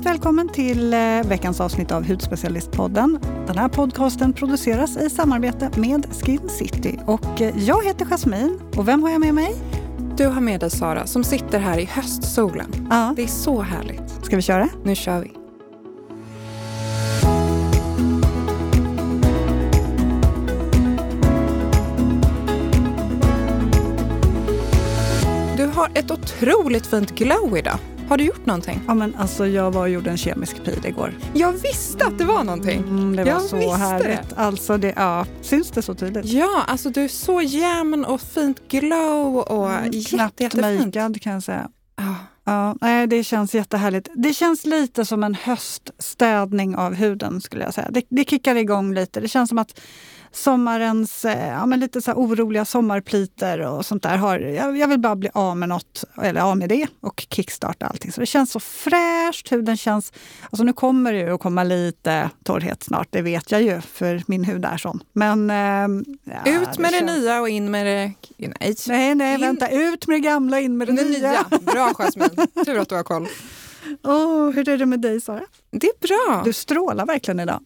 varmt 0.00 0.16
välkommen 0.16 0.48
till 0.48 0.94
eh, 0.94 0.98
veckans 1.24 1.60
avsnitt 1.60 1.92
av 1.92 2.08
Hudspecialistpodden. 2.08 3.18
Den 3.46 3.58
här 3.58 3.68
podcasten 3.68 4.32
produceras 4.32 4.96
i 4.96 5.10
samarbete 5.10 5.70
med 5.76 6.06
Skin 6.14 6.48
City. 6.48 6.98
Och 7.06 7.40
eh, 7.40 7.58
jag 7.58 7.84
heter 7.84 8.06
Jasmine 8.06 8.58
och 8.76 8.88
vem 8.88 9.02
har 9.02 9.10
jag 9.10 9.20
med 9.20 9.34
mig? 9.34 9.54
Du 10.16 10.26
har 10.26 10.40
med 10.40 10.60
dig 10.60 10.70
Sara 10.70 11.06
som 11.06 11.24
sitter 11.24 11.58
här 11.58 11.78
i 11.78 11.84
höstsolen. 11.84 12.88
Ja. 12.90 13.12
Det 13.16 13.22
är 13.22 13.26
så 13.26 13.60
härligt. 13.60 14.24
Ska 14.24 14.36
vi 14.36 14.42
köra? 14.42 14.68
Nu 14.84 14.94
kör 14.94 15.20
vi. 15.20 15.32
Du 25.56 25.66
har 25.66 25.90
ett 25.94 26.10
otroligt 26.10 26.86
fint 26.86 27.10
glow 27.10 27.58
idag. 27.58 27.78
Har 28.10 28.16
du 28.18 28.24
gjort 28.24 28.46
någonting? 28.46 28.80
Ja, 28.86 28.94
men 28.94 29.14
alltså, 29.14 29.46
jag 29.46 29.70
var 29.70 29.80
och 29.80 29.88
gjorde 29.88 30.10
en 30.10 30.16
kemisk 30.16 30.64
pil 30.64 30.86
igår. 30.86 31.14
Jag 31.34 31.52
visste 31.52 32.06
att 32.06 32.18
det 32.18 32.24
var 32.24 32.44
någonting. 32.44 32.78
Mm, 32.80 33.16
det 33.16 33.24
var 33.24 33.30
Jag 33.30 33.42
så 33.42 33.72
härligt. 33.74 34.06
det. 34.30 34.36
Alltså, 34.36 34.78
det, 34.78 34.92
ja, 34.96 35.26
syns 35.42 35.70
det 35.70 35.82
så 35.82 35.94
tydligt? 35.94 36.24
Ja, 36.26 36.62
alltså 36.66 36.90
du 36.90 37.04
är 37.04 37.08
så 37.08 37.40
jämn 37.42 38.04
och 38.04 38.20
fint 38.20 38.68
glow 38.68 39.36
och 39.36 39.70
Mm, 39.70 39.90
jätte, 39.92 40.08
Knappt 40.16 40.40
jättefint. 40.40 40.86
makead 40.94 41.22
kan 41.22 41.32
jag 41.32 41.42
säga. 41.42 41.68
Ja. 41.96 42.14
Ja, 42.44 42.74
nej, 42.80 43.06
det 43.06 43.24
känns 43.24 43.54
jättehärligt. 43.54 44.08
Det 44.14 44.34
känns 44.34 44.66
lite 44.66 45.04
som 45.04 45.24
en 45.24 45.34
höststädning 45.34 46.76
av 46.76 46.94
huden 46.94 47.40
skulle 47.40 47.64
jag 47.64 47.74
säga. 47.74 47.88
Det, 47.90 48.02
det 48.08 48.28
kickar 48.30 48.54
igång 48.54 48.94
lite. 48.94 49.20
Det 49.20 49.28
känns 49.28 49.48
som 49.48 49.58
att 49.58 49.80
sommarens 50.32 51.24
eh, 51.24 51.48
ja, 51.48 51.66
men 51.66 51.80
lite 51.80 52.00
så 52.02 52.12
oroliga 52.12 52.64
sommarpliter 52.64 53.60
och 53.60 53.86
sånt 53.86 54.02
där 54.02 54.16
har... 54.16 54.38
Jag, 54.38 54.78
jag 54.78 54.88
vill 54.88 54.98
bara 55.00 55.16
bli 55.16 55.30
av 55.34 55.56
med 55.56 55.68
något, 55.68 56.04
eller 56.22 56.40
av 56.40 56.56
med 56.56 56.68
det 56.68 56.86
och 57.00 57.26
kickstarta 57.30 57.86
allting. 57.86 58.12
Så 58.12 58.20
det 58.20 58.26
känns 58.26 58.50
så 58.52 58.60
fräscht. 58.60 59.52
Huden 59.52 59.76
känns... 59.76 60.12
Alltså 60.50 60.64
nu 60.64 60.72
kommer 60.72 61.12
det 61.12 61.18
ju 61.18 61.34
att 61.34 61.40
komma 61.40 61.64
lite 61.64 62.30
torrhet 62.44 62.82
snart, 62.82 63.08
det 63.10 63.22
vet 63.22 63.50
jag 63.50 63.62
ju, 63.62 63.80
för 63.80 64.22
min 64.26 64.44
hud 64.44 64.64
är 64.64 64.76
sån. 64.76 65.00
Men... 65.12 65.50
ehm, 65.50 66.04
ja, 66.24 66.52
Ut 66.52 66.78
med 66.78 66.92
det, 66.92 66.98
känns- 66.98 67.18
nya 67.18 67.40
och 67.40 67.48
in 67.48 67.70
med 67.70 67.86
det... 67.86 68.12
Nej, 68.60 68.74
Nej, 68.88 69.14
nej, 69.14 69.34
In- 69.34 69.40
vänta. 69.40 69.68
Ut 69.68 70.06
med 70.06 70.16
det 70.16 70.20
gamla, 70.20 70.60
in 70.60 70.76
med 70.78 70.88
det, 70.88 70.92
det 70.92 71.04
nya. 71.04 71.30
nya. 71.30 71.58
Bra 71.60 71.92
Jasmine. 71.98 72.46
Tur 72.66 72.78
att 72.78 72.88
du 72.88 72.94
har 72.94 73.02
koll. 73.02 73.28
Åh, 74.04 74.50
hur 74.50 74.68
är 74.68 74.78
det 74.78 74.86
med 74.86 75.00
dig, 75.00 75.20
Sara? 75.20 75.40
Det 75.70 75.86
är 75.86 76.06
bra. 76.08 76.42
Du 76.44 76.52
strålar 76.52 77.06
verkligen 77.06 77.40
idag. 77.40 77.60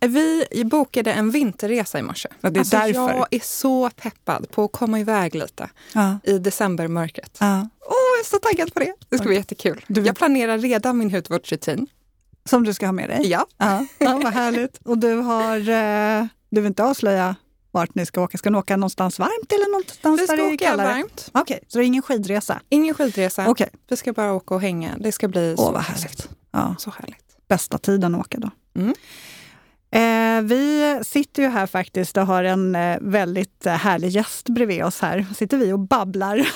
Vi 0.00 0.46
bokade 0.64 1.12
en 1.12 1.30
vinterresa 1.30 1.98
i 1.98 2.02
morse. 2.02 2.28
Ja, 2.40 2.50
det 2.50 2.58
är 2.58 2.60
alltså, 2.60 2.76
därför. 2.76 3.14
Jag 3.16 3.26
är 3.30 3.40
så 3.40 3.90
peppad 3.90 4.50
på 4.50 4.64
att 4.64 4.72
komma 4.72 5.00
iväg 5.00 5.34
lite 5.34 5.70
Ja. 5.92 6.18
i 6.24 6.38
decembermörkret. 6.38 7.36
Ja. 7.40 7.68
Åh, 7.80 7.94
jag 8.14 8.20
är 8.20 8.24
så 8.24 8.38
taggad 8.38 8.74
på 8.74 8.80
det. 8.80 8.94
Det 9.08 9.18
ska 9.18 9.26
bli 9.26 9.36
jättekul. 9.36 9.84
Du- 9.88 10.00
Jag 10.02 10.16
planerar 10.16 10.58
redan 10.58 10.98
min 10.98 11.10
hudvårdsrutin. 11.10 11.86
Som 12.44 12.64
du 12.64 12.74
ska 12.74 12.86
ha 12.86 12.92
med 12.92 13.08
dig? 13.08 13.26
Ja. 13.30 13.46
Ja, 13.56 13.86
ja 13.98 14.20
vad 14.24 14.32
härligt. 14.32 14.78
Och 14.84 14.98
du 14.98 15.14
har... 15.16 15.56
Eh, 15.58 16.26
du 16.50 16.60
vill 16.60 16.66
inte 16.66 16.84
avslöja 16.84 17.36
vart 17.70 17.94
ni 17.94 18.06
ska 18.06 18.20
åka? 18.22 18.38
Ska 18.38 18.50
ni 18.50 18.58
åka 18.58 18.76
någonstans 18.76 19.18
varmt 19.18 19.52
eller 19.52 19.70
någonstans 19.72 20.20
Vi 20.20 20.26
där 20.26 20.34
ska 20.34 20.36
det 20.36 20.42
är 20.50 20.54
åka 20.54 20.66
kallare? 20.66 20.88
varmt. 20.88 21.30
Okej, 21.34 21.60
så 21.68 21.78
det 21.78 21.84
är 21.84 21.86
ingen 21.86 22.02
skidresa? 22.02 22.60
Ingen 22.68 22.94
skidresa. 22.94 23.48
Okej. 23.48 23.68
Vi 23.88 23.96
ska 23.96 24.12
bara 24.12 24.32
åka 24.32 24.54
och 24.54 24.60
hänga. 24.60 24.96
Det 25.00 25.12
ska 25.12 25.28
bli 25.28 25.54
Åh, 25.58 25.66
så 25.66 25.72
vad 25.72 25.82
härligt. 25.82 26.02
härligt. 26.02 26.28
Ja, 26.52 26.74
Så 26.78 26.90
härligt. 26.90 27.48
bästa 27.48 27.78
tiden 27.78 28.14
att 28.14 28.20
åka 28.20 28.38
då. 28.38 28.50
Mm. 28.74 28.94
Eh, 29.94 30.42
vi 30.42 30.98
sitter 31.04 31.42
ju 31.42 31.48
här 31.48 31.66
faktiskt 31.66 32.16
och 32.16 32.26
har 32.26 32.44
en 32.44 32.74
eh, 32.74 32.98
väldigt 33.00 33.66
eh, 33.66 33.72
härlig 33.72 34.08
gäst 34.08 34.48
bredvid 34.48 34.84
oss 34.84 35.00
här. 35.00 35.26
sitter 35.36 35.56
vi 35.56 35.72
och 35.72 35.78
babblar. 35.78 36.36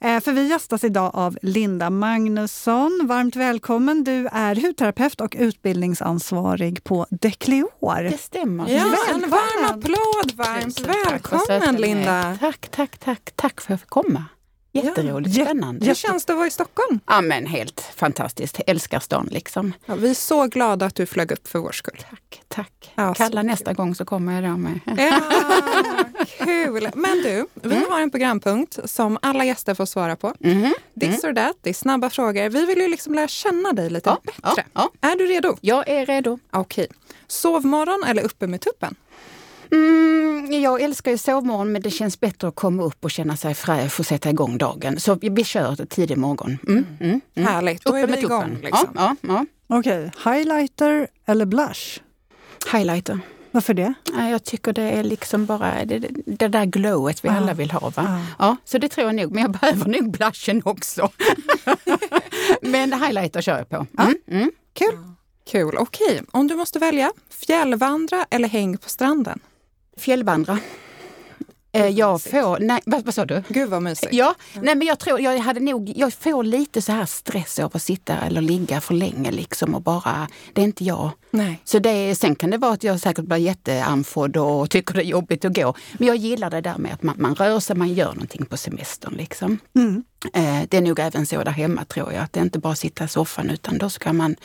eh, 0.00 0.20
för 0.20 0.32
vi 0.32 0.48
gästas 0.48 0.84
idag 0.84 1.10
av 1.14 1.38
Linda 1.42 1.90
Magnusson. 1.90 3.00
Varmt 3.04 3.36
välkommen. 3.36 4.04
Du 4.04 4.28
är 4.32 4.54
hudterapeut 4.54 5.20
och 5.20 5.36
utbildningsansvarig 5.38 6.84
på 6.84 7.06
Decleor. 7.10 8.02
Det 8.02 8.18
stämmer. 8.18 8.68
Ja, 8.68 8.96
en 9.14 9.30
varm 9.30 9.64
applåd. 9.64 10.36
Varmt 10.36 10.76
Tusen 10.76 10.94
välkommen. 11.10 11.76
Linda. 11.76 12.36
Tack, 12.40 12.68
tack, 12.70 12.98
tack, 12.98 13.30
tack 13.36 13.60
för 13.60 13.66
att 13.66 13.70
jag 13.70 13.80
fick 13.80 13.90
komma. 13.90 14.24
Jätteroligt, 14.74 15.36
Ja, 15.36 15.44
spännande. 15.44 15.86
Hur 15.86 15.94
känns 15.94 16.24
det 16.24 16.32
att 16.32 16.36
vara 16.36 16.46
i 16.46 16.50
Stockholm? 16.50 17.00
Ja 17.06 17.20
men 17.20 17.46
helt 17.46 17.80
fantastiskt. 17.96 18.60
Älskar 18.66 19.00
stan 19.00 19.28
liksom. 19.30 19.72
Ja, 19.86 19.94
vi 19.94 20.10
är 20.10 20.14
så 20.14 20.46
glada 20.46 20.86
att 20.86 20.94
du 20.94 21.06
flög 21.06 21.32
upp 21.32 21.48
för 21.48 21.58
vår 21.58 21.72
skull. 21.72 22.04
Tack, 22.10 22.42
tack. 22.48 22.92
Ja, 22.94 23.14
Kalla 23.14 23.42
nästa 23.42 23.72
gång 23.72 23.94
så 23.94 24.04
kommer 24.04 24.42
jag 24.42 24.52
då 24.52 24.56
med. 24.56 24.80
Ja, 24.96 25.20
kul! 26.38 26.88
Men 26.94 27.22
du, 27.22 27.46
vi 27.54 27.76
Mm. 27.76 27.84
har 27.90 28.00
en 28.00 28.10
programpunkt 28.10 28.78
som 28.90 29.18
alla 29.22 29.44
gäster 29.44 29.74
får 29.74 29.86
svara 29.86 30.16
på. 30.16 30.34
Mhm. 30.38 30.74
This 31.00 31.24
or 31.24 31.32
that, 31.34 31.56
det 31.62 31.70
är 31.70 31.74
snabba 31.74 32.10
frågor. 32.10 32.48
Vi 32.48 32.66
vill 32.66 32.78
ju 32.78 32.88
liksom 32.88 33.14
lära 33.14 33.28
känna 33.28 33.72
dig 33.72 33.90
lite 33.90 34.10
Ja, 34.10 34.20
bättre. 34.42 34.64
ja. 34.72 34.90
Är 35.00 35.16
du 35.16 35.26
redo? 35.26 35.56
Jag 35.60 35.88
är 35.88 36.06
redo. 36.06 36.38
Okej. 36.52 36.86
Sovmorgon 37.26 38.04
eller 38.06 38.22
uppe 38.22 38.46
med 38.46 38.60
tuppen? 38.60 38.94
Mm, 39.72 40.62
jag 40.62 40.80
älskar 40.80 41.10
ju 41.10 41.18
sovmorgon 41.18 41.72
men 41.72 41.82
det 41.82 41.90
känns 41.90 42.20
bättre 42.20 42.48
att 42.48 42.54
komma 42.54 42.82
upp 42.82 43.04
och 43.04 43.10
känna 43.10 43.36
sig 43.36 43.54
fräsch 43.54 44.00
och 44.00 44.06
sätta 44.06 44.30
igång 44.30 44.58
dagen. 44.58 45.00
Så 45.00 45.14
vi, 45.14 45.28
vi 45.28 45.44
kör 45.44 45.76
tidig 45.86 46.18
morgon. 46.18 46.58
Mm, 46.68 46.86
mm, 47.00 47.20
mm. 47.34 47.48
Härligt, 47.48 47.84
då 47.84 47.90
Uppe 47.90 47.98
är 48.00 48.06
vi 48.06 48.10
med 48.12 48.22
igång. 48.22 48.42
tuppen. 48.44 48.60
Liksom. 48.62 48.88
Ja, 48.94 49.16
ja, 49.20 49.46
Okej, 49.66 50.10
highlighter 50.24 51.08
eller 51.26 51.44
blush? 51.46 52.00
ja. 52.72 52.78
Highlighter. 52.78 53.18
Varför 53.50 53.74
det? 53.74 53.94
Ja, 54.16 54.28
Jag 54.28 54.44
tycker 54.44 54.72
det 54.72 54.82
är 54.82 55.02
liksom 55.02 55.46
bara 55.46 55.84
det, 55.84 55.98
det, 56.26 56.48
där 56.48 56.64
glowet 56.64 57.24
vi 57.24 57.28
Ja. 57.28 57.34
alla 57.36 57.54
vill 57.54 57.70
ha. 57.70 57.80
Va? 57.80 57.92
Ja. 57.96 58.20
Ja, 58.38 58.56
så 58.64 58.78
det 58.78 58.88
tror 58.88 59.06
jag 59.06 59.14
nog. 59.14 59.32
Men 59.32 59.42
jag 59.42 59.50
behöver 59.50 59.86
nog 59.86 60.10
blushen 60.10 60.62
också. 60.64 61.08
men 62.60 62.92
highlighter 62.92 63.40
kör 63.42 63.58
jag 63.58 63.68
på. 63.68 63.86
Mm, 64.02 64.14
mm. 64.30 64.50
Kul. 64.72 64.98
Kul. 65.50 65.76
Okej, 65.78 66.22
om 66.30 66.46
du 66.48 66.54
måste 66.56 66.78
välja, 66.78 67.12
fjällvandra 67.30 68.26
eller 68.30 68.48
häng 68.48 68.76
på 68.78 68.88
stranden? 68.88 69.40
Fjällvandra. 69.96 70.58
Eh, 71.72 71.88
Jag 71.88 72.22
får, 72.22 72.58
nej, 72.60 72.80
vad, 72.86 73.04
vad 73.04 73.14
sa 73.14 73.24
du? 73.24 73.42
Gud 73.48 73.68
vad 73.70 73.82
mysigt. 73.82 74.12
Ja, 74.12 74.34
nej 74.54 74.74
men 74.74 74.86
jag 74.86 74.98
tror, 74.98 75.20
jag 75.20 75.38
hade 75.38 75.60
nog, 75.60 75.92
jag 75.96 76.12
får 76.14 76.42
lite 76.44 76.82
så 76.82 76.92
här 76.92 77.06
stress 77.06 77.58
av 77.58 77.70
att 77.74 77.82
sitta 77.82 78.16
eller 78.18 78.40
ligga 78.40 78.80
för 78.80 78.94
länge 78.94 79.30
liksom 79.30 79.74
och 79.74 79.82
bara, 79.82 80.28
det 80.52 80.60
är 80.60 80.64
inte 80.64 80.84
jag. 80.84 81.10
Nej. 81.30 81.60
Så 81.64 81.78
det, 81.78 82.14
sen 82.14 82.34
kan 82.34 82.50
det 82.50 82.58
vara 82.58 82.72
att 82.72 82.84
jag 82.84 83.00
säkert 83.00 83.24
blir 83.24 83.36
jätteandfådd 83.36 84.36
och 84.36 84.70
tycker 84.70 84.94
det 84.94 85.00
är 85.04 85.06
jobbigt 85.06 85.44
att 85.44 85.54
gå. 85.54 85.74
Men 85.92 86.08
jag 86.08 86.16
gillar 86.16 86.50
det 86.50 86.60
där 86.60 86.78
med 86.78 86.92
att 86.94 87.02
man, 87.02 87.14
man 87.18 87.34
rör 87.34 87.60
sig, 87.60 87.76
man 87.76 87.94
gör 87.94 88.12
någonting 88.12 88.46
på 88.46 88.56
semestern 88.56 89.14
liksom. 89.14 89.58
Mm. 89.76 90.04
Eh, 90.34 90.68
det 90.68 90.76
är 90.76 90.80
nog 90.82 90.98
även 90.98 91.26
så 91.26 91.42
där 91.44 91.50
hemma 91.52 91.84
tror 91.84 92.12
jag, 92.12 92.22
att 92.22 92.32
det 92.32 92.40
är 92.40 92.44
inte 92.44 92.58
bara 92.58 92.74
sitta 92.74 93.04
i 93.04 93.08
soffan 93.08 93.50
utan 93.50 93.78
då 93.78 93.90
ska 93.90 94.12
man 94.12 94.36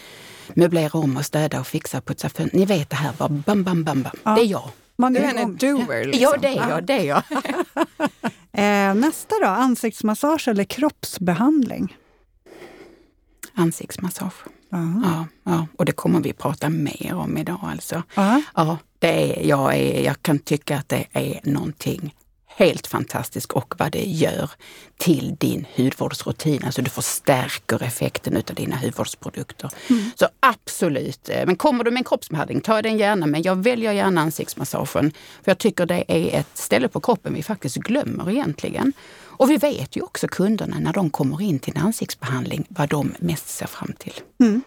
möblera 0.54 1.00
om 1.00 1.18
och 1.18 1.26
städa 1.26 1.60
och 1.60 1.68
fixa 1.68 1.98
och 1.98 2.06
putsa 2.06 2.30
fönster. 2.30 2.58
Ni 2.58 2.66
vet 2.66 2.90
det 2.90 2.96
här, 2.96 3.12
bara 3.18 3.30
bam, 3.30 3.64
bam, 3.64 3.84
bam, 3.84 4.04
bam. 4.04 4.12
Ja. 4.24 4.36
Det 4.36 4.42
är 4.42 4.46
jag. 4.46 4.70
Man 5.00 5.14
Du 5.14 5.20
är 5.20 5.36
en 5.36 5.56
doer. 5.56 6.06
Liksom. 6.06 6.22
Ja, 6.22 6.38
det 6.42 6.48
är 6.48 6.70
jag. 6.70 6.84
Det 6.84 6.94
är 6.94 7.04
jag. 7.04 7.24
Eh, 8.52 8.94
nästa 8.96 9.36
då, 9.42 9.48
ansiktsmassage 9.48 10.48
eller 10.48 10.64
kroppsbehandling? 10.64 11.98
Ansiktsmassage. 13.54 14.34
Aha. 14.74 15.02
Ja, 15.04 15.26
ja, 15.52 15.68
och 15.78 15.86
det 15.86 15.92
kommer 15.92 16.20
vi 16.20 16.34
prata 16.34 16.70
mer 16.70 17.14
om 17.16 17.38
idag 17.38 17.60
alltså. 17.62 18.04
Ja, 18.56 18.78
det 19.00 19.40
är, 19.40 19.48
jag, 19.48 19.76
är, 19.76 20.02
jag 20.02 20.22
kan 20.22 20.40
tycka 20.40 20.78
att 20.78 20.90
det 20.90 21.06
är 21.12 21.40
någonting 21.44 22.16
helt 22.60 22.88
fantastiskt 22.88 23.52
och 23.52 23.74
vad 23.78 23.92
det 23.92 24.04
gör 24.04 24.50
till 24.98 25.36
din 25.40 25.66
hudvårdsrutin. 25.76 26.64
Alltså 26.66 26.82
du 26.82 26.90
förstärker 26.90 27.84
effekten 27.84 28.38
utav 28.38 28.56
dina 28.56 28.78
hudvårdsprodukter. 28.78 29.70
Så 30.16 30.28
absolut, 30.40 31.30
eh, 31.30 31.46
men 31.46 31.56
kommer 31.56 31.84
du 31.84 31.92
med 31.92 31.98
en 32.00 32.04
kroppsbehandling, 32.04 32.62
ta 32.62 32.82
den 32.82 32.98
gärna. 32.98 33.26
Men 33.26 33.42
jag 33.42 33.64
väljer 33.64 33.92
gärna 33.92 34.22
ansiktsmassagen. 34.22 35.12
För 35.44 35.52
jag 35.52 35.58
tycker 35.58 35.86
det 35.86 36.04
är 36.08 36.40
ett 36.40 36.58
ställe 36.58 36.88
på 36.88 37.00
kroppen 37.00 37.34
vi 37.34 37.44
faktiskt 37.44 37.76
glömmer 37.76 38.30
egentligen. 38.30 38.94
Och 39.22 39.50
vi 39.50 39.58
vet 39.58 39.96
ju 39.96 40.02
också 40.02 40.28
kunderna 40.28 40.80
när 40.80 40.94
de 40.94 41.10
kommer 41.10 41.42
in 41.42 41.60
till 41.60 41.74
en 41.78 41.84
ansiktsbehandling 41.84 42.66
vad 42.70 42.90
de 42.90 43.14
mest 43.20 43.50
ser 43.50 43.68
fram 43.68 43.94
till 43.98 44.14
Mm. 44.40 44.62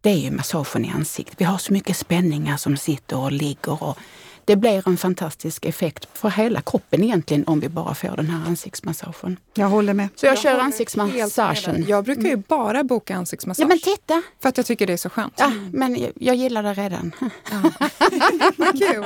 det 0.00 0.10
är 0.10 0.18
ju 0.18 0.30
massagen 0.30 0.84
i 0.84 0.90
ansiktet. 0.90 1.40
Vi 1.40 1.44
har 1.44 1.58
så 1.58 1.72
mycket 1.72 1.96
spänningar 1.96 2.56
som 2.56 2.76
sitter 2.76 3.16
och 3.16 3.32
ligger. 3.32 3.82
Och 3.82 3.98
det 4.46 4.56
blir 4.56 4.88
en 4.88 4.96
fantastisk 4.96 5.64
effekt 5.64 6.08
för 6.14 6.28
hela 6.28 6.60
kroppen 6.60 7.04
egentligen 7.04 7.44
om 7.46 7.60
vi 7.60 7.68
bara 7.68 7.94
får 7.94 8.16
den 8.16 8.30
här 8.30 8.46
ansiktsmassagen. 8.46 9.36
Jag 9.54 9.66
håller 9.68 9.94
med. 9.94 10.08
Så 10.16 10.26
jag, 10.26 10.32
Jag 10.32 10.38
kör 10.42 10.58
ansiktsmassagen. 10.58 11.84
Jag 11.88 12.04
brukar 12.04 12.22
ju 12.28 12.36
bara 12.36 12.84
boka 12.84 13.16
ansiktsmassage. 13.16 13.62
Ja 13.64 13.68
men 13.68 13.78
titta! 13.80 14.22
För 14.42 14.48
att 14.48 14.56
jag 14.56 14.66
tycker 14.66 14.86
det 14.86 14.92
är 14.92 14.96
så 14.96 15.10
skönt. 15.10 15.34
Ja, 15.36 15.52
men 15.72 15.96
jag, 16.00 16.10
jag 16.14 16.36
gillar 16.36 16.62
det 16.62 16.72
redan. 16.74 17.12
Kul. 18.92 19.04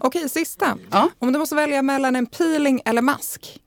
Okej, 0.00 0.28
sista. 0.28 0.78
Ja. 0.90 1.10
Om 1.18 1.32
du 1.32 1.38
måste 1.38 1.54
välja 1.54 1.82
mellan 1.82 2.16
en 2.16 2.26
peeling 2.26 2.80
eller 2.84 3.02
mask? 3.02 3.60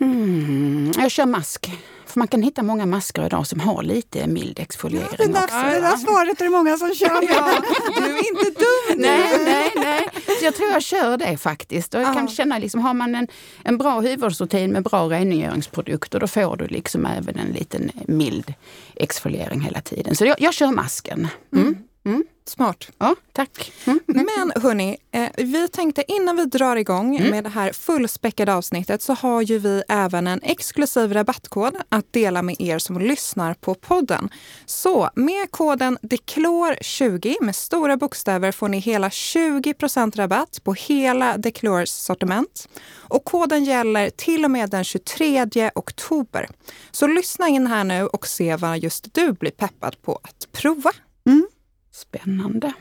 Mm, 0.00 0.92
jag 0.98 1.10
kör 1.10 1.26
mask. 1.26 1.70
För 2.06 2.18
man 2.18 2.28
kan 2.28 2.42
hitta 2.42 2.62
många 2.62 2.86
masker 2.86 3.26
idag 3.26 3.46
som 3.46 3.60
har 3.60 3.82
lite 3.82 4.26
mild 4.26 4.58
exfoliering 4.58 5.06
Det 5.18 5.26
där, 5.26 5.44
också. 5.44 5.56
det 5.56 5.80
där 5.80 5.96
svaret 5.96 6.40
är 6.40 6.44
det 6.44 6.50
många 6.50 6.76
som 6.76 6.94
kör 6.94 7.14
med. 7.20 7.30
Ja, 7.30 7.52
du 7.96 8.18
är 8.18 8.28
inte 8.30 8.44
dum 8.60 8.98
nu. 9.00 9.06
Nej, 9.06 9.40
nej, 9.44 9.72
nej. 9.76 10.08
Jag 10.42 10.54
tror 10.54 10.68
jag 10.68 10.82
kör 10.82 11.16
det 11.16 11.36
faktiskt. 11.36 11.94
Och 11.94 12.00
jag 12.00 12.14
kan 12.14 12.28
känna 12.28 12.58
liksom, 12.58 12.80
har 12.80 12.94
man 12.94 13.14
en, 13.14 13.28
en 13.64 13.78
bra 13.78 14.00
hudvårdsrutin 14.00 14.72
med 14.72 14.82
bra 14.82 15.10
rengöringsprodukter 15.10 16.20
då 16.20 16.26
får 16.26 16.56
du 16.56 16.66
liksom 16.66 17.06
även 17.06 17.38
en 17.38 17.52
liten 17.52 17.90
mild 18.08 18.54
exfoliering 18.94 19.60
hela 19.60 19.80
tiden. 19.80 20.16
Så 20.16 20.24
jag, 20.24 20.40
jag 20.40 20.54
kör 20.54 20.72
masken. 20.72 21.28
Mm. 21.52 21.76
Mm. 22.04 22.24
Smart. 22.46 22.88
Ja, 22.98 23.14
tack. 23.32 23.72
Mm. 23.86 24.00
Men 24.06 24.62
hörni, 24.62 24.96
eh, 25.12 25.28
vi 25.36 25.68
tänkte 25.68 26.04
innan 26.12 26.36
vi 26.36 26.44
drar 26.44 26.76
igång 26.76 27.16
Mm. 27.16 27.30
med 27.30 27.44
det 27.44 27.50
här 27.50 27.72
fullspäckade 27.72 28.54
avsnittet 28.54 29.02
så 29.02 29.12
har 29.14 29.42
ju 29.42 29.58
vi 29.58 29.82
även 29.88 30.26
en 30.26 30.40
exklusiv 30.42 31.12
rabattkod 31.12 31.76
att 31.88 32.12
dela 32.12 32.42
med 32.42 32.56
er 32.58 32.78
som 32.78 32.98
lyssnar 32.98 33.54
på 33.54 33.74
podden. 33.74 34.28
Så 34.66 35.10
med 35.14 35.50
koden 35.50 35.98
DECLOR20 36.02 37.34
med 37.40 37.56
stora 37.56 37.96
bokstäver 37.96 38.52
får 38.52 38.68
ni 38.68 38.78
hela 38.78 39.08
20% 39.10 40.16
rabatt 40.16 40.64
på 40.64 40.72
hela 40.72 41.36
Declors 41.36 41.88
sortiment. 41.88 42.68
Och 43.08 43.24
koden 43.24 43.64
gäller 43.64 44.10
till 44.10 44.44
och 44.44 44.50
med 44.50 44.70
den 44.70 44.84
23 44.84 45.70
oktober. 45.74 46.48
Så 46.90 47.06
lyssna 47.06 47.48
in 47.48 47.66
här 47.66 47.84
nu 47.84 48.06
och 48.06 48.26
se 48.26 48.56
vad 48.56 48.78
just 48.78 49.14
du 49.14 49.32
blir 49.32 49.50
peppad 49.50 50.02
på 50.02 50.20
att 50.22 50.52
prova. 50.52 50.92
Spännande. 51.94 52.72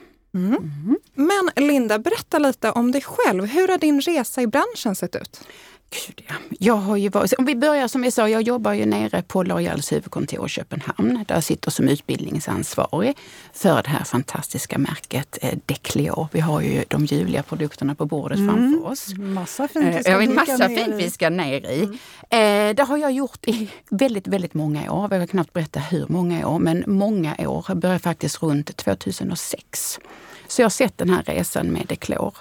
Men 1.15 1.67
Linda, 1.67 1.99
berätta 1.99 2.39
lite 2.39 2.71
om 2.71 2.91
dig 2.91 3.01
själv. 3.01 3.45
Hur 3.45 3.67
har 3.67 3.77
din 3.77 4.01
resa 4.01 4.41
i 4.41 4.47
branschen 4.47 4.95
sett 4.95 5.15
ut? 5.15 5.47
Gud, 5.93 6.21
ja. 6.27 6.35
Jag 6.59 6.75
har 6.75 6.97
ju 6.97 7.09
varit, 7.09 7.33
om 7.33 7.45
vi 7.45 7.55
börjar 7.55 7.87
som 7.87 8.03
jag 8.03 8.13
sa, 8.13 8.29
jag 8.29 8.41
jobbar 8.41 8.73
ju 8.73 8.85
nere 8.85 9.21
på 9.21 9.43
L'Oreals 9.43 9.91
huvudkontor 9.91 10.45
i 10.45 10.49
Köpenhamn. 10.49 11.23
Där 11.27 11.35
jag 11.35 11.43
sitter 11.43 11.71
som 11.71 11.87
utbildningsansvarig 11.89 13.17
för 13.53 13.83
det 13.83 13.89
här 13.89 14.03
fantastiska 14.03 14.77
märket 14.77 15.37
eh, 15.41 15.57
Decleor. 15.65 16.27
Vi 16.31 16.39
har 16.39 16.61
ju 16.61 16.83
de 16.87 17.05
ljuvliga 17.05 17.43
produkterna 17.43 17.95
på 17.95 18.05
bordet 18.05 18.37
framför 18.37 18.87
oss. 18.87 19.13
Massa 19.17 19.63
Eh, 19.63 19.67
fint 19.67 19.95
vi 19.95 20.03
ska 20.03 20.17
dyka 20.17 20.33
massa 20.33 20.67
ner 20.67 20.85
fint 20.85 20.95
vi 20.95 21.09
ska 21.09 21.29
ner 21.29 21.65
i. 21.65 21.83
Eh, 22.29 22.75
det 22.75 22.83
har 22.87 22.97
jag 22.97 23.11
gjort 23.11 23.47
i 23.47 23.69
väldigt, 23.89 24.27
väldigt 24.27 24.53
många 24.53 24.91
år. 24.91 25.01
Jag 25.01 25.09
kan 25.09 25.27
knappt 25.27 25.53
berätta 25.53 25.79
hur 25.79 26.05
många 26.09 26.47
år, 26.47 26.59
men 26.59 26.83
många 26.87 27.35
år. 27.39 27.65
Jag 27.67 27.77
började 27.77 27.99
faktiskt 27.99 28.43
runt 28.43 28.77
2006. 28.77 29.99
Så 30.47 30.61
jag 30.61 30.65
har 30.65 30.69
sett 30.69 30.97
den 30.97 31.09
här 31.09 31.23
resan 31.23 31.67
med 31.67 31.85
Declor 31.87 32.33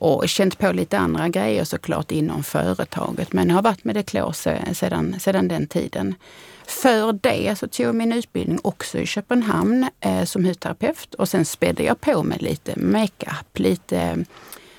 och 0.00 0.28
känt 0.28 0.58
på 0.58 0.72
lite 0.72 0.98
andra 0.98 1.28
grejer 1.28 1.64
såklart 1.64 2.10
inom 2.10 2.42
företaget. 2.42 3.32
Men 3.32 3.50
har 3.50 3.62
varit 3.62 3.84
med 3.84 3.94
Declor 3.94 4.32
sedan, 4.32 5.20
sedan 5.20 5.48
den 5.48 5.66
tiden. 5.66 6.14
För 6.66 7.12
det 7.12 7.58
så 7.58 7.68
tog 7.68 7.86
jag 7.86 7.94
min 7.94 8.12
utbildning 8.12 8.58
också 8.62 8.98
i 8.98 9.06
Köpenhamn 9.06 9.88
eh, 10.00 10.24
som 10.24 10.44
hudterapeut 10.44 11.14
och 11.14 11.28
sen 11.28 11.44
spädde 11.44 11.82
jag 11.82 12.00
på 12.00 12.22
med 12.22 12.42
lite 12.42 12.80
makeup, 12.80 13.58
lite 13.58 14.24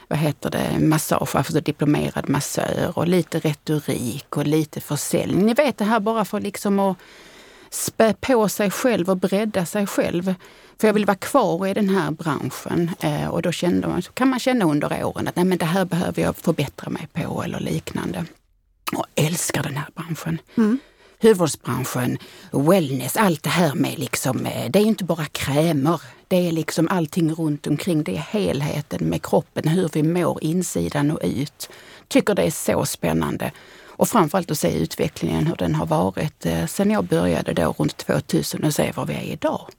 vad 0.07 0.19
heter 0.19 0.49
det, 0.49 0.79
massage, 0.79 1.35
alltså 1.35 1.59
diplomerad 1.59 2.29
massör 2.29 2.91
och 2.93 3.07
lite 3.07 3.39
retorik 3.39 4.37
och 4.37 4.47
lite 4.47 4.81
försäljning. 4.81 5.45
Ni 5.45 5.53
vet 5.53 5.77
det 5.77 5.85
här 5.85 5.99
bara 5.99 6.25
för 6.25 6.39
liksom 6.39 6.79
att 6.79 6.97
spä 7.71 8.13
på 8.13 8.49
sig 8.49 8.71
själv 8.71 9.09
och 9.09 9.17
bredda 9.17 9.65
sig 9.65 9.87
själv. 9.87 10.33
För 10.79 10.87
jag 10.87 10.93
vill 10.93 11.05
vara 11.05 11.17
kvar 11.17 11.67
i 11.67 11.73
den 11.73 11.89
här 11.89 12.11
branschen 12.11 12.91
eh, 12.99 13.27
och 13.27 13.41
då 13.41 13.51
kände 13.51 13.87
man, 13.87 14.01
så 14.01 14.11
kan 14.11 14.27
man 14.29 14.39
känna 14.39 14.65
under 14.65 15.05
åren 15.05 15.27
att 15.27 15.35
Nej, 15.35 15.45
men 15.45 15.57
det 15.57 15.65
här 15.65 15.85
behöver 15.85 16.21
jag 16.21 16.35
förbättra 16.35 16.89
mig 16.89 17.07
på 17.13 17.43
eller 17.43 17.59
liknande. 17.59 18.25
Och 18.95 19.05
älskar 19.15 19.63
den 19.63 19.77
här 19.77 19.87
branschen. 19.95 20.37
Hudvårdsbranschen, 21.21 22.17
wellness, 22.51 23.17
allt 23.17 23.43
det 23.43 23.49
här 23.49 23.75
med 23.75 23.99
liksom, 23.99 24.45
eh, 24.45 24.71
det 24.71 24.79
är 24.79 24.83
inte 24.83 25.03
bara 25.03 25.25
krämer. 25.25 26.01
Det 26.27 26.47
är 26.47 26.51
liksom 26.51 26.87
allting 26.87 27.33
runt 27.33 27.67
omkring. 27.67 28.03
Det 28.03 28.11
är 28.15 28.25
helheten 28.31 29.09
med 29.09 29.25
kroppen, 29.25 29.67
hur 29.67 29.89
vi 29.93 30.03
mår 30.03 30.43
insidan 30.43 31.11
och 31.11 31.19
ut. 31.23 31.69
Tycker 32.07 32.35
det 32.35 32.43
är 32.43 32.51
så 32.51 32.85
spännande. 32.85 33.51
Och 34.01 34.09
framförallt 34.09 34.51
att 34.51 34.59
se 34.59 34.77
utvecklingen, 34.77 35.47
hur 35.47 35.55
den 35.55 35.75
har 35.75 35.85
varit 35.85 36.45
eh, 36.45 36.65
sen 36.65 36.91
jag 36.91 37.03
började 37.05 37.53
då 37.53 37.75
runt 37.77 37.97
2000 37.97 38.63
och 38.63 38.73
se 38.73 38.91
var 38.95 39.05
vi 39.05 39.13
är 39.13 39.21
idag. 39.23 39.69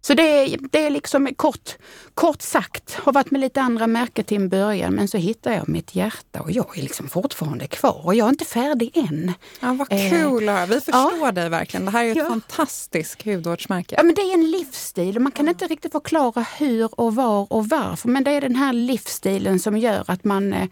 Så 0.00 0.14
det 0.14 0.22
är, 0.22 0.58
det 0.72 0.86
är 0.86 0.90
liksom 0.90 1.34
kort, 1.36 1.76
kort 2.14 2.42
sagt, 2.42 2.94
har 2.94 3.12
varit 3.12 3.30
med 3.30 3.40
lite 3.40 3.60
andra 3.60 3.86
märken 3.86 4.24
till 4.24 4.36
en 4.36 4.48
början 4.48 4.94
men 4.94 5.08
så 5.08 5.16
hittade 5.18 5.56
jag 5.56 5.68
mitt 5.68 5.94
hjärta 5.94 6.40
och 6.40 6.50
jag 6.50 6.78
är 6.78 6.82
liksom 6.82 7.08
fortfarande 7.08 7.66
kvar 7.66 8.00
och 8.06 8.14
jag 8.14 8.24
är 8.26 8.28
inte 8.28 8.44
färdig 8.44 8.96
än. 8.96 9.32
Ja, 9.60 9.72
vad 9.72 9.92
Eh, 9.92 10.10
kul 10.10 10.48
höra. 10.48 10.66
Vi 10.66 10.80
förstår 10.80 11.32
dig 11.32 11.48
verkligen. 11.48 11.84
Det 11.86 11.90
här 11.92 12.04
är 12.04 12.10
ett 12.10 12.16
Ja. 12.16 12.28
fantastiskt 12.28 13.22
hudvårdsmärke. 13.24 13.94
Ja, 13.98 14.02
men 14.02 14.14
det 14.14 14.20
är 14.22 14.34
en 14.34 14.50
livsstil 14.50 15.16
och 15.16 15.22
man 15.22 15.32
kan 15.32 15.48
inte 15.48 15.66
riktigt 15.66 15.92
förklara 15.92 16.46
hur 16.58 17.00
och 17.00 17.14
var 17.14 17.52
och 17.52 17.68
varför. 17.68 18.08
Men 18.08 18.24
det 18.24 18.30
är 18.30 18.40
den 18.40 18.56
här 18.56 18.72
livsstilen 18.72 19.58
som 19.60 19.76
gör 19.78 20.04
att 20.06 20.24
man, 20.24 20.52
eh, 20.52 20.68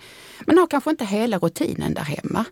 man 0.47 0.59
har 0.59 0.67
kanske 0.67 0.91
inte 0.91 1.05
hela 1.05 1.39
rutinen 1.39 1.95
där 1.95 2.03
hemma. 2.03 2.45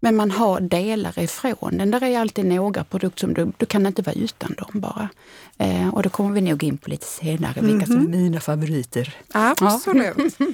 Men 0.00 0.16
man 0.16 0.30
har 0.30 0.60
delar 0.60 1.18
ifrån 1.18 1.78
den. 1.78 1.90
Där 1.90 2.02
är 2.02 2.18
alltid 2.20 2.44
några 2.44 2.84
produkter 2.84 3.20
som 3.20 3.34
du, 3.34 3.52
du 3.56 3.66
kan 3.66 3.86
inte 3.86 4.02
vara 4.02 4.14
utan 4.16 4.54
dem 4.58 4.80
bara. 4.80 5.08
Eh, 5.58 5.94
och 5.94 6.02
då 6.02 6.08
kommer 6.10 6.30
vi 6.30 6.40
nog 6.40 6.62
in 6.64 6.78
på 6.78 6.90
lite 6.90 7.06
senare 7.06 7.60
vilka 7.60 7.86
som 7.86 7.96
är 7.96 8.08
mina 8.08 8.40
favoriter. 8.40 9.14
Absolut. 9.32 10.36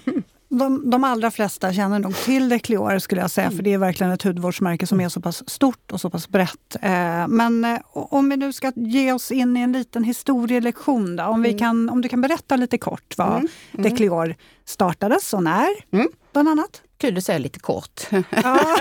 De, 0.52 0.90
de 0.90 1.04
allra 1.04 1.30
flesta 1.30 1.72
känner 1.72 1.98
nog 1.98 2.16
till 2.16 2.48
Decleor 2.48 2.98
skulle 2.98 3.20
jag 3.20 3.30
säga, 3.30 3.50
för 3.50 3.62
det 3.62 3.72
är 3.72 3.78
verkligen 3.78 4.12
ett 4.12 4.22
hudvårdsmärke 4.22 4.86
som 4.86 5.00
är 5.00 5.08
så 5.08 5.20
pass 5.20 5.50
stort 5.50 5.92
och 5.92 6.00
så 6.00 6.10
pass 6.10 6.28
brett. 6.28 6.76
Eh, 6.82 7.28
men 7.28 7.64
eh, 7.64 7.78
om 7.92 8.28
vi 8.28 8.36
nu 8.36 8.52
ska 8.52 8.72
ge 8.76 9.12
oss 9.12 9.30
in 9.30 9.56
i 9.56 9.60
en 9.60 9.72
liten 9.72 10.04
historielektion 10.04 11.16
då, 11.16 11.24
om, 11.24 11.42
vi 11.42 11.58
kan, 11.58 11.88
om 11.90 12.00
du 12.00 12.08
kan 12.08 12.20
berätta 12.20 12.56
lite 12.56 12.78
kort 12.78 13.14
vad 13.16 13.46
Decleor 13.72 14.34
startades 14.64 15.32
och 15.34 15.42
när, 15.42 15.68
Mm. 15.92 16.08
bland 16.32 16.48
annat. 16.48 16.82
Kul 17.00 17.16
att 17.18 17.24
säga 17.24 17.38
lite 17.38 17.58
kort. 17.58 18.00
Ja, 18.30 18.76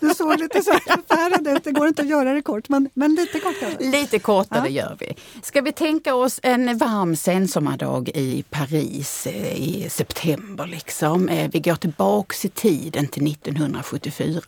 du 0.00 0.14
såg 0.14 0.38
lite 0.40 0.62
så 0.62 0.72
förfärad 0.72 1.56
ut, 1.56 1.64
det 1.64 1.72
går 1.72 1.88
inte 1.88 2.02
att 2.02 2.08
göra 2.08 2.32
det 2.32 2.42
kort, 2.42 2.68
men, 2.68 2.90
men 2.94 3.14
lite 3.14 3.40
kort 3.40 3.60
kan 3.60 3.70
vi. 3.78 3.90
Lite 3.90 4.18
kortare 4.18 4.68
gör 4.68 4.96
vi. 5.00 5.14
Ska 5.42 5.60
vi 5.60 5.72
tänka 5.72 6.14
oss 6.14 6.40
en 6.42 6.78
varm 6.78 7.16
sensommardag 7.16 8.08
i 8.14 8.44
Paris 8.50 9.26
eh, 9.26 9.52
i 9.62 9.86
september. 9.90 10.66
Liksom. 10.66 11.28
Eh, 11.28 11.50
Vi 11.52 11.60
går 11.60 11.74
tillbaks 11.76 12.44
i 12.44 12.48
tiden 12.48 13.08
till 13.08 13.26
1974. 13.32 14.40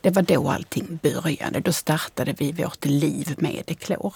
Det 0.00 0.10
var 0.10 0.22
då 0.22 0.48
allting 0.50 0.98
började. 1.02 1.60
Då 1.60 1.72
startade 1.72 2.34
vi 2.38 2.52
vårt 2.52 2.84
liv 2.84 3.34
med 3.38 3.62
Declor. 3.66 4.14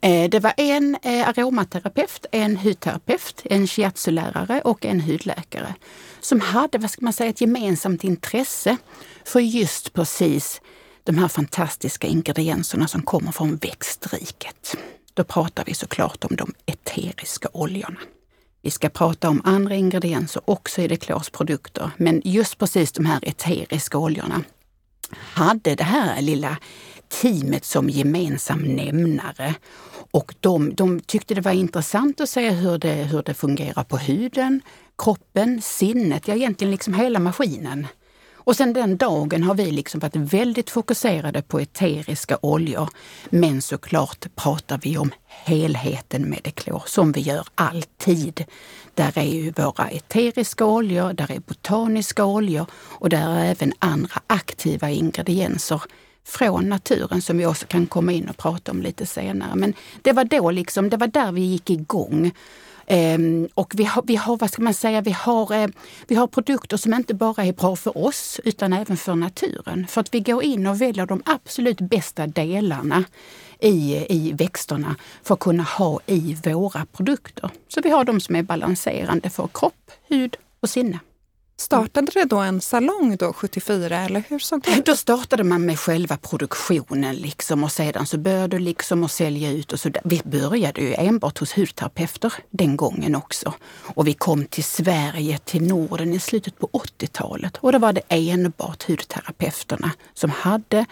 Eh, 0.00 0.30
Det 0.30 0.40
var 0.40 0.52
en 0.56 0.96
aromaterapeut, 1.04 2.26
en 2.32 2.56
hudterapeut, 2.56 3.42
en 3.44 3.66
shiatsu-lärare 3.66 4.60
och 4.60 4.84
en 4.86 5.00
hudläkare 5.00 5.74
som 6.26 6.40
hade, 6.40 6.78
vad 6.78 6.90
ska 6.90 7.04
man 7.04 7.12
säga, 7.12 7.30
ett 7.30 7.40
gemensamt 7.40 8.04
intresse 8.04 8.76
för 9.24 9.40
just 9.40 9.92
precis 9.92 10.60
de 11.04 11.18
här 11.18 11.28
fantastiska 11.28 12.06
ingredienserna 12.06 12.88
som 12.88 13.02
kommer 13.02 13.32
från 13.32 13.56
växtriket. 13.56 14.76
Då 15.14 15.24
pratar 15.24 15.64
vi 15.64 15.74
såklart 15.74 16.24
om 16.24 16.36
de 16.36 16.54
eteriska 16.66 17.48
oljorna. 17.52 18.00
Vi 18.62 18.70
ska 18.70 18.88
prata 18.88 19.28
om 19.28 19.42
andra 19.44 19.74
ingredienser 19.74 20.42
också 20.44 20.82
i 20.82 20.88
Declors 20.88 21.30
produkter, 21.30 21.90
men 21.96 22.22
just 22.24 22.58
precis 22.58 22.92
de 22.92 23.06
här 23.06 23.20
eteriska 23.22 23.98
oljorna 23.98 24.44
hade 25.10 25.74
det 25.74 25.84
här 25.84 26.22
lilla 26.22 26.56
teamet 27.08 27.64
som 27.64 27.90
gemensam 27.90 28.58
nämnare. 28.58 29.54
Och 30.16 30.34
de, 30.40 30.74
de 30.74 31.00
tyckte 31.00 31.34
det 31.34 31.40
var 31.40 31.52
intressant 31.52 32.20
att 32.20 32.28
se 32.28 32.50
hur 32.50 32.78
det, 32.78 32.94
hur 32.94 33.22
det 33.22 33.34
fungerar 33.34 33.84
på 33.84 33.96
huden, 33.96 34.60
kroppen, 34.98 35.62
sinnet, 35.62 36.28
ja 36.28 36.34
egentligen 36.34 36.70
liksom 36.70 36.94
hela 36.94 37.18
maskinen. 37.18 37.86
Och 38.34 38.56
sen 38.56 38.72
den 38.72 38.96
dagen 38.96 39.42
har 39.42 39.54
vi 39.54 39.70
liksom 39.70 40.00
varit 40.00 40.16
väldigt 40.16 40.70
fokuserade 40.70 41.42
på 41.42 41.60
eteriska 41.60 42.38
oljor. 42.42 42.88
Men 43.30 43.62
såklart 43.62 44.26
pratar 44.34 44.80
vi 44.82 44.98
om 44.98 45.10
helheten 45.26 46.22
med 46.30 46.40
deklor 46.44 46.82
som 46.86 47.12
vi 47.12 47.20
gör 47.20 47.46
alltid. 47.54 48.44
Där 48.94 49.18
är 49.18 49.22
ju 49.22 49.50
våra 49.50 49.88
eteriska 49.88 50.64
oljor, 50.64 51.12
där 51.12 51.30
är 51.32 51.40
botaniska 51.40 52.24
oljor 52.24 52.66
och 52.74 53.08
där 53.08 53.38
är 53.38 53.44
även 53.44 53.72
andra 53.78 54.20
aktiva 54.26 54.90
ingredienser 54.90 55.82
från 56.26 56.68
naturen 56.68 57.22
som 57.22 57.38
vi 57.38 57.46
också 57.46 57.66
kan 57.66 57.86
komma 57.86 58.12
in 58.12 58.28
och 58.28 58.36
prata 58.36 58.72
om 58.72 58.82
lite 58.82 59.06
senare. 59.06 59.54
Men 59.54 59.74
det 60.02 60.12
var 60.12 60.24
då 60.24 60.50
liksom, 60.50 60.90
det 60.90 60.96
var 60.96 61.06
där 61.06 61.32
vi 61.32 61.40
gick 61.40 61.70
igång. 61.70 62.32
Ehm, 62.86 63.48
och 63.54 63.72
vi 63.76 63.84
har, 63.84 64.02
vi 64.06 64.16
har, 64.16 64.36
vad 64.36 64.50
ska 64.50 64.62
man 64.62 64.74
säga, 64.74 65.00
vi 65.00 65.10
har, 65.10 65.54
eh, 65.54 65.68
vi 66.06 66.14
har 66.14 66.26
produkter 66.26 66.76
som 66.76 66.94
inte 66.94 67.14
bara 67.14 67.44
är 67.44 67.52
bra 67.52 67.76
för 67.76 67.98
oss 67.98 68.40
utan 68.44 68.72
även 68.72 68.96
för 68.96 69.14
naturen. 69.14 69.86
För 69.86 70.00
att 70.00 70.14
vi 70.14 70.20
går 70.20 70.42
in 70.42 70.66
och 70.66 70.80
väljer 70.80 71.06
de 71.06 71.22
absolut 71.24 71.80
bästa 71.80 72.26
delarna 72.26 73.04
i, 73.60 74.06
i 74.08 74.32
växterna 74.32 74.96
för 75.22 75.34
att 75.34 75.40
kunna 75.40 75.62
ha 75.62 76.00
i 76.06 76.36
våra 76.44 76.86
produkter. 76.86 77.50
Så 77.68 77.80
vi 77.80 77.90
har 77.90 78.04
de 78.04 78.20
som 78.20 78.36
är 78.36 78.42
balanserande 78.42 79.30
för 79.30 79.48
kropp, 79.52 79.90
hud 80.08 80.36
och 80.60 80.70
sinne. 80.70 80.98
Startade 81.58 82.12
det 82.14 82.24
då 82.24 82.36
en 82.36 82.60
salong 82.60 83.16
då 83.16 83.32
74 83.32 83.98
eller 83.98 84.22
hur 84.28 84.38
såg 84.38 84.62
det 84.62 84.70
ut? 84.70 84.86
Då 84.86 84.96
startade 84.96 85.44
man 85.44 85.66
med 85.66 85.78
själva 85.78 86.16
produktionen 86.16 87.16
liksom 87.16 87.64
och 87.64 87.72
sedan 87.72 88.06
så 88.06 88.18
började 88.18 88.58
liksom 88.58 89.04
att 89.04 89.10
sälja 89.10 89.50
ut. 89.50 89.72
Och 89.72 89.80
så. 89.80 89.90
Vi 90.04 90.22
började 90.24 90.80
ju 90.80 90.94
enbart 90.94 91.38
hos 91.38 91.56
hudterapeuter 91.58 92.32
den 92.50 92.76
gången 92.76 93.14
också. 93.14 93.54
Och 93.94 94.06
vi 94.06 94.14
kom 94.14 94.44
till 94.44 94.64
Sverige, 94.64 95.38
till 95.38 95.62
Norden 95.62 96.12
i 96.12 96.20
slutet 96.20 96.58
på 96.58 96.66
80-talet. 96.72 97.56
Och 97.56 97.72
då 97.72 97.78
var 97.78 97.92
det 97.92 98.02
enbart 98.08 98.88
hudterapeuterna 98.88 99.90
som 100.14 100.30
hade 100.30 100.86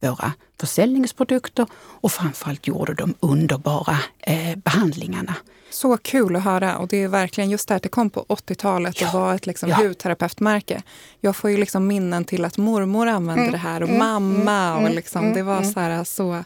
våra 0.00 0.32
försäljningsprodukter 0.60 1.66
och 1.74 2.12
framförallt 2.12 2.66
gjorde 2.66 2.94
de 2.94 3.14
underbara 3.20 3.98
eh, 4.18 4.56
behandlingarna. 4.56 5.34
Så 5.70 5.96
kul 5.96 6.36
att 6.36 6.44
höra 6.44 6.78
och 6.78 6.88
det 6.88 7.02
är 7.02 7.08
verkligen 7.08 7.50
just 7.50 7.68
det 7.68 7.74
att 7.74 7.82
det 7.82 7.88
kom 7.88 8.10
på 8.10 8.24
80-talet 8.28 9.02
och 9.02 9.08
var 9.14 9.34
ett 9.34 9.46
liksom 9.46 9.68
ja. 9.68 9.76
hudterapeutmärke. 9.76 10.82
Jag 11.20 11.36
får 11.36 11.50
ju 11.50 11.56
liksom 11.56 11.86
minnen 11.86 12.24
till 12.24 12.44
att 12.44 12.56
mormor 12.56 13.06
använde 13.06 13.42
Mm, 13.42 13.52
det 13.52 13.58
här 13.58 13.82
och 13.82 13.88
mm, 13.88 13.98
mamma 13.98 14.72
mm, 14.72 14.84
och 14.84 14.90
liksom, 14.90 15.22
mm, 15.22 15.34
det 15.34 15.42
var 15.42 15.56
mm. 15.56 15.72
så 15.72 15.80
här 15.80 16.04
så 16.04 16.44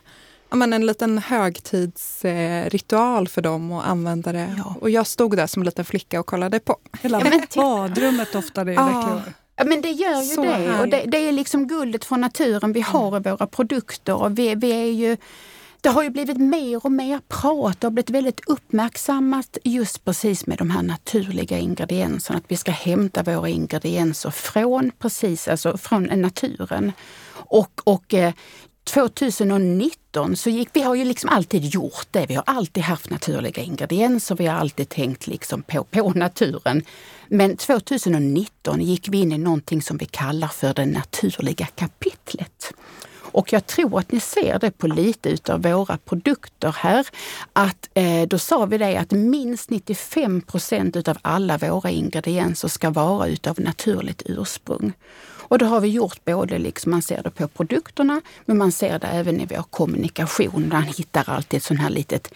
Ja, 0.50 0.56
men 0.56 0.72
en 0.72 0.86
liten 0.86 1.18
högtidsritual 1.18 3.28
för 3.28 3.42
dem 3.42 3.72
att 3.72 3.86
använda 3.86 4.32
det. 4.32 4.54
Ja. 4.58 4.74
Och 4.80 4.90
jag 4.90 5.06
stod 5.06 5.36
där 5.36 5.46
som 5.46 5.62
liten 5.62 5.84
flicka 5.84 6.20
och 6.20 6.26
kollade 6.26 6.60
på. 6.60 6.76
Hela 7.02 7.22
badrummet 7.54 8.32
doftade 8.32 8.72
i 8.72 8.76
Ah. 8.76 9.20
Ja, 9.56 9.64
men 9.64 9.82
det 9.82 9.90
gör 9.90 10.22
ju 10.22 10.34
Så 10.34 10.42
det. 10.42 10.80
Och 10.80 10.88
det. 10.88 11.04
Det 11.08 11.28
är 11.28 11.32
liksom 11.32 11.66
guldet 11.66 12.04
från 12.04 12.20
naturen 12.20 12.72
vi 12.72 12.80
har 12.80 13.16
i 13.16 13.20
våra 13.20 13.46
produkter. 13.46 14.14
Och 14.14 14.38
vi, 14.38 14.54
vi 14.54 14.72
är 14.72 14.92
ju, 14.92 15.16
det 15.80 15.88
har 15.88 16.02
ju 16.02 16.10
blivit 16.10 16.38
mer 16.38 16.86
och 16.86 16.92
mer 16.92 17.20
prat. 17.28 17.80
Det 17.80 17.86
har 17.86 17.92
blivit 17.92 18.10
väldigt 18.10 18.40
uppmärksammat 18.46 19.58
just 19.64 20.04
precis 20.04 20.46
med 20.46 20.58
de 20.58 20.70
här 20.70 20.82
naturliga 20.82 21.58
ingredienserna. 21.58 22.38
Att 22.38 22.44
vi 22.48 22.56
ska 22.56 22.70
hämta 22.70 23.22
våra 23.22 23.48
ingredienser 23.48 24.30
från 24.30 24.90
precis, 24.98 25.48
alltså 25.48 25.76
från 25.76 26.02
naturen. 26.02 26.92
Och, 27.32 27.80
och 27.84 28.14
eh, 28.14 28.32
2019 28.84 30.36
så 30.36 30.50
gick, 30.50 30.68
vi 30.72 30.82
har 30.82 30.94
ju 30.94 31.04
liksom 31.04 31.30
alltid 31.30 31.64
gjort 31.64 32.06
det. 32.10 32.26
Vi 32.26 32.34
har 32.34 32.44
alltid 32.46 32.82
haft 32.82 33.10
naturliga 33.10 33.62
ingredienser. 33.62 34.34
Vi 34.34 34.46
har 34.46 34.56
alltid 34.56 34.88
tänkt 34.88 35.26
liksom 35.26 35.62
på, 35.62 35.84
på 35.84 36.10
naturen. 36.10 36.82
Men 37.28 37.56
2019 37.56 38.80
gick 38.80 39.08
vi 39.08 39.20
in 39.20 39.32
i 39.32 39.38
någonting 39.38 39.82
som 39.82 39.96
vi 39.96 40.06
kallar 40.06 40.48
för 40.48 40.74
det 40.74 40.86
naturliga 40.86 41.66
kapitlet. 41.66 42.72
Och 43.32 43.52
jag 43.52 43.66
tror 43.66 43.98
att 43.98 44.12
ni 44.12 44.20
ser 44.20 44.58
det 44.58 44.70
på 44.70 44.86
lite 44.86 45.28
utav 45.28 45.62
våra 45.62 45.98
produkter 45.98 46.76
här. 46.78 47.06
Att 47.52 47.90
eh, 47.94 48.22
då 48.28 48.38
sa 48.38 48.66
vi 48.66 48.78
det 48.78 48.96
att 48.96 49.10
minst 49.10 49.70
95 49.70 50.40
procent 50.40 50.96
utav 50.96 51.18
alla 51.22 51.58
våra 51.58 51.90
ingredienser 51.90 52.68
ska 52.68 52.90
vara 52.90 53.28
utav 53.28 53.60
naturligt 53.60 54.22
ursprung. 54.26 54.92
Och 55.52 55.58
det 55.58 55.64
har 55.64 55.80
vi 55.80 55.88
gjort 55.88 56.24
både, 56.24 56.58
liksom 56.58 56.90
man 56.90 57.02
ser 57.02 57.22
det 57.22 57.30
på 57.30 57.48
produkterna, 57.48 58.20
men 58.44 58.58
man 58.58 58.72
ser 58.72 58.98
det 58.98 59.06
även 59.06 59.40
i 59.40 59.46
vår 59.46 59.62
kommunikation. 59.62 60.68
Man 60.68 60.82
hittar 60.82 61.30
alltid 61.30 61.56
ett 61.56 61.64
sånt 61.64 61.80
här 61.80 61.90
litet 61.90 62.34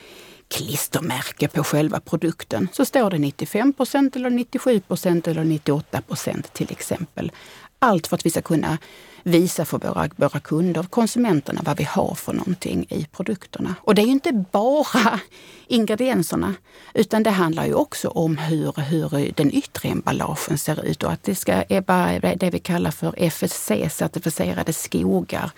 klistermärke 0.49 1.49
på 1.49 1.65
själva 1.65 2.01
produkten. 2.01 2.69
Så 2.73 2.85
står 2.85 3.11
det 3.11 3.19
95 3.19 3.73
procent 3.73 4.17
eller 4.17 4.31
97 4.31 4.81
procent 4.81 5.29
eller 5.29 5.45
98 5.45 6.01
procent 6.01 6.53
till 6.53 6.71
exempel. 6.71 7.33
Allt 7.79 8.07
för 8.07 8.17
att 8.17 8.27
vi 8.27 8.31
ska 8.31 8.43
kunna 8.43 8.79
visa 9.27 9.65
för 9.65 9.79
våra, 9.79 10.09
våra 10.17 10.41
kunder, 10.41 10.83
konsumenterna, 10.83 11.61
vad 11.65 11.77
vi 11.77 11.85
har 11.85 12.15
för 12.15 12.33
någonting 12.33 12.87
i 12.89 13.07
produkterna. 13.13 13.75
Och 13.81 13.95
det 13.95 14.03
är 14.03 14.07
ju 14.07 14.13
inte 14.13 14.45
bara 14.53 15.21
ingredienserna, 15.67 16.55
utan 16.95 17.23
det 17.23 17.31
handlar 17.31 17.67
ju 17.67 17.75
också 17.75 18.09
om 18.09 18.37
hur, 18.37 18.81
hur 18.81 19.33
den 19.37 19.55
yttre 19.55 19.89
emballagen 19.89 20.59
ser 20.59 20.85
ut 20.87 21.03
och 21.03 21.13
att 21.13 21.23
det 21.23 21.35
ska 21.35 21.65
vara 21.87 22.35
det 22.35 22.51
vi 22.51 22.59
kallar 22.59 22.91
för 22.91 23.13
FSC-certifierade 23.13 24.73
skogar, 24.73 25.51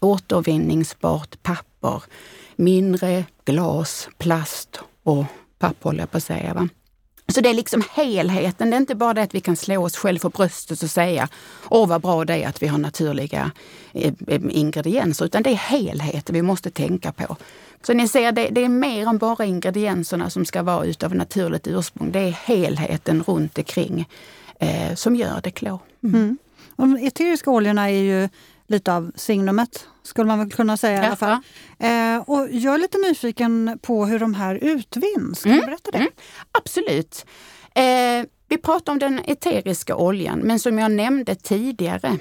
återvinningsbart 0.00 1.42
papper, 1.42 2.02
mindre 2.56 3.24
glas, 3.44 4.08
plast 4.18 4.80
och 5.02 5.24
papper, 5.58 5.84
håller 5.84 6.00
jag 6.00 6.10
på 6.10 6.16
att 6.16 6.24
säga. 6.24 6.54
Va? 6.54 6.68
Så 7.32 7.40
det 7.40 7.48
är 7.48 7.54
liksom 7.54 7.82
helheten. 7.92 8.70
Det 8.70 8.76
är 8.76 8.80
inte 8.80 8.94
bara 8.94 9.14
det 9.14 9.22
att 9.22 9.34
vi 9.34 9.40
kan 9.40 9.56
slå 9.56 9.84
oss 9.84 9.96
själva 9.96 10.20
för 10.20 10.28
bröstet 10.28 10.82
och 10.82 10.90
säga 10.90 11.28
åh 11.68 11.88
vad 11.88 12.00
bra 12.00 12.24
det 12.24 12.42
är 12.42 12.48
att 12.48 12.62
vi 12.62 12.66
har 12.66 12.78
naturliga 12.78 13.50
eh, 13.92 14.12
eh, 14.26 14.40
ingredienser, 14.50 15.24
utan 15.24 15.42
det 15.42 15.50
är 15.50 15.54
helheten 15.54 16.34
vi 16.34 16.42
måste 16.42 16.70
tänka 16.70 17.12
på. 17.12 17.36
Så 17.82 17.92
ni 17.92 18.08
ser, 18.08 18.32
det, 18.32 18.48
det 18.50 18.64
är 18.64 18.68
mer 18.68 19.06
än 19.06 19.18
bara 19.18 19.44
ingredienserna 19.44 20.30
som 20.30 20.44
ska 20.44 20.62
vara 20.62 20.84
utav 20.84 21.14
naturligt 21.14 21.66
ursprung. 21.66 22.12
Det 22.12 22.18
är 22.18 22.30
helheten 22.30 23.22
runt 23.22 23.58
omkring 23.58 24.08
eh, 24.60 24.94
som 24.94 25.16
gör 25.16 25.40
det 25.42 25.50
klå. 25.50 25.80
Mm. 26.02 26.14
mm. 26.20 26.38
De 26.76 26.96
eteriska 26.96 27.50
oljorna 27.50 27.90
är 27.90 28.02
ju 28.02 28.28
lite 28.68 28.94
av 28.94 29.12
signumet, 29.14 29.86
skulle 30.02 30.26
man 30.26 30.38
väl 30.38 30.52
kunna 30.52 30.76
säga 30.76 31.02
i 31.02 31.06
alla 31.06 31.16
fall. 31.16 31.38
Eh, 31.78 32.16
och 32.16 32.48
jag 32.50 32.74
är 32.74 32.78
lite 32.78 32.98
nyfiken 32.98 33.78
på 33.82 34.06
hur 34.06 34.18
de 34.18 34.34
här 34.34 34.54
utvinns. 34.54 35.42
Kan 35.42 35.52
du 35.52 35.60
berätta 35.60 35.90
det? 35.90 35.98
Mm. 35.98 36.10
Absolut. 36.52 37.26
Eh, 37.74 38.26
vi 38.48 38.58
pratar 38.58 38.92
om 38.92 38.98
den 38.98 39.20
eteriska 39.24 39.96
oljan, 39.96 40.38
men 40.38 40.58
som 40.58 40.78
jag 40.78 40.92
nämnde 40.92 41.34
tidigare 41.34 42.18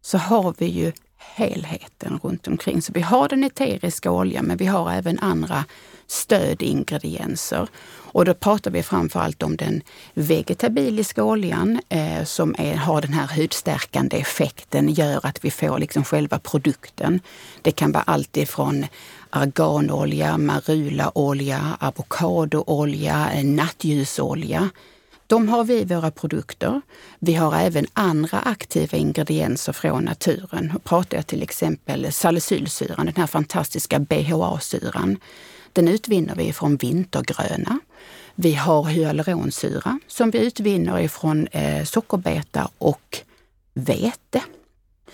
så 0.00 0.18
har 0.18 0.54
vi 0.58 0.66
ju 0.66 0.92
helheten 1.20 2.20
runt 2.22 2.48
omkring. 2.48 2.82
Så 2.82 2.92
vi 2.92 3.00
har 3.00 3.28
den 3.28 3.44
eteriska 3.44 4.10
oljan, 4.10 4.44
men 4.44 4.56
vi 4.56 4.66
har 4.66 4.92
även 4.92 5.18
andra 5.18 5.64
stödingredienser. 6.06 7.68
Och 8.12 8.24
då 8.24 8.34
pratar 8.34 8.70
vi 8.70 8.82
framförallt 8.82 9.42
om 9.42 9.56
den 9.56 9.82
vegetabiliska 10.14 11.24
oljan 11.24 11.80
eh, 11.88 12.24
som 12.24 12.54
är, 12.58 12.74
har 12.74 13.00
den 13.00 13.12
här 13.12 13.36
hudstärkande 13.36 14.16
effekten, 14.16 14.88
gör 14.88 15.26
att 15.26 15.44
vi 15.44 15.50
får 15.50 15.78
liksom 15.78 16.04
själva 16.04 16.38
produkten. 16.38 17.20
Det 17.62 17.72
kan 17.72 17.92
vara 17.92 18.04
allt 18.06 18.36
ifrån 18.36 18.86
arganolja, 19.30 20.38
marulaolja, 20.38 21.76
avokadoolja, 21.80 23.30
eh, 23.34 23.44
nattljusolja. 23.44 24.70
De 25.30 25.48
har 25.48 25.64
vi 25.64 25.74
i 25.74 25.84
våra 25.84 26.10
produkter. 26.10 26.80
Vi 27.18 27.34
har 27.34 27.56
även 27.56 27.86
andra 27.92 28.38
aktiva 28.38 28.98
ingredienser 28.98 29.72
från 29.72 30.04
naturen. 30.04 30.70
Då 30.72 30.78
pratar 30.78 31.16
jag 31.16 31.26
till 31.26 31.42
exempel 31.42 32.12
salicylsyran, 32.12 33.06
den 33.06 33.16
här 33.16 33.26
fantastiska 33.26 33.98
BHA-syran. 33.98 35.18
Den 35.72 35.88
utvinner 35.88 36.34
vi 36.34 36.52
från 36.52 36.76
vintergröna. 36.76 37.78
Vi 38.34 38.54
har 38.54 38.84
hyaluronsyra 38.84 39.98
som 40.06 40.30
vi 40.30 40.46
utvinner 40.46 41.00
ifrån 41.00 41.46
eh, 41.46 41.84
sockerbeta 41.84 42.68
och 42.78 43.18
vete. 43.74 44.42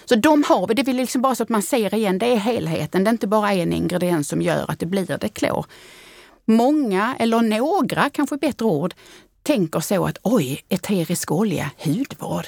Så 0.05 0.15
de 0.15 0.45
har 0.49 0.67
vi, 0.67 0.75
det 0.75 0.83
vill 0.83 0.97
liksom 0.97 1.23
bara 1.23 1.35
så 1.35 1.43
att 1.43 1.49
man 1.49 1.63
ser 1.63 1.95
igen, 1.95 2.19
det 2.19 2.33
är 2.33 2.37
helheten. 2.37 3.05
Det 3.05 3.09
är 3.09 3.13
inte 3.13 3.27
bara 3.27 3.53
en 3.53 3.73
ingrediens 3.73 4.29
som 4.29 4.43
gör 4.43 4.71
att 4.71 4.79
det 4.79 4.87
blir 4.87 5.19
det 5.21 5.29
klor. 5.29 5.67
Många, 6.49 7.17
eller 7.19 7.43
några 7.43 8.11
kanske 8.11 8.37
bättre 8.37 8.67
ord, 8.67 8.95
tänker 9.47 9.81
så 9.81 10.07
att 10.07 10.19
oj, 10.23 10.65
eterisk 10.69 11.33
olja, 11.33 11.71
hudvård. 11.79 12.47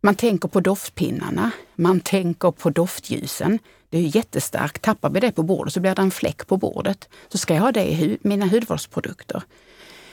Man 0.00 0.14
tänker 0.14 0.48
på 0.48 0.60
doftpinnarna, 0.60 1.50
man 1.74 2.00
tänker 2.00 2.50
på 2.50 2.70
doftljusen. 2.70 3.58
Det 3.90 3.98
är 3.98 4.16
jättestarkt. 4.16 4.82
Tappar 4.82 5.10
vi 5.10 5.20
det 5.20 5.32
på 5.32 5.42
bordet 5.42 5.72
så 5.72 5.80
blir 5.80 5.94
det 5.94 6.02
en 6.02 6.10
fläck 6.10 6.46
på 6.46 6.56
bordet. 6.56 7.08
Så 7.28 7.38
ska 7.38 7.54
jag 7.54 7.62
ha 7.62 7.72
det 7.72 7.84
i 7.84 7.94
hu 7.94 8.16
mina 8.22 8.46
hudvårdsprodukter. 8.46 9.42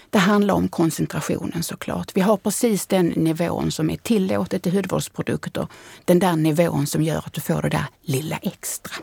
Det 0.10 0.20
handlar 0.20 0.54
om 0.54 0.68
koncentrationen 0.68 1.64
såklart. 1.64 2.12
Vi 2.14 2.22
har 2.22 2.38
precis 2.38 2.88
den 2.88 3.08
nivån 3.08 3.72
som 3.72 3.90
är 3.90 3.98
tillåtet 3.98 4.68
i 4.68 4.70
hudvårdsprodukter. 4.70 5.68
Den 6.06 6.20
där 6.20 6.36
nivån 6.36 6.88
som 6.88 7.04
gör 7.04 7.18
att 7.18 7.34
du 7.34 7.42
får 7.42 7.62
det 7.62 7.70
där 7.70 7.86
lilla 8.02 8.38
extra. 8.38 8.96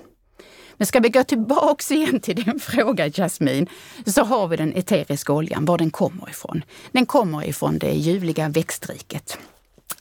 Men 0.83 0.87
ska 0.87 1.01
vi 1.01 1.09
gå 1.09 1.25
tillbaks 1.25 1.91
igen 1.91 2.21
till 2.21 2.45
din 2.45 2.61
fråga 2.61 3.09
Jasmin, 3.09 3.67
så 4.07 4.25
har 4.25 4.49
vi 4.49 4.57
den 4.57 4.77
eteriska 4.77 5.33
oljan, 5.33 5.65
var 5.65 5.79
den 5.79 5.91
kommer 5.91 6.31
ifrån. 6.31 6.65
Den 6.93 7.07
kommer 7.07 7.49
ifrån 7.49 7.79
det 7.79 7.93
ljuvliga 7.93 8.49
växtriket. 8.49 9.39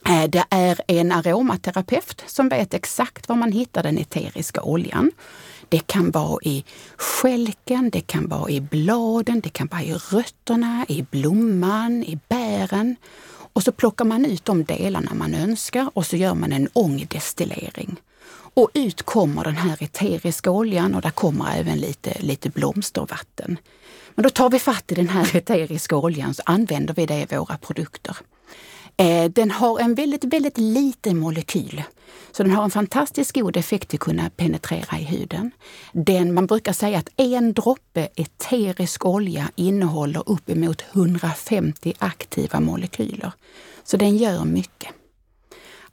Eh, 0.08 0.24
det 0.24 0.44
är 0.50 0.80
en 0.86 1.12
aromaterapeut 1.12 2.24
som 2.26 2.48
vet 2.48 2.74
exakt 2.74 3.28
var 3.28 3.36
man 3.36 3.52
hittar 3.52 3.82
den 3.82 3.98
eteriska 3.98 4.62
oljan. 4.62 5.10
Det 5.68 5.86
kan 5.86 6.10
vara 6.10 6.38
i 6.42 6.64
skälken, 6.96 7.90
det 7.90 8.00
kan 8.00 8.28
vara 8.28 8.50
i 8.50 8.60
bladen, 8.60 9.40
det 9.40 9.50
kan 9.50 9.66
vara 9.66 9.82
i 9.82 9.94
rötterna, 9.94 10.86
i 10.88 11.02
blomman, 11.10 12.04
i 12.04 12.18
bären. 12.28 12.96
Och 13.52 13.62
så 13.62 13.72
plockar 13.72 14.04
man 14.04 14.26
ut 14.26 14.44
de 14.44 14.64
delarna 14.64 15.14
man 15.14 15.34
önskar 15.34 15.90
och 15.94 16.06
så 16.06 16.16
gör 16.16 16.34
man 16.34 16.52
en 16.52 16.68
ångdestillering. 16.72 17.96
Och 18.54 18.70
ut 18.74 19.02
kommer 19.02 19.44
den 19.44 19.56
här 19.56 19.82
eteriska 19.82 20.50
oljan 20.50 20.94
och 20.94 21.02
där 21.02 21.10
kommer 21.10 21.56
även 21.56 21.78
lite, 21.78 22.16
lite 22.20 22.50
blomstervatten. 22.50 23.58
Men 24.14 24.22
då 24.22 24.30
tar 24.30 24.50
vi 24.50 24.58
fatt 24.58 24.92
i 24.92 24.94
den 24.94 25.08
här 25.08 25.36
eteriska 25.36 25.96
oljan 25.96 26.34
så 26.34 26.42
använder 26.46 26.94
vi 26.94 27.06
det 27.06 27.20
i 27.20 27.36
våra 27.36 27.56
produkter. 27.56 28.16
Eh, 28.96 29.24
Den 29.24 29.50
har 29.50 29.80
en 29.80 29.94
väldigt, 29.94 30.24
väldigt 30.24 30.58
liten 30.58 31.18
molekyl. 31.18 31.82
Så 32.32 32.42
den 32.42 32.52
har 32.52 32.64
en 32.64 32.70
fantastiskt 32.70 33.32
god 33.32 33.56
effekt 33.56 33.94
att 33.94 34.00
kunna 34.00 34.30
penetrera 34.30 34.98
i 34.98 35.04
huden. 35.04 35.50
Den, 35.92 36.34
man 36.34 36.46
brukar 36.46 36.72
säga 36.72 36.98
att 36.98 37.08
en 37.16 37.52
droppe 37.52 38.08
eterisk 38.16 39.04
olja 39.04 39.50
innehåller 39.56 40.22
uppemot 40.26 40.84
150 40.92 41.92
aktiva 41.98 42.60
molekyler. 42.60 43.32
Så 43.84 43.96
den 43.96 44.16
gör 44.16 44.44
mycket. 44.44 44.90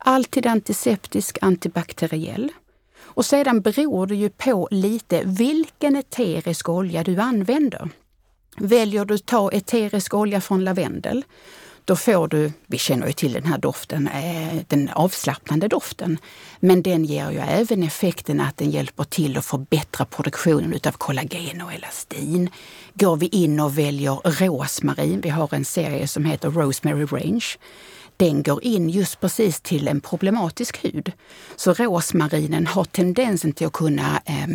Alltid 0.01 0.47
antiseptisk, 0.47 1.37
antibakteriell. 1.41 2.51
Och 2.99 3.25
sedan 3.25 3.61
beror 3.61 4.07
det 4.07 4.15
ju 4.15 4.29
på 4.29 4.67
lite 4.71 5.21
vilken 5.25 5.95
eterisk 5.95 6.69
olja 6.69 7.03
du 7.03 7.17
använder. 7.17 7.89
Väljer 8.57 9.05
du 9.05 9.13
att 9.13 9.25
ta 9.25 9.51
eterisk 9.51 10.13
olja 10.13 10.41
från 10.41 10.63
lavendel, 10.63 11.23
då 11.89 11.95
får 11.95 12.27
du, 12.27 12.51
vi 12.67 12.77
känner 12.77 13.07
ju 13.07 13.13
till 13.13 13.33
den 13.33 13.45
här 13.45 13.57
doften, 13.57 14.07
eh, 14.07 14.61
den 14.67 14.89
avslappnande 14.89 15.67
doften. 15.67 16.17
Men 16.59 16.81
den 16.81 17.05
ger 17.05 17.31
ju 17.31 17.37
även 17.37 17.83
effekten 17.83 18.39
att 18.39 18.57
den 18.57 18.71
hjälper 18.71 19.03
till 19.03 19.37
att 19.37 19.45
förbättra 19.45 20.05
produktionen 20.05 20.73
utav 20.73 20.91
kollagen 20.91 21.61
och 21.61 21.73
elastin. 21.73 22.49
Går 22.93 23.15
vi 23.15 23.27
in 23.27 23.59
och 23.59 23.77
väljer 23.77 24.19
rosmarin, 24.23 25.21
vi 25.21 25.29
har 25.29 25.53
en 25.53 25.65
serie 25.65 26.07
som 26.07 26.25
heter 26.25 26.49
Rosemary 26.49 27.05
Range, 27.05 27.45
den 28.19 28.43
går 28.43 28.63
in 28.63 28.89
just 28.89 29.19
precis 29.19 29.61
till 29.61 29.87
en 29.87 30.01
problematisk 30.01 30.83
hud. 30.83 31.11
Så 31.55 31.73
rosmarinen 31.73 32.67
har 32.67 32.83
tendensen 32.83 33.53
till 33.53 33.67
att 33.67 33.73
kunna 33.73 34.21
eh, 34.25 34.47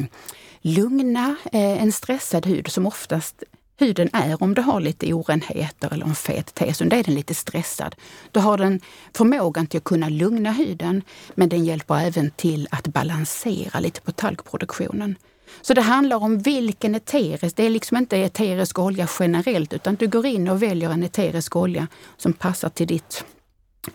lugna 0.60 1.36
eh, 1.52 1.82
en 1.82 1.92
stressad 1.92 2.46
hud 2.46 2.68
som 2.68 2.86
oftast 2.86 3.42
huden 3.76 4.10
är 4.12 4.42
om 4.42 4.54
du 4.54 4.62
har 4.62 4.80
lite 4.80 5.12
orenheter 5.12 5.92
eller 5.92 6.06
en 6.06 6.14
fet 6.14 6.54
T-zon. 6.54 6.88
Då 6.88 6.96
är 6.96 7.04
den 7.04 7.14
lite 7.14 7.34
stressad. 7.34 7.94
Då 8.32 8.40
har 8.40 8.58
den 8.58 8.80
förmågan 9.16 9.66
till 9.66 9.78
att 9.78 9.84
kunna 9.84 10.08
lugna 10.08 10.52
huden 10.52 11.02
men 11.34 11.48
den 11.48 11.64
hjälper 11.64 11.94
även 11.94 12.30
till 12.30 12.68
att 12.70 12.86
balansera 12.86 13.80
lite 13.80 14.00
på 14.00 14.12
talgproduktionen. 14.12 15.16
Så 15.62 15.74
det 15.74 15.80
handlar 15.80 16.16
om 16.16 16.38
vilken 16.38 16.94
eterisk, 16.94 17.56
det 17.56 17.66
är 17.66 17.70
liksom 17.70 17.96
inte 17.96 18.18
eterisk 18.18 18.78
olja 18.78 19.08
generellt 19.18 19.72
utan 19.72 19.94
du 19.94 20.08
går 20.08 20.26
in 20.26 20.48
och 20.48 20.62
väljer 20.62 20.90
en 20.90 21.02
eterisk 21.02 21.56
olja 21.56 21.86
som 22.16 22.32
passar 22.32 22.68
till 22.68 22.86
ditt 22.86 23.24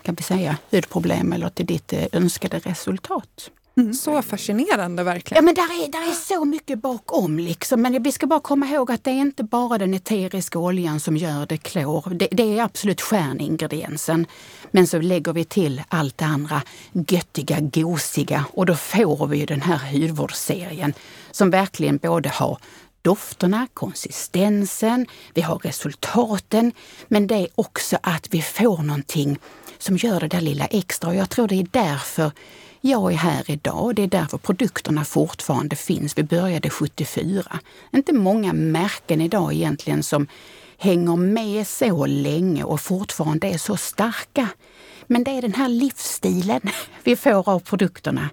kan 0.01 0.15
vi 0.15 0.23
säga, 0.23 0.57
hudproblem 0.71 1.33
eller 1.33 1.49
till 1.49 1.65
ditt 1.65 1.93
eh, 1.93 2.05
önskade 2.11 2.59
resultat. 2.59 3.49
Mm. 3.77 3.93
Så 3.93 4.21
fascinerande 4.21 5.03
verkligen. 5.03 5.43
Ja 5.43 5.45
men 5.45 5.55
där 5.55 5.83
är, 5.83 5.91
där 5.91 6.09
är 6.09 6.13
så 6.13 6.45
mycket 6.45 6.79
bakom 6.79 7.39
liksom. 7.39 7.81
Men 7.81 8.03
vi 8.03 8.11
ska 8.11 8.27
bara 8.27 8.39
komma 8.39 8.65
ihåg 8.65 8.91
att 8.91 9.03
det 9.03 9.09
är 9.09 9.21
inte 9.21 9.43
bara 9.43 9.77
den 9.77 9.93
eteriska 9.93 10.59
oljan 10.59 10.99
som 10.99 11.17
gör 11.17 11.45
det 11.45 11.57
klor. 11.57 12.13
Det, 12.13 12.27
det 12.31 12.59
är 12.59 12.63
absolut 12.63 13.01
stjärningrediensen. 13.01 14.25
Men 14.71 14.87
så 14.87 15.01
lägger 15.01 15.33
vi 15.33 15.45
till 15.45 15.81
allt 15.87 16.17
det 16.17 16.25
andra 16.25 16.61
göttiga, 16.91 17.57
gosiga 17.59 18.45
och 18.51 18.65
då 18.65 18.75
får 18.75 19.27
vi 19.27 19.45
den 19.45 19.61
här 19.61 19.91
hudvårdsserien 19.91 20.93
som 21.31 21.49
verkligen 21.49 21.97
både 21.97 22.29
har 22.29 22.57
dofterna, 23.01 23.67
konsistensen, 23.73 25.05
vi 25.33 25.41
har 25.41 25.59
resultaten, 25.59 26.71
men 27.07 27.27
det 27.27 27.35
är 27.35 27.47
också 27.55 27.97
att 28.03 28.27
vi 28.33 28.41
får 28.41 28.77
någonting 28.77 29.39
som 29.79 29.97
gör 29.97 30.19
det 30.19 30.27
där 30.27 30.41
lilla 30.41 30.65
extra. 30.65 31.09
Och 31.09 31.15
jag 31.15 31.29
tror 31.29 31.47
det 31.47 31.55
är 31.55 31.67
därför 31.71 32.31
jag 32.81 33.13
är 33.13 33.17
här 33.17 33.51
idag. 33.51 33.95
Det 33.95 34.03
är 34.03 34.07
därför 34.07 34.37
produkterna 34.37 35.05
fortfarande 35.05 35.75
finns. 35.75 36.17
Vi 36.17 36.23
började 36.23 36.69
74. 36.69 37.59
Inte 37.93 38.13
många 38.13 38.53
märken 38.53 39.21
idag 39.21 39.53
egentligen 39.53 40.03
som 40.03 40.27
hänger 40.77 41.15
med 41.15 41.67
så 41.67 42.05
länge 42.05 42.63
och 42.63 42.81
fortfarande 42.81 43.47
är 43.47 43.57
så 43.57 43.77
starka. 43.77 44.47
Men 45.07 45.23
det 45.23 45.31
är 45.31 45.41
den 45.41 45.53
här 45.53 45.69
livsstilen 45.69 46.61
vi 47.03 47.15
får 47.15 47.49
av 47.49 47.59
produkterna. 47.59 48.29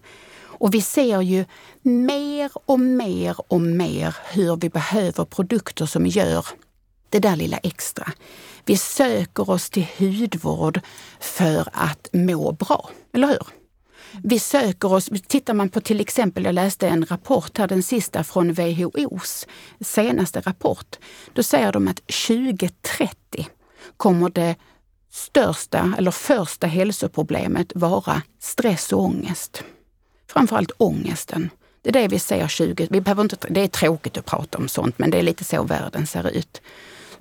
Och 0.58 0.74
vi 0.74 0.82
ser 0.82 1.20
ju 1.20 1.44
mer 1.82 2.50
och 2.54 2.80
mer 2.80 3.36
och 3.48 3.60
mer 3.60 4.16
hur 4.32 4.56
vi 4.56 4.68
behöver 4.68 5.24
produkter 5.24 5.86
som 5.86 6.06
gör 6.06 6.46
det 7.08 7.18
där 7.18 7.36
lilla 7.36 7.56
extra. 7.56 8.12
Vi 8.66 8.76
söker 8.76 9.50
oss 9.50 9.70
till 9.70 9.86
hudvård 9.98 10.80
för 11.20 11.68
att 11.72 12.08
må 12.12 12.52
bra, 12.52 12.90
eller 13.12 13.28
hur? 13.28 13.46
Vi 14.24 14.38
söker 14.38 14.92
oss, 14.92 15.10
tittar 15.26 15.54
man 15.54 15.68
på 15.68 15.80
till 15.80 16.00
exempel, 16.00 16.44
jag 16.44 16.54
läste 16.54 16.88
en 16.88 17.06
rapport 17.06 17.58
här, 17.58 17.68
den 17.68 17.82
sista 17.82 18.24
från 18.24 18.52
WHOs 18.52 19.46
senaste 19.80 20.40
rapport. 20.40 20.96
Då 21.32 21.42
säger 21.42 21.72
de 21.72 21.88
att 21.88 22.06
2030 22.06 23.48
kommer 23.96 24.30
det 24.30 24.54
största 25.10 25.94
eller 25.98 26.10
första 26.10 26.66
hälsoproblemet 26.66 27.72
vara 27.74 28.22
stress 28.40 28.92
och 28.92 29.00
ångest. 29.00 29.64
Framförallt 30.28 30.70
ångesten. 30.76 31.50
Det 31.82 31.88
är 31.88 31.92
det 31.92 32.08
vi 32.08 32.18
ser 32.18 32.48
20... 32.48 32.88
Vi 32.90 33.00
behöver 33.00 33.22
inte, 33.22 33.36
det 33.50 33.60
är 33.60 33.68
tråkigt 33.68 34.18
att 34.18 34.26
prata 34.26 34.58
om 34.58 34.68
sånt, 34.68 34.98
men 34.98 35.10
det 35.10 35.18
är 35.18 35.22
lite 35.22 35.44
så 35.44 35.62
världen 35.62 36.06
ser 36.06 36.30
ut. 36.30 36.60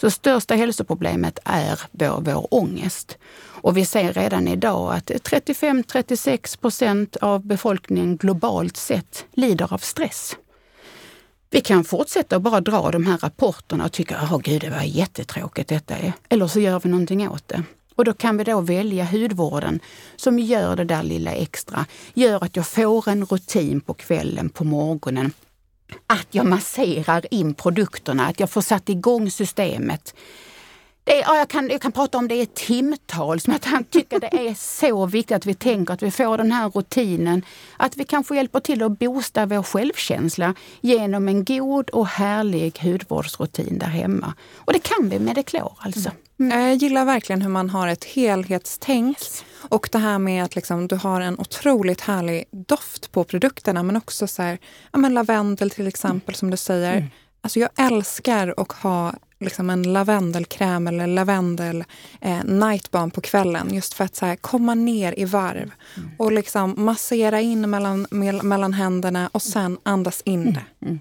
Så 0.02 0.12
största 0.12 0.56
hälsoproblemet 0.56 1.40
är 1.44 1.82
vår, 1.92 2.22
vår 2.22 2.54
ångest. 2.54 3.18
Och 3.66 3.78
vi 3.78 3.86
ser 3.86 4.14
redan 4.14 4.48
idag 4.48 4.94
att 4.94 5.10
35-36 5.10 6.60
procent 6.60 7.16
av 7.16 7.46
befolkningen 7.46 8.18
globalt 8.18 8.78
sett 8.78 9.26
lider 9.34 9.74
av 9.74 9.78
stress. 9.78 10.36
Vi 11.50 11.62
kan 11.62 11.84
fortsätta 11.84 12.36
att 12.36 12.42
bara 12.42 12.62
dra 12.62 12.92
de 12.92 13.06
här 13.06 13.18
rapporterna 13.18 13.86
och 13.86 13.92
tycka, 13.92 14.20
åh 14.32 14.40
gud, 14.44 14.62
det 14.62 14.70
var 14.70 14.82
jättetråkigt 14.82 15.70
detta 15.70 15.96
är. 15.96 16.14
Eller 16.30 16.48
så 16.48 16.60
gör 16.60 16.80
vi 16.80 16.90
någonting 16.90 17.30
åt 17.30 17.48
det. 17.48 17.64
Och 17.96 18.06
då 18.06 18.14
kan 18.14 18.38
vi 18.38 18.44
då 18.44 18.62
välja 18.62 19.06
hudvården 19.06 19.80
som 20.16 20.40
gör 20.40 20.76
det 20.76 20.84
där 20.84 21.04
lilla 21.04 21.32
extra. 21.32 21.86
Gör 22.14 22.44
att 22.44 22.56
jag 22.56 22.68
får 22.68 23.10
en 23.10 23.26
rutin 23.26 23.82
på 23.82 23.94
kvällen, 23.94 24.50
på 24.50 24.64
morgonen 24.64 25.32
att 26.08 26.28
jag 26.32 26.46
masserar 26.46 27.34
in 27.34 27.54
produkterna, 27.54 28.28
att 28.28 28.40
jag 28.40 28.50
får 28.50 28.62
satt 28.62 28.90
igång 28.90 29.32
systemet. 29.32 30.16
Det 31.04 31.18
är, 31.18 31.22
ja, 31.22 31.38
jag, 31.38 31.50
kan, 31.50 31.70
jag 31.70 31.82
kan 31.82 31.92
prata 31.92 32.18
om 32.18 32.28
det 32.28 32.36
i 32.36 32.46
timtal, 32.46 33.40
som 33.40 33.54
att 33.54 33.66
han 33.66 33.84
tycker 33.84 34.20
det 34.20 34.50
är 34.50 34.54
så 34.54 35.06
viktigt 35.06 35.36
att 35.36 35.46
vi 35.46 35.54
tänker 35.54 35.94
att 35.94 36.04
vi 36.04 36.12
får 36.12 36.38
den 36.38 36.52
här 36.52 36.70
rutinen. 36.70 37.46
Att 37.78 37.98
vi 37.98 38.04
kanske 38.04 38.36
hjälper 38.36 38.60
till 38.60 38.84
att 38.84 39.00
boosta 39.00 39.46
vår 39.46 39.64
självkänsla 39.64 40.56
genom 40.82 41.28
en 41.28 41.46
god 41.46 41.90
och 41.90 42.08
härlig 42.08 42.80
hudvårdsrutin 42.80 43.80
där 43.80 43.88
hemma. 43.88 44.34
Och 44.56 44.74
det 44.74 44.80
kan 44.80 45.10
vi 45.10 45.20
med 45.20 45.36
Deklor 45.36 45.74
alltså. 45.80 46.10
Mm. 46.10 46.22
Jag 46.38 46.76
gillar 46.76 47.06
verkligen 47.06 47.42
hur 47.42 47.50
man 47.50 47.70
har 47.70 47.88
ett 47.88 48.04
helhetstänk. 48.04 49.18
Och 49.70 49.90
det 49.92 49.98
här 49.98 50.20
med 50.20 50.44
att 50.44 50.56
liksom, 50.56 50.88
du 50.88 50.96
har 50.96 51.22
en 51.22 51.40
otroligt 51.40 52.02
härlig 52.02 52.46
doft 52.52 53.12
på 53.12 53.24
produkterna 53.24 53.84
men 53.84 53.98
också 53.98 54.28
så 54.28 54.42
här, 54.42 54.58
ja, 54.92 55.00
men 55.00 55.14
lavendel 55.14 55.70
till 55.70 55.88
exempel 55.88 56.34
mm. 56.34 56.36
som 56.36 56.52
du 56.52 56.58
säger. 56.58 56.98
Mm. 56.98 57.10
Alltså 57.42 57.60
jag 57.60 57.70
älskar 57.78 58.54
att 58.58 58.72
ha 58.72 59.14
liksom 59.40 59.70
en 59.70 59.94
lavendelkräm 59.94 60.88
eller 60.88 61.08
lavendel 61.08 61.84
eh, 62.22 62.44
nightbalm 62.44 63.12
på 63.12 63.22
kvällen. 63.22 63.74
Just 63.74 63.94
för 63.94 64.04
att 64.04 64.16
så 64.16 64.26
här, 64.26 64.36
komma 64.36 64.74
ner 64.74 65.20
i 65.20 65.26
varv 65.26 65.72
mm. 65.98 66.12
och 66.18 66.32
liksom 66.32 66.74
massera 66.78 67.42
in 67.42 67.70
mellan, 67.70 68.08
mellan 68.44 68.74
händerna 68.74 69.30
och 69.32 69.42
sen 69.42 69.78
andas 69.84 70.22
in 70.26 70.42
mm. 70.42 70.54
det. 70.54 71.00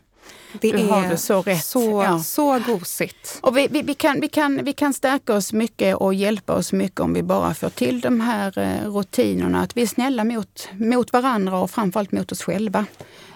Det 0.61 0.73
du 0.73 0.79
är 0.79 1.17
så, 1.17 1.43
rätt. 1.43 1.65
Så, 1.65 2.03
ja. 2.03 2.19
så 2.19 2.59
gosigt. 2.67 3.39
Och 3.41 3.57
vi, 3.57 3.69
vi, 3.71 3.83
vi, 3.83 3.95
kan, 3.95 4.21
vi, 4.21 4.29
kan, 4.29 4.65
vi 4.65 4.73
kan 4.73 4.95
stärka 4.95 5.35
oss 5.35 5.53
mycket 5.53 5.97
och 5.97 6.15
hjälpa 6.15 6.55
oss 6.55 6.73
mycket 6.73 7.01
om 7.01 7.15
vi 7.15 7.23
bara 7.23 7.55
får 7.55 7.69
till 7.69 8.01
de 8.01 8.21
här 8.21 8.59
eh, 8.59 8.91
rutinerna. 8.91 9.63
Att 9.63 9.77
vi 9.77 9.83
är 9.83 9.87
snälla 9.87 10.25
mot, 10.25 10.69
mot 10.73 11.13
varandra 11.13 11.59
och 11.59 11.71
framförallt 11.71 12.13
mot 12.13 12.33
oss 12.33 12.43
själva 12.43 12.87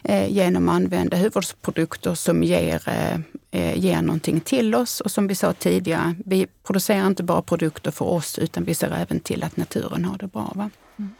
eh, 0.04 0.33
genom 0.33 0.68
att 0.68 0.74
använda 0.74 1.16
hudvårdsprodukter 1.16 2.14
som 2.14 2.42
ger, 2.42 2.88
eh, 2.88 3.20
eh, 3.50 3.78
ger 3.78 4.02
någonting 4.02 4.40
till 4.40 4.74
oss. 4.74 5.00
Och 5.00 5.11
som 5.11 5.28
vi 5.28 5.35
sa 5.35 5.52
tidigare, 5.52 6.14
vi 6.26 6.46
producerar 6.66 7.07
inte 7.07 7.22
bara 7.22 7.42
produkter 7.42 7.90
för 7.90 8.04
oss 8.04 8.38
utan 8.38 8.64
vi 8.64 8.74
ser 8.74 8.90
även 8.90 9.20
till 9.20 9.42
att 9.42 9.57
naturen 9.57 10.04
har 10.04 10.18
det 10.18 10.26
bra. 10.26 10.52
Va? 10.54 10.70
Mm. 10.98 11.14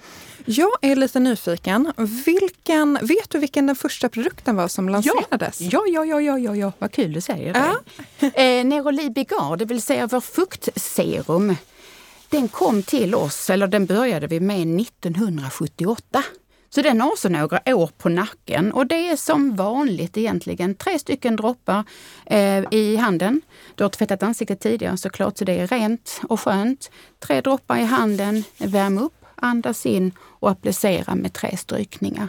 Jag 0.51 0.71
är 0.83 0.97
lite 0.97 1.21
nyfiken. 1.21 1.93
Vilken, 2.27 2.99
vet 3.03 3.31
du 3.31 3.39
vilken 3.39 3.67
den 3.67 3.77
första 3.77 4.09
produkten 4.09 4.57
var 4.57 4.69
som 4.69 4.89
lanserades? 4.89 5.61
Ja, 5.61 5.83
ja, 5.87 6.05
ja, 6.05 6.21
ja, 6.21 6.39
ja, 6.39 6.57
ja. 6.57 6.73
vad 6.79 6.93
kul 6.93 7.13
du 7.13 7.21
säger 7.21 7.53
det. 7.53 7.75
Ja. 8.19 8.27
eh, 8.43 8.65
Nerolibigar, 8.65 9.57
det 9.57 9.65
vill 9.65 9.83
säga 9.83 10.07
vår 10.07 10.21
fuktserum. 10.21 11.57
Den 12.29 12.49
kom 12.49 12.83
till 12.83 13.15
oss, 13.15 13.51
eller 13.51 13.67
den 13.67 13.87
började 13.87 14.27
vi 14.27 14.41
med 14.41 14.81
1978. 14.81 16.23
Så 16.71 16.83
den 16.83 17.01
har 17.01 17.17
så 17.17 17.29
några 17.29 17.61
år 17.67 17.91
på 17.99 18.09
nacken 18.09 18.73
och 18.73 18.87
det 18.87 19.09
är 19.09 19.17
som 19.17 19.57
vanligt 19.57 20.17
egentligen 20.17 20.75
tre 20.75 20.99
stycken 20.99 21.37
droppar 21.37 21.85
eh, 22.27 22.65
i 22.71 22.97
handen. 22.97 23.41
Du 23.75 23.85
har 23.85 23.91
tvättat 23.91 24.23
ansiktet 24.23 24.61
tidigare 24.61 24.97
såklart 24.97 25.39
så 25.39 25.45
det 25.45 25.61
är 25.61 25.67
rent 25.67 26.21
och 26.29 26.41
skönt. 26.41 26.91
Tre 27.19 27.41
droppar 27.41 27.77
i 27.77 27.85
handen, 27.85 28.45
värm 28.59 28.99
upp 28.99 29.13
andas 29.41 29.87
in 29.87 30.13
och 30.41 30.51
applicera 30.51 31.15
med 31.15 31.33
tre 31.33 31.57
strykningar. 31.57 32.29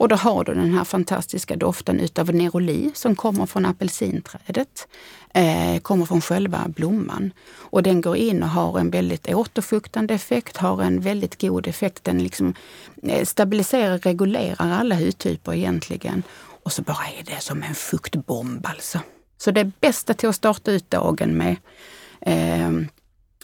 Och 0.00 0.08
då 0.08 0.16
har 0.16 0.44
du 0.44 0.54
den 0.54 0.74
här 0.74 0.84
fantastiska 0.84 1.56
doften 1.56 2.00
utav 2.00 2.34
neroli 2.34 2.90
som 2.94 3.16
kommer 3.16 3.46
från 3.46 3.66
apelsinträdet, 3.66 4.88
eh, 5.34 5.80
kommer 5.82 6.06
från 6.06 6.20
själva 6.20 6.64
blomman. 6.68 7.32
Och 7.56 7.82
den 7.82 8.00
går 8.00 8.16
in 8.16 8.42
och 8.42 8.48
har 8.48 8.78
en 8.78 8.90
väldigt 8.90 9.34
återfuktande 9.34 10.14
effekt, 10.14 10.56
har 10.56 10.82
en 10.82 11.00
väldigt 11.00 11.40
god 11.40 11.66
effekt. 11.66 12.04
Den 12.04 12.22
liksom 12.22 12.54
eh, 13.02 13.24
stabiliserar, 13.24 13.98
reglerar 13.98 14.72
alla 14.72 14.94
hudtyper 14.94 15.54
egentligen. 15.54 16.22
Och 16.62 16.72
så 16.72 16.82
bara 16.82 17.06
är 17.18 17.24
det 17.24 17.40
som 17.42 17.62
en 17.62 17.74
fuktbomb 17.74 18.66
alltså. 18.66 18.98
Så 19.38 19.50
det 19.50 19.60
är 19.60 19.72
bästa 19.80 20.14
till 20.14 20.28
att 20.28 20.36
starta 20.36 20.72
ut 20.72 20.90
dagen 20.90 21.36
med. 21.36 21.56
Eh, 22.20 22.70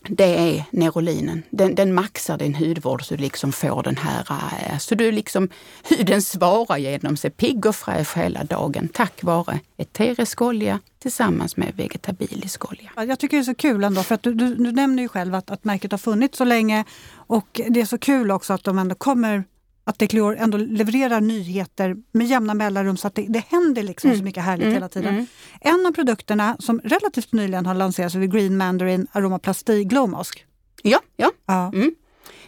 det 0.09 0.57
är 0.57 0.65
nerolinen. 0.71 1.43
Den, 1.51 1.75
den 1.75 1.95
maxar 1.95 2.39
din 2.39 2.55
hudvård 2.55 3.05
så 3.05 3.15
du 3.15 3.23
liksom 3.23 3.53
får 3.53 3.83
den 3.83 3.97
här, 3.97 4.25
eh, 4.31 4.79
så 4.79 4.95
du 4.95 5.13
liksom, 5.13 5.49
huden 5.89 6.23
svarar 6.23 6.77
genom 6.77 7.17
sig 7.17 7.31
pigg 7.31 7.67
och 7.67 7.77
fräsch 7.77 8.17
hela 8.17 8.45
dagen 8.45 8.89
tack 8.89 9.23
vare 9.23 9.61
eterisk 9.77 10.43
olja 10.43 10.81
tillsammans 10.99 11.57
med 11.57 11.73
vegetabilisk 11.77 12.71
olja. 12.71 12.91
Jag 12.97 13.19
tycker 13.19 13.37
det 13.37 13.43
är 13.43 13.45
så 13.45 13.55
kul 13.55 13.85
ändå, 13.85 14.03
för 14.03 14.15
att 14.15 14.23
du, 14.23 14.35
du, 14.35 14.55
du 14.55 14.73
nämner 14.73 15.03
ju 15.03 15.09
själv 15.09 15.35
att, 15.35 15.51
att 15.51 15.65
märket 15.65 15.91
har 15.91 15.99
funnits 15.99 16.39
så 16.39 16.45
länge 16.45 16.85
och 17.15 17.61
det 17.69 17.81
är 17.81 17.87
så 17.87 17.99
kul 17.99 18.31
också 18.31 18.53
att 18.53 18.65
de 18.65 18.79
ändå 18.79 18.95
kommer 18.95 19.45
att 19.89 19.99
Decleor 19.99 20.37
ändå 20.37 20.59
levererar 20.59 21.21
nyheter 21.21 21.97
med 22.13 22.27
jämna 22.27 22.55
mellanrum 22.55 22.97
så 22.97 23.07
att 23.07 23.15
det, 23.15 23.27
det 23.29 23.45
händer 23.49 23.83
liksom 23.83 24.11
Mm. 24.11 24.19
så 24.21 24.25
mycket 24.25 24.43
härligt 24.45 24.63
Mm, 24.65 24.75
hela 24.75 24.89
tiden. 24.89 25.15
mm. 25.15 25.27
En 25.61 25.87
av 25.87 25.93
produkterna 25.93 26.57
som 26.59 26.81
relativt 26.85 27.33
nyligen 27.33 27.67
har 27.67 27.75
lanserats 27.75 28.15
är 28.15 28.21
Green 28.21 28.57
Mandarin 28.57 29.07
Aromaplasti 29.13 29.85
Glow 29.85 30.09
Mask. 30.09 30.45
Ja, 30.83 31.01
ja. 31.17 31.33
Ja. 31.47 31.71
Mm. 31.75 31.95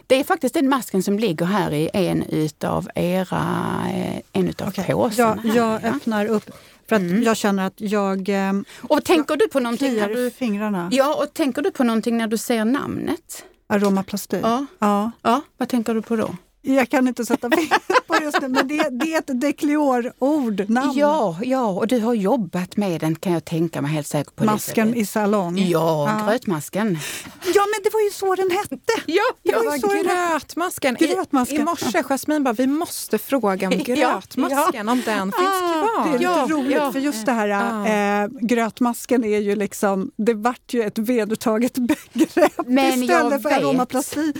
Det 0.07 0.15
är 0.15 0.23
faktiskt 0.23 0.53
den 0.53 0.69
masken 0.69 1.03
som 1.03 1.19
ligger 1.19 1.45
här 1.45 1.71
i 1.73 1.89
en 1.93 2.23
utav 2.23 2.89
era, 2.95 3.45
eh, 3.93 4.21
en 4.33 4.49
utav 4.49 4.67
Okej. 4.67 4.85
påsarna. 4.85 5.41
Jag, 5.45 5.49
här, 5.49 5.57
jag 5.57 5.79
ja. 5.83 5.89
öppnar 5.89 6.25
upp 6.25 6.49
för 6.89 6.95
att 6.95 7.01
Mm. 7.01 7.23
jag 7.23 7.37
känner 7.37 7.67
att 7.67 7.81
jag 7.81 8.29
eh, 8.29 8.53
Och 8.81 9.03
tänker 9.05 9.35
du 9.35 9.47
på 9.47 9.59
någonting 9.59 9.95
när 9.95 10.09
du, 10.09 10.31
fingrarna. 10.31 10.89
ja, 10.91 11.15
och 11.23 11.33
tänker 11.33 11.61
du 11.61 11.71
på 11.71 11.83
någonting 11.83 12.17
när 12.17 12.27
du 12.27 12.37
ser 12.37 12.65
namnet? 12.65 13.45
Aromaplasti. 13.67 14.39
Ja. 14.43 14.65
Ja. 14.79 15.11
Ja, 15.21 15.41
vad 15.57 15.69
tänker 15.69 15.93
du 15.93 16.01
på 16.01 16.15
då? 16.15 16.35
Jag 16.75 16.89
kan 16.89 17.07
inte 17.07 17.25
sätta 17.25 17.49
fingret 17.51 18.07
på 18.07 18.23
just 18.23 18.41
nu, 18.41 18.47
men 18.47 18.67
det, 18.67 18.89
det 18.91 19.13
är 19.13 19.19
ett 19.19 19.41
Decleor-ord, 19.41 20.69
namn. 20.69 20.91
Ja, 20.97 21.37
ja, 21.43 21.65
och 21.67 21.87
du 21.87 21.99
har 21.99 22.13
jobbat 22.13 22.77
med 22.77 23.01
den 23.01 23.15
kan 23.15 23.33
jag 23.33 23.45
tänka 23.45 23.81
mig 23.81 23.91
helt 23.91 24.07
säkert 24.07 24.35
på. 24.35 24.43
Masken 24.43 24.95
i 24.95 25.05
salong. 25.05 25.57
Ja, 25.57 25.69
Ja. 25.69 26.25
grötmasken. 26.31 26.87
Ja, 27.55 27.61
men 27.73 27.83
det 27.83 27.89
var 27.93 28.01
ju 28.01 28.11
så 28.11 28.35
den 28.35 28.51
hette! 28.51 28.75
Ja, 29.05 29.21
Det 29.43 29.55
var 29.55 29.63
Ja, 29.63 29.75
ju 29.75 29.79
så 29.81 29.87
den 29.87 29.97
hette. 29.97 30.09
grötmasken. 30.33 30.97
I, 31.03 31.07
Grötmasken. 31.07 31.61
I 31.61 31.63
morse, 31.63 32.03
Jasmine 32.03 32.39
bara, 32.43 32.53
vi 32.53 32.67
måste 32.67 33.17
fråga 33.17 33.67
om 33.67 33.73
Ja, 33.87 33.95
grötmasken, 33.95 34.89
om 34.89 35.01
den 35.05 35.31
finns 35.31 35.47
Ah, 35.47 36.03
det 36.05 36.09
är 36.13 36.17
kvar. 36.17 36.17
Ja, 36.21 36.47
roligt, 36.49 36.75
ja. 36.77 36.91
för 36.91 36.99
just 36.99 37.25
det 37.25 37.31
här 37.31 37.47
Ja. 37.47 37.87
eh, 38.23 38.29
grötmasken 38.41 39.23
är 39.23 39.39
ju 39.39 39.55
liksom, 39.55 40.11
det 40.15 40.33
vart 40.33 40.73
ju 40.73 40.83
ett 40.83 40.97
vedertaget 40.97 41.73
begrepp 42.13 42.53
Men 42.67 43.03
istället 43.03 43.41
för 43.41 43.49
aromaplasti. 43.49 44.33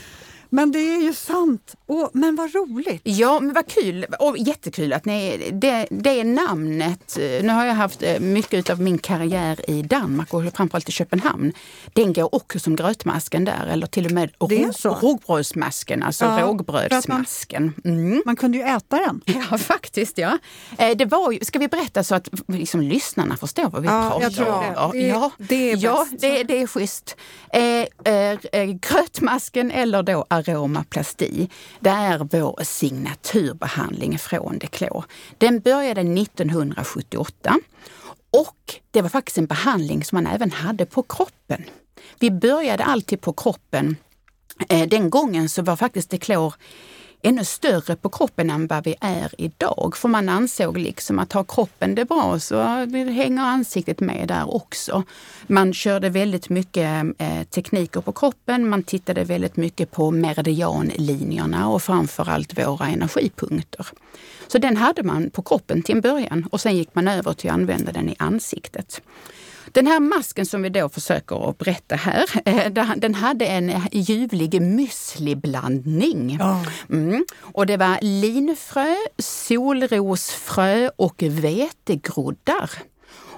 Men 0.52 0.72
det 0.72 0.80
är 0.80 1.02
ju 1.02 1.14
sant. 1.14 1.76
Åh, 1.88 2.10
men 2.14 2.36
vad 2.36 2.54
roligt! 2.56 3.02
Ja, 3.04 3.40
men 3.40 3.54
vad 3.54 3.68
kul 3.68 4.06
och 4.20 4.38
jättekul 4.38 4.94
att 4.94 5.06
ni, 5.06 5.50
det, 5.54 5.88
det 5.92 6.24
namnet. 6.24 7.18
Nu 7.18 7.50
har 7.50 7.66
jag 7.66 7.74
haft 7.74 8.04
eh, 8.04 8.20
mycket 8.20 8.70
av 8.70 8.82
min 8.82 8.98
karriär 8.98 9.70
i 9.70 9.82
Danmark 9.82 10.34
och 10.34 10.44
framförallt 10.56 10.90
i 10.90 10.92
Köpenhamn. 10.92 11.54
Den 11.94 12.14
går 12.14 12.36
också 12.36 12.60
som 12.60 12.76
grötmasken 12.76 13.46
där 13.46 13.68
eller 13.72 13.88
till 13.88 14.06
och 14.06 14.12
med 14.12 14.30
rågbrödsmasken, 14.40 16.04
alltså 16.04 16.26
Ja, 16.26 16.40
rågbrödsmasken. 16.42 17.74
Mm. 17.86 18.24
Man 18.26 18.36
kunde 18.36 18.58
ju 18.58 18.64
äta 18.64 18.98
den. 19.00 19.22
Ja, 19.52 19.58
faktiskt. 19.58 20.18
ja. 20.18 20.38
Eh, 20.78 20.98
Det 20.98 21.06
var 21.06 21.32
ju, 21.32 21.40
ska 21.42 21.60
vi 21.60 21.68
berätta 21.68 22.04
så 22.04 22.16
att 22.16 22.30
liksom, 22.48 22.82
lyssnarna 22.82 23.38
förstår 23.38 23.70
vad 23.70 23.82
vi 23.82 23.88
Ja, 23.88 24.10
pratar 24.10 24.22
jag 24.24 24.34
tror 24.36 24.48
om? 24.54 24.62
det. 24.62 24.74
Ja, 24.76 24.90
Det- 24.94 25.08
ja, 25.08 25.32
det 25.38 25.72
är 25.72 25.78
ja 25.78 26.06
det, 26.20 26.44
det 26.44 26.62
är 26.62 26.68
schysst. 26.68 27.16
Eh, 27.54 28.14
eh, 28.14 28.64
grötmasken 28.64 29.72
eller 29.72 30.04
då 30.04 30.26
aromaplasti, 30.48 31.50
det 31.80 31.90
är 31.90 32.28
vår 32.32 32.60
signaturbehandling 32.64 34.20
från 34.20 34.58
Deklor. 34.58 35.06
Den 35.38 35.60
började 35.60 36.02
1978 36.02 37.60
och 38.32 38.76
det 38.92 39.02
var 39.02 39.10
faktiskt 39.10 39.38
en 39.38 39.46
behandling 39.46 40.04
som 40.04 40.16
man 40.16 40.34
även 40.34 40.52
hade 40.52 40.86
på 40.86 41.04
kroppen. 41.04 41.64
Vi 42.20 42.32
började 42.32 42.84
alltid 42.84 43.22
på 43.22 43.34
kroppen. 43.34 43.96
Eh, 44.70 44.88
den 44.88 45.10
gången 45.10 45.50
så 45.50 45.62
var 45.62 45.76
faktiskt 45.76 46.10
Deklor 46.10 46.54
ännu 47.22 47.46
större 47.46 47.96
på 47.96 48.10
kroppen 48.10 48.50
än 48.50 48.68
vad 48.68 48.84
vi 48.84 48.96
är 49.02 49.32
idag. 49.38 49.94
För 49.98 50.08
man 50.08 50.30
ansåg 50.30 50.78
liksom 50.78 51.20
att 51.20 51.34
har 51.34 51.44
kroppen 51.44 51.96
det 51.96 52.06
bra 52.06 52.40
så 52.40 52.64
hänger 52.64 53.42
ansiktet 53.42 54.00
med 54.00 54.28
där 54.28 54.56
också. 54.56 55.04
Man 55.48 55.74
körde 55.74 56.10
väldigt 56.10 56.50
mycket 56.50 57.06
eh, 57.18 57.44
tekniker 57.44 58.02
på 58.02 58.12
kroppen. 58.12 58.70
Man 58.70 58.84
tittade 58.84 59.24
väldigt 59.24 59.58
mycket 59.58 59.92
på 59.92 60.12
meridianlinjerna 60.12 61.70
och 61.70 61.84
framförallt 61.84 62.60
våra 62.60 62.88
energipunkter. 62.88 63.88
Så 64.48 64.58
den 64.58 64.78
hade 64.78 65.04
man 65.04 65.30
på 65.30 65.42
kroppen 65.42 65.84
till 65.84 65.96
en 65.96 66.02
början 66.02 66.48
och 66.52 66.62
sen 66.62 66.78
gick 66.78 66.96
man 66.96 67.08
över 67.08 67.34
till 67.34 67.50
att 67.50 67.54
använda 67.54 67.92
den 67.92 68.10
i 68.10 68.16
ansiktet. 68.20 69.02
Den 69.72 69.88
här 69.88 70.00
masken 70.00 70.46
som 70.46 70.62
vi 70.62 70.70
då 70.70 70.90
försöker 70.90 71.50
att 71.50 71.58
berätta 71.58 71.96
här, 71.96 72.26
eh, 72.46 72.96
den 72.98 73.16
hade 73.16 73.46
en 73.46 73.72
ljuvlig 73.92 74.62
müsliblandning. 74.62 76.38
Ja. 76.40 76.66
Mm. 76.90 77.26
Och 77.42 77.66
det 77.66 77.78
var 77.78 77.98
linfrö, 78.02 78.96
solrosfrö 79.18 80.90
och 80.96 81.24
vetegroddar. 81.24 82.72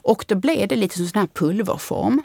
Och 0.03 0.25
då 0.27 0.35
blev 0.35 0.67
det 0.67 0.75
lite 0.75 0.97
som 0.97 1.07
sån 1.07 1.19
här 1.19 1.27
pulverform. 1.27 2.23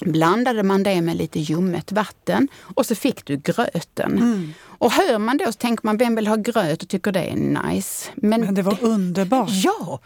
Blandade 0.00 0.62
man 0.62 0.82
det 0.82 1.00
med 1.00 1.16
lite 1.16 1.40
ljummet 1.40 1.92
vatten 1.92 2.48
och 2.74 2.86
så 2.86 2.94
fick 2.94 3.24
du 3.24 3.36
gröten. 3.36 4.12
Mm. 4.12 4.54
Och 4.64 4.92
hör 4.92 5.18
man 5.18 5.36
då 5.36 5.44
så 5.44 5.52
tänker 5.52 5.86
man, 5.86 5.96
vem 5.96 6.14
vill 6.14 6.26
ha 6.26 6.36
gröt 6.36 6.82
och 6.82 6.88
tycker 6.88 7.12
det 7.12 7.20
är 7.20 7.36
nice? 7.36 8.10
Men 8.14 8.54
det 8.54 8.62
var 8.62 8.78
underbart. 8.80 9.50
Ja! 9.50 10.00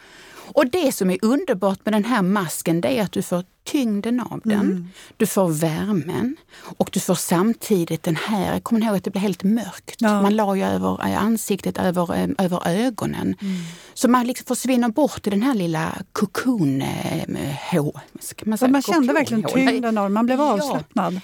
Och 0.53 0.67
det 0.71 0.91
som 0.95 1.09
är 1.09 1.17
underbart 1.21 1.79
med 1.85 1.93
den 1.93 2.05
här 2.05 2.21
masken 2.21 2.81
det 2.81 2.99
är 2.99 3.03
att 3.03 3.11
du 3.11 3.21
får 3.21 3.43
tyngden 3.63 4.19
av 4.19 4.41
den, 4.43 4.59
Mm. 4.59 4.87
du 5.17 5.25
får 5.25 5.49
värmen 5.49 6.35
och 6.77 6.89
du 6.93 6.99
får 6.99 7.15
samtidigt 7.15 8.03
den 8.03 8.15
här, 8.15 8.53
jag 8.53 8.63
kommer 8.63 8.85
ihåg 8.85 8.95
att 8.95 9.03
det 9.03 9.11
blev 9.11 9.21
helt 9.21 9.43
mörkt. 9.43 9.95
Ja. 9.99 10.21
Man 10.21 10.35
la 10.35 10.55
ju 10.55 10.63
över 10.63 11.07
eh, 11.07 11.23
ansiktet, 11.23 11.77
över, 11.77 12.15
eh, 12.17 12.29
över 12.45 12.67
ögonen. 12.67 13.35
Mm. 13.41 13.55
Så 13.93 14.07
man 14.09 14.27
liksom 14.27 14.45
försvinner 14.45 14.89
bort 14.89 15.27
i 15.27 15.29
den 15.29 15.41
här 15.41 15.53
lilla 15.53 15.93
kokon... 16.11 16.81
eh, 16.81 17.25
hå- 17.71 17.99
man, 18.45 18.57
säga 18.57 18.71
man 18.71 18.81
kände 18.81 19.13
verkligen 19.13 19.43
tyngden 19.43 19.97
av 19.97 20.03
den, 20.05 20.13
man 20.13 20.25
blev 20.25 20.41
avslappnad. 20.41 21.21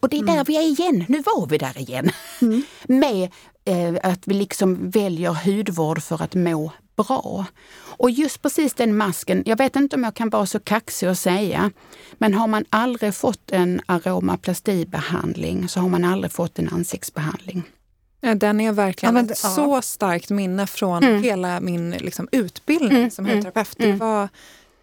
Och 0.00 0.08
det 0.08 0.16
är 0.16 0.22
Mm. 0.22 0.36
där 0.36 0.44
vi 0.44 0.56
är 0.56 0.62
igen. 0.62 1.04
Nu 1.08 1.22
var 1.26 1.46
vi 1.46 1.58
där 1.58 1.78
igen. 1.78 2.10
Med 2.88 3.30
eh, 3.64 4.10
att 4.12 4.20
vi 4.28 4.34
liksom 4.34 4.90
väljer 4.90 5.30
hudvård 5.44 6.02
för 6.02 6.22
att 6.22 6.34
må 6.34 6.72
bra. 6.96 7.46
Och 7.96 8.10
just 8.10 8.42
precis 8.42 8.74
den 8.74 8.96
masken, 8.96 9.42
jag 9.46 9.58
vet 9.58 9.76
inte 9.76 9.96
om 9.96 10.04
jag 10.04 10.14
kan 10.14 10.30
vara 10.30 10.46
så 10.46 10.60
kaxig 10.60 11.08
och 11.08 11.18
säga, 11.18 11.70
men 12.12 12.34
har 12.34 12.46
man 12.46 12.64
aldrig 12.70 13.14
fått 13.14 13.50
en 13.52 13.80
aromaplastibehandling 13.86 15.68
så 15.68 15.80
har 15.80 15.88
man 15.88 16.04
aldrig 16.04 16.32
fått 16.32 16.58
en 16.58 16.68
ansiktsbehandling. 16.68 17.62
Den 18.36 18.60
är 18.60 18.72
verkligen 18.72 19.14
Ja, 19.16 19.22
men 19.22 19.30
ett 19.30 19.40
ja. 19.44 19.50
så 19.50 19.82
starkt 19.82 20.30
minne 20.30 20.66
från 20.66 21.04
Mm. 21.04 21.22
hela 21.22 21.60
min 21.60 21.90
liksom, 21.90 22.28
utbildning 22.32 22.98
Mm, 22.98 23.10
som 23.10 23.24
mm, 23.24 23.36
hudterapeut. 23.36 23.74
Det, 23.78 23.84
mm. 23.84 23.98
var, 23.98 24.28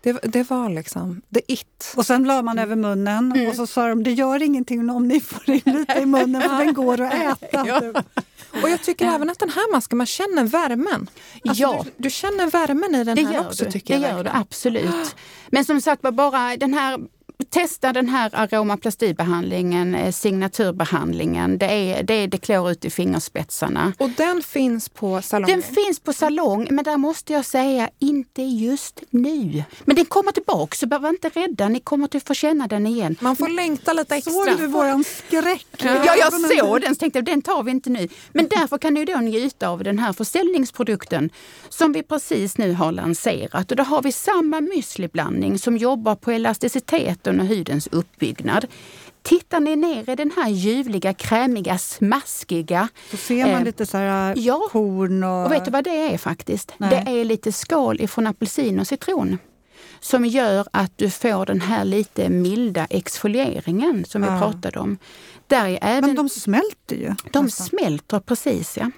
det, 0.01 0.11
det 0.23 0.49
var 0.49 0.69
liksom 0.69 1.21
the 1.33 1.41
it. 1.47 1.93
Och 1.97 2.05
sen 2.05 2.23
la 2.23 2.41
man 2.41 2.59
över 2.59 2.75
munnen 2.75 3.47
och 3.49 3.55
så 3.55 3.67
sa 3.67 3.87
de, 3.87 4.03
det 4.03 4.11
gör 4.11 4.43
ingenting 4.43 4.89
om 4.89 5.07
ni 5.07 5.19
får 5.19 5.49
in 5.49 5.61
lite 5.65 5.99
i 5.99 6.05
munnen 6.05 6.41
för 6.41 6.57
den 6.57 6.73
går 6.73 7.01
att 7.01 7.13
äta. 7.43 7.67
Ja. 7.67 7.81
Och 8.63 8.69
jag 8.69 8.83
tycker 8.83 9.05
även 9.05 9.29
att 9.29 9.39
den 9.39 9.49
här 9.49 9.71
masken, 9.71 9.97
man 9.97 10.07
känner 10.07 10.43
värmen. 10.43 11.09
Alltså, 11.47 11.61
Ja. 11.63 11.83
du, 11.85 11.91
du 11.97 12.09
känner 12.09 12.47
värmen 12.51 12.95
i 12.95 13.03
den 13.03 13.15
Det 13.15 13.25
här 13.25 13.47
också 13.47 13.65
du. 13.65 13.71
tycker 13.71 13.99
det 13.99 14.07
jag. 14.07 14.11
gör 14.17 14.23
du 14.23 14.29
absolut. 14.33 15.15
Men 15.49 15.65
som 15.65 15.81
sagt 15.81 16.03
var, 16.03 16.11
bara 16.11 16.57
den 16.57 16.73
här 16.73 16.99
Testa 17.53 17.93
den 17.93 18.09
här 18.09 18.29
aromaplastibehandlingen, 18.33 19.95
eh, 19.95 20.11
signaturbehandlingen. 20.11 21.57
Det 21.57 21.65
är, 21.65 22.03
det 22.03 22.13
är 22.13 22.27
det 22.27 22.37
klår 22.37 22.71
ut 22.71 22.85
i 22.85 22.89
fingerspetsarna. 22.89 23.93
Och 23.97 24.09
den 24.09 24.41
finns 24.41 24.89
på 24.89 25.21
salongen. 25.21 25.61
Den 25.61 25.75
finns 25.75 25.99
på 25.99 26.13
salong, 26.13 26.67
men 26.71 26.83
där 26.83 26.97
måste 26.97 27.33
jag 27.33 27.45
säga, 27.45 27.89
inte 27.99 28.41
just 28.41 28.99
nu. 29.09 29.63
Men 29.85 29.95
den 29.95 30.05
kommer 30.05 30.31
tillbaka, 30.31 30.75
så 30.75 30.87
behöver 30.87 31.09
inte 31.09 31.29
rädda. 31.29 31.69
Ni 31.69 31.79
kommer 31.79 32.15
att 32.15 32.27
få 32.27 32.33
känna 32.33 32.67
den 32.67 32.87
igen. 32.87 33.15
Man 33.19 33.35
får 33.35 33.47
längta 33.47 33.93
lite 33.93 34.15
extra. 34.15 34.33
Såg 34.33 34.57
du 34.57 34.67
våran 34.67 35.03
skräck? 35.03 35.65
Ja, 35.77 36.15
jag 36.19 36.33
såg 36.33 36.81
den 36.81 36.95
så 36.95 36.99
tänkte 36.99 37.21
den 37.21 37.41
tar 37.41 37.63
vi 37.63 37.71
inte 37.71 37.89
nu. 37.89 38.07
Men 38.33 38.47
därför 38.47 38.77
kan 38.77 38.93
ni 38.93 39.05
då 39.05 39.17
njuta 39.17 39.69
av 39.69 39.83
den 39.83 39.99
här 39.99 40.13
försäljningsprodukten 40.13 41.29
som 41.69 41.93
vi 41.93 42.03
precis 42.03 42.57
nu 42.57 42.73
har 42.73 42.91
lanserat. 42.91 43.71
Och 43.71 43.77
då 43.77 43.83
har 43.83 44.01
vi 44.01 44.11
samma 44.11 44.61
müsliblandning 44.61 45.59
som 45.59 45.77
jobbar 45.77 46.15
på 46.15 46.31
elasticiteten 46.31 47.40
och 47.41 47.47
hudens 47.47 47.87
uppbyggnad. 47.91 48.65
Tittar 49.23 49.59
ni 49.59 49.75
ner 49.75 50.09
i 50.09 50.15
den 50.15 50.31
här 50.35 50.49
ljuvliga, 50.49 51.13
krämiga, 51.13 51.77
smaskiga 51.77 52.87
Så 53.11 53.17
ser 53.17 53.45
man 53.45 53.55
Eh, 53.55 53.63
lite 53.63 53.85
så 53.85 53.97
här 53.97 54.33
ja. 54.37 54.61
korn 54.71 55.23
och... 55.23 55.45
och 55.45 55.51
vet 55.51 55.65
du 55.65 55.71
vad 55.71 55.83
det 55.83 56.13
är 56.13 56.17
faktiskt? 56.17 56.73
Nej. 56.77 56.89
Det 56.89 57.11
är 57.21 57.25
lite 57.25 57.51
skal 57.51 58.01
ifrån 58.01 58.27
apelsin 58.27 58.79
och 58.79 58.87
citron. 58.87 59.37
Som 59.99 60.25
gör 60.25 60.67
att 60.73 60.91
du 60.97 61.09
får 61.09 61.45
den 61.45 61.61
här 61.61 61.85
lite 61.85 62.29
milda 62.29 62.85
exfolieringen 62.89 64.05
som 64.05 64.21
vi 64.21 64.27
Ja. 64.27 64.39
pratade 64.39 64.79
om. 64.79 64.97
Där 65.47 65.67
är 65.67 65.79
även, 65.81 66.05
Men 66.05 66.15
de 66.15 66.29
smälter 66.29 66.95
ju. 66.95 67.15
de 67.31 67.45
nästan. 67.45 67.67
smälter 67.67 68.19
precis 68.19 68.77
ja. 68.77 68.91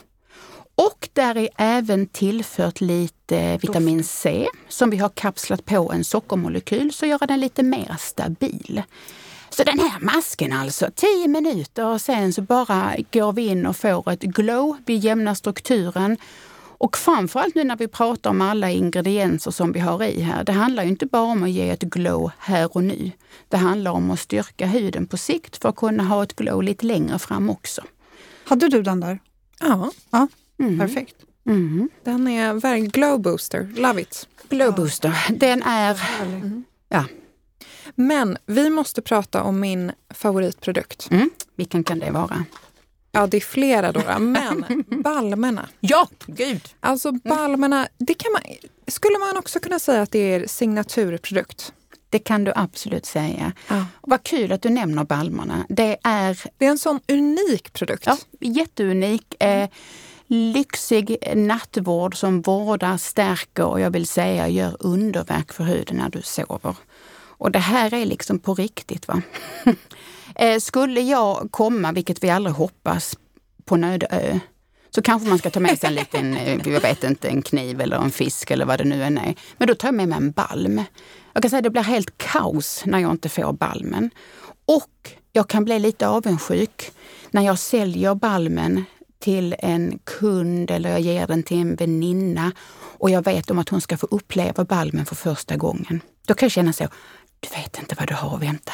Och 0.76 1.10
där 1.14 1.38
är 1.38 1.50
även 1.58 2.08
tillfört 2.08 2.82
lite 2.82 3.58
vitamin 3.58 4.04
C 4.04 4.48
som 4.68 4.90
vi 4.90 4.98
har 4.98 5.10
kapslat 5.10 5.66
på 5.66 5.92
en 5.92 6.04
sockermolekyl 6.04 6.94
så 6.94 7.06
gör 7.06 7.28
den 7.28 7.40
lite 7.40 7.64
mer 7.64 7.96
stabil. 8.00 8.84
Så 9.50 9.64
den 9.64 9.80
här 9.80 10.00
masken 10.00 10.54
alltså, 10.54 10.90
10 10.96 11.28
minuter 11.28 11.86
och 11.86 12.02
sen 12.02 12.34
så 12.34 12.42
bara 12.42 12.96
går 13.12 13.34
vi 13.34 13.48
in 13.48 13.66
och 13.66 13.78
får 13.78 14.12
ett 14.12 14.22
glow, 14.22 14.78
vi 14.86 14.96
jämnar 14.96 15.34
strukturen. 15.34 16.18
Och 16.78 16.98
framförallt 16.98 17.56
nu 17.56 17.64
när 17.64 17.76
vi 17.76 17.88
pratar 17.88 18.30
om 18.30 18.42
alla 18.42 18.72
ingredienser 18.72 19.52
som 19.52 19.72
vi 19.72 19.80
har 19.80 20.04
i 20.04 20.22
här. 20.22 20.44
Det 20.44 20.52
handlar 20.52 20.84
ju 20.84 20.90
inte 20.90 21.06
bara 21.06 21.22
om 21.22 21.44
att 21.44 21.50
ge 21.50 21.70
ett 21.70 21.82
glow 21.82 22.32
här 22.38 22.76
och 22.76 22.84
nu. 22.84 23.12
Det 23.50 23.58
handlar 23.58 23.92
om 23.92 24.12
att 24.12 24.20
styrka 24.20 24.66
huden 24.66 25.08
på 25.08 25.18
sikt 25.18 25.62
för 25.62 25.70
att 25.70 25.76
kunna 25.76 26.04
ha 26.04 26.24
ett 26.24 26.36
glow 26.36 26.64
lite 26.64 26.86
längre 26.86 27.20
fram 27.20 27.50
också. 27.50 27.82
Hade 28.46 28.70
du 28.70 28.82
den 28.82 29.00
där? 29.00 29.20
Ja, 29.60 29.92
Ja, 30.10 30.28
Mm. 30.68 30.80
perfekt. 30.80 31.16
Mm. 31.46 31.90
den 32.04 32.28
är 32.28 32.54
verkligen 32.54 32.90
glow 32.90 33.22
booster. 33.22 33.70
Love 33.76 34.02
it. 34.02 34.28
Glow 34.50 34.76
booster, 34.76 35.14
den 35.30 35.64
är... 35.64 36.02
Ja, 36.90 37.06
Men 37.96 38.38
vi 38.46 38.70
måste 38.70 39.02
prata 39.02 39.44
om 39.44 39.60
min 39.60 39.92
favoritprodukt. 40.10 41.12
mm. 41.12 41.30
vilken 41.56 41.84
kan 41.84 42.00
det 42.00 42.12
vara? 42.12 42.46
Ja, 43.12 43.28
det 43.28 43.38
är 43.38 43.42
flera 43.42 43.92
då, 43.92 44.02
men 44.20 44.84
balmerna. 45.04 45.70
Ja, 45.80 46.08
gud! 46.26 46.62
Alltså 46.80 47.12
balmerna, 47.12 47.88
det 47.98 48.14
kan 48.14 48.32
man, 48.32 48.42
skulle 48.88 49.18
man 49.18 49.38
också 49.38 49.60
kunna 49.60 49.80
säga 49.80 50.02
att 50.02 50.12
det 50.12 50.20
är 50.34 50.48
signaturprodukt? 50.48 51.74
Det 52.10 52.20
kan 52.20 52.44
du 52.44 52.52
absolut 52.56 53.06
säga. 53.06 53.52
Ja. 53.68 53.86
Vad 54.02 54.24
kul 54.24 54.52
att 54.52 54.62
du 54.62 54.70
nämner 54.70 55.04
balmerna. 55.04 55.66
Det 55.70 55.98
är 56.04 56.44
Det 56.58 56.66
är 56.66 56.70
en 56.70 56.78
sån 56.78 57.00
unik 57.08 57.74
produkt. 57.74 58.06
ja, 58.06 58.18
jätteunik. 58.40 59.44
Eh, 59.44 59.70
lyxig 60.34 61.18
nattvård 61.36 62.16
som 62.16 62.42
vårdar, 62.42 62.98
stärker 62.98 63.66
och 63.66 63.80
jag 63.80 63.92
vill 63.92 64.08
säga 64.08 64.48
gör 64.48 64.78
underverk 64.80 65.54
för 65.54 65.64
huden 65.64 65.98
när 65.98 66.10
du 66.10 66.22
sover. 66.22 66.76
Och 67.16 67.52
det 67.52 67.60
här 67.60 67.94
är 67.94 68.06
liksom 68.06 68.40
på 68.40 68.54
riktigt. 68.54 69.08
va. 69.08 69.22
eh, 70.36 70.60
skulle 70.60 71.02
jag 71.02 71.48
komma, 71.52 71.92
vilket 71.92 72.24
vi 72.24 72.30
aldrig 72.30 72.56
hoppas, 72.56 73.18
på 73.66 73.76
en 73.76 73.84
öde 73.84 74.08
ö 74.12 74.40
så 74.96 75.02
kanske 75.02 75.30
man 75.30 75.38
ska 75.38 75.50
ta 75.50 75.60
med 75.60 75.80
sig 75.80 75.88
en 75.88 75.96
liten, 75.96 76.38
eh, 76.38 76.68
jag 76.74 76.82
vet 76.82 77.04
inte, 77.04 77.28
en 77.28 77.42
kniv 77.42 77.82
eller 77.82 77.98
en 77.98 78.12
fisk 78.12 78.52
eller 78.52 78.66
vad 78.66 78.80
det 78.80 78.84
nu 78.84 79.04
än 79.04 79.18
är. 79.18 79.36
Men 79.58 79.68
då 79.68 79.76
tar 79.76 79.88
jag 79.88 79.96
med 79.96 80.08
mig 80.08 80.18
en 80.18 80.32
balm. 80.32 80.84
Jag 81.34 81.44
kan 81.44 81.50
säga 81.50 81.58
att 81.58 81.64
det 81.64 81.70
blir 81.70 81.82
helt 81.82 82.18
kaos 82.18 82.84
när 82.86 83.00
jag 83.00 83.12
inte 83.12 83.30
får 83.30 83.54
balmen. 83.54 84.10
Och 84.66 85.12
jag 85.32 85.50
kan 85.50 85.66
bli 85.66 85.80
lite 85.80 86.08
avundsjuk 86.08 86.92
när 87.32 87.42
jag 87.42 87.60
säljer 87.60 88.16
balmen 88.16 88.86
till 89.24 89.56
en 89.60 90.00
kund 90.04 90.72
eller 90.72 90.90
jag 90.90 91.00
ger 91.00 91.28
den 91.28 91.44
till 91.44 91.58
en 91.58 91.76
väninna 91.76 92.52
och 92.98 93.10
jag 93.10 93.26
vet 93.26 93.52
om 93.52 93.60
att 93.60 93.70
hon 93.70 93.82
ska 93.82 93.98
få 93.98 94.08
uppleva 94.12 94.66
balmen 94.66 95.06
för 95.06 95.16
första 95.16 95.56
gången. 95.56 96.02
Då 96.28 96.34
kan 96.34 96.46
jag 96.46 96.52
känna 96.52 96.74
så, 96.74 96.88
du 97.40 97.50
vet 97.50 97.80
inte 97.80 97.96
vad 98.00 98.08
du 98.08 98.14
har 98.14 98.36
att 98.36 98.42
vänta. 98.42 98.74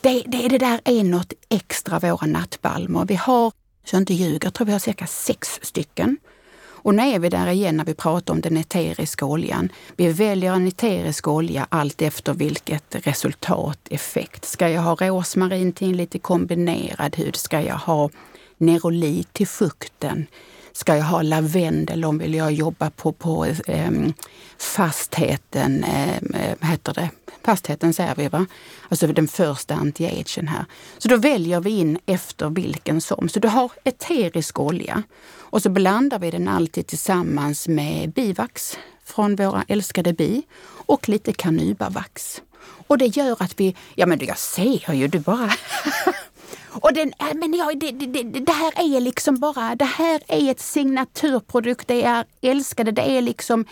Det, 0.00 0.22
det, 0.26 0.48
det 0.48 0.58
där 0.58 0.80
är 0.84 1.04
något 1.04 1.32
extra, 1.48 1.98
våra 1.98 2.26
nattbalmer. 2.26 3.04
Vi 3.04 3.14
har, 3.14 3.50
så 3.84 3.96
jag 3.96 4.02
inte 4.02 4.14
ljuger, 4.14 4.46
jag 4.46 4.54
tror 4.54 4.66
vi 4.66 4.72
har 4.72 4.78
cirka 4.78 5.06
sex 5.06 5.58
stycken. 5.62 6.16
Och 6.64 6.94
nu 6.94 7.02
är 7.02 7.18
vi 7.18 7.28
där 7.28 7.48
igen 7.48 7.76
när 7.76 7.84
vi 7.84 7.94
pratar 7.94 8.34
om 8.34 8.40
den 8.40 8.56
eteriska 8.56 9.24
oljan. 9.24 9.72
Vi 9.96 10.08
väljer 10.08 10.52
en 10.52 10.68
eterisk 10.68 11.28
olja 11.28 11.66
allt 11.68 12.02
efter 12.02 12.34
vilket 12.34 13.06
resultat, 13.06 13.78
effekt. 13.90 14.44
Ska 14.44 14.68
jag 14.68 14.82
ha 14.82 14.94
rosmarin 14.94 15.72
till 15.72 15.90
en 15.90 15.96
lite 15.96 16.18
kombinerad 16.18 17.16
hud? 17.16 17.36
Ska 17.36 17.60
jag 17.60 17.76
ha 17.76 18.10
nerolit 18.58 19.32
till 19.32 19.46
fukten? 19.46 20.26
Ska 20.72 20.96
jag 20.96 21.04
ha 21.04 21.22
lavendel 21.22 22.04
om 22.04 22.18
vill 22.18 22.34
jag 22.34 22.52
jobba 22.52 22.90
på, 22.90 23.12
på 23.12 23.46
ehm, 23.66 24.12
fastheten, 24.58 25.84
ehm, 25.84 26.34
eh, 26.34 26.56
vad 26.60 26.70
heter 26.70 26.94
det? 26.94 27.10
Fastheten 27.44 27.94
säger 27.94 28.14
vi 28.14 28.28
va? 28.28 28.46
Alltså 28.88 29.06
den 29.06 29.28
första 29.28 29.74
anti-agen 29.74 30.48
här. 30.48 30.64
Så 30.98 31.08
då 31.08 31.16
väljer 31.16 31.60
vi 31.60 31.70
in 31.70 31.98
efter 32.06 32.50
vilken 32.50 33.00
som. 33.00 33.28
Så 33.28 33.40
du 33.40 33.48
har 33.48 33.72
eterisk 33.84 34.60
olja 34.60 35.02
och 35.38 35.62
så 35.62 35.70
blandar 35.70 36.18
vi 36.18 36.30
den 36.30 36.48
alltid 36.48 36.86
tillsammans 36.86 37.68
med 37.68 38.12
bivax 38.12 38.78
från 39.04 39.36
våra 39.36 39.64
älskade 39.68 40.12
bi 40.12 40.42
och 40.86 41.08
lite 41.08 41.32
kanybavax. 41.32 42.42
Och 42.86 42.98
det 42.98 43.16
gör 43.16 43.36
att 43.42 43.60
vi, 43.60 43.76
ja 43.94 44.06
men 44.06 44.18
jag 44.26 44.38
ser 44.38 44.92
ju, 44.92 45.08
du 45.08 45.18
bara 45.18 45.50
Och 46.80 46.92
den, 46.92 47.12
äh, 47.20 47.34
men 47.34 47.54
ja, 47.54 47.72
det, 47.74 47.90
det, 47.90 48.06
det, 48.06 48.22
det 48.22 48.52
här 48.52 48.96
är 48.96 49.00
liksom 49.00 49.38
bara, 49.38 49.74
det 49.74 49.84
här 49.84 50.20
är 50.28 50.50
ett 50.50 50.60
signaturprodukt, 50.60 51.88
det 51.88 52.02
är 52.02 52.24
älskade, 52.42 52.90
det 52.90 53.02
är 53.02 53.22
liksom, 53.22 53.64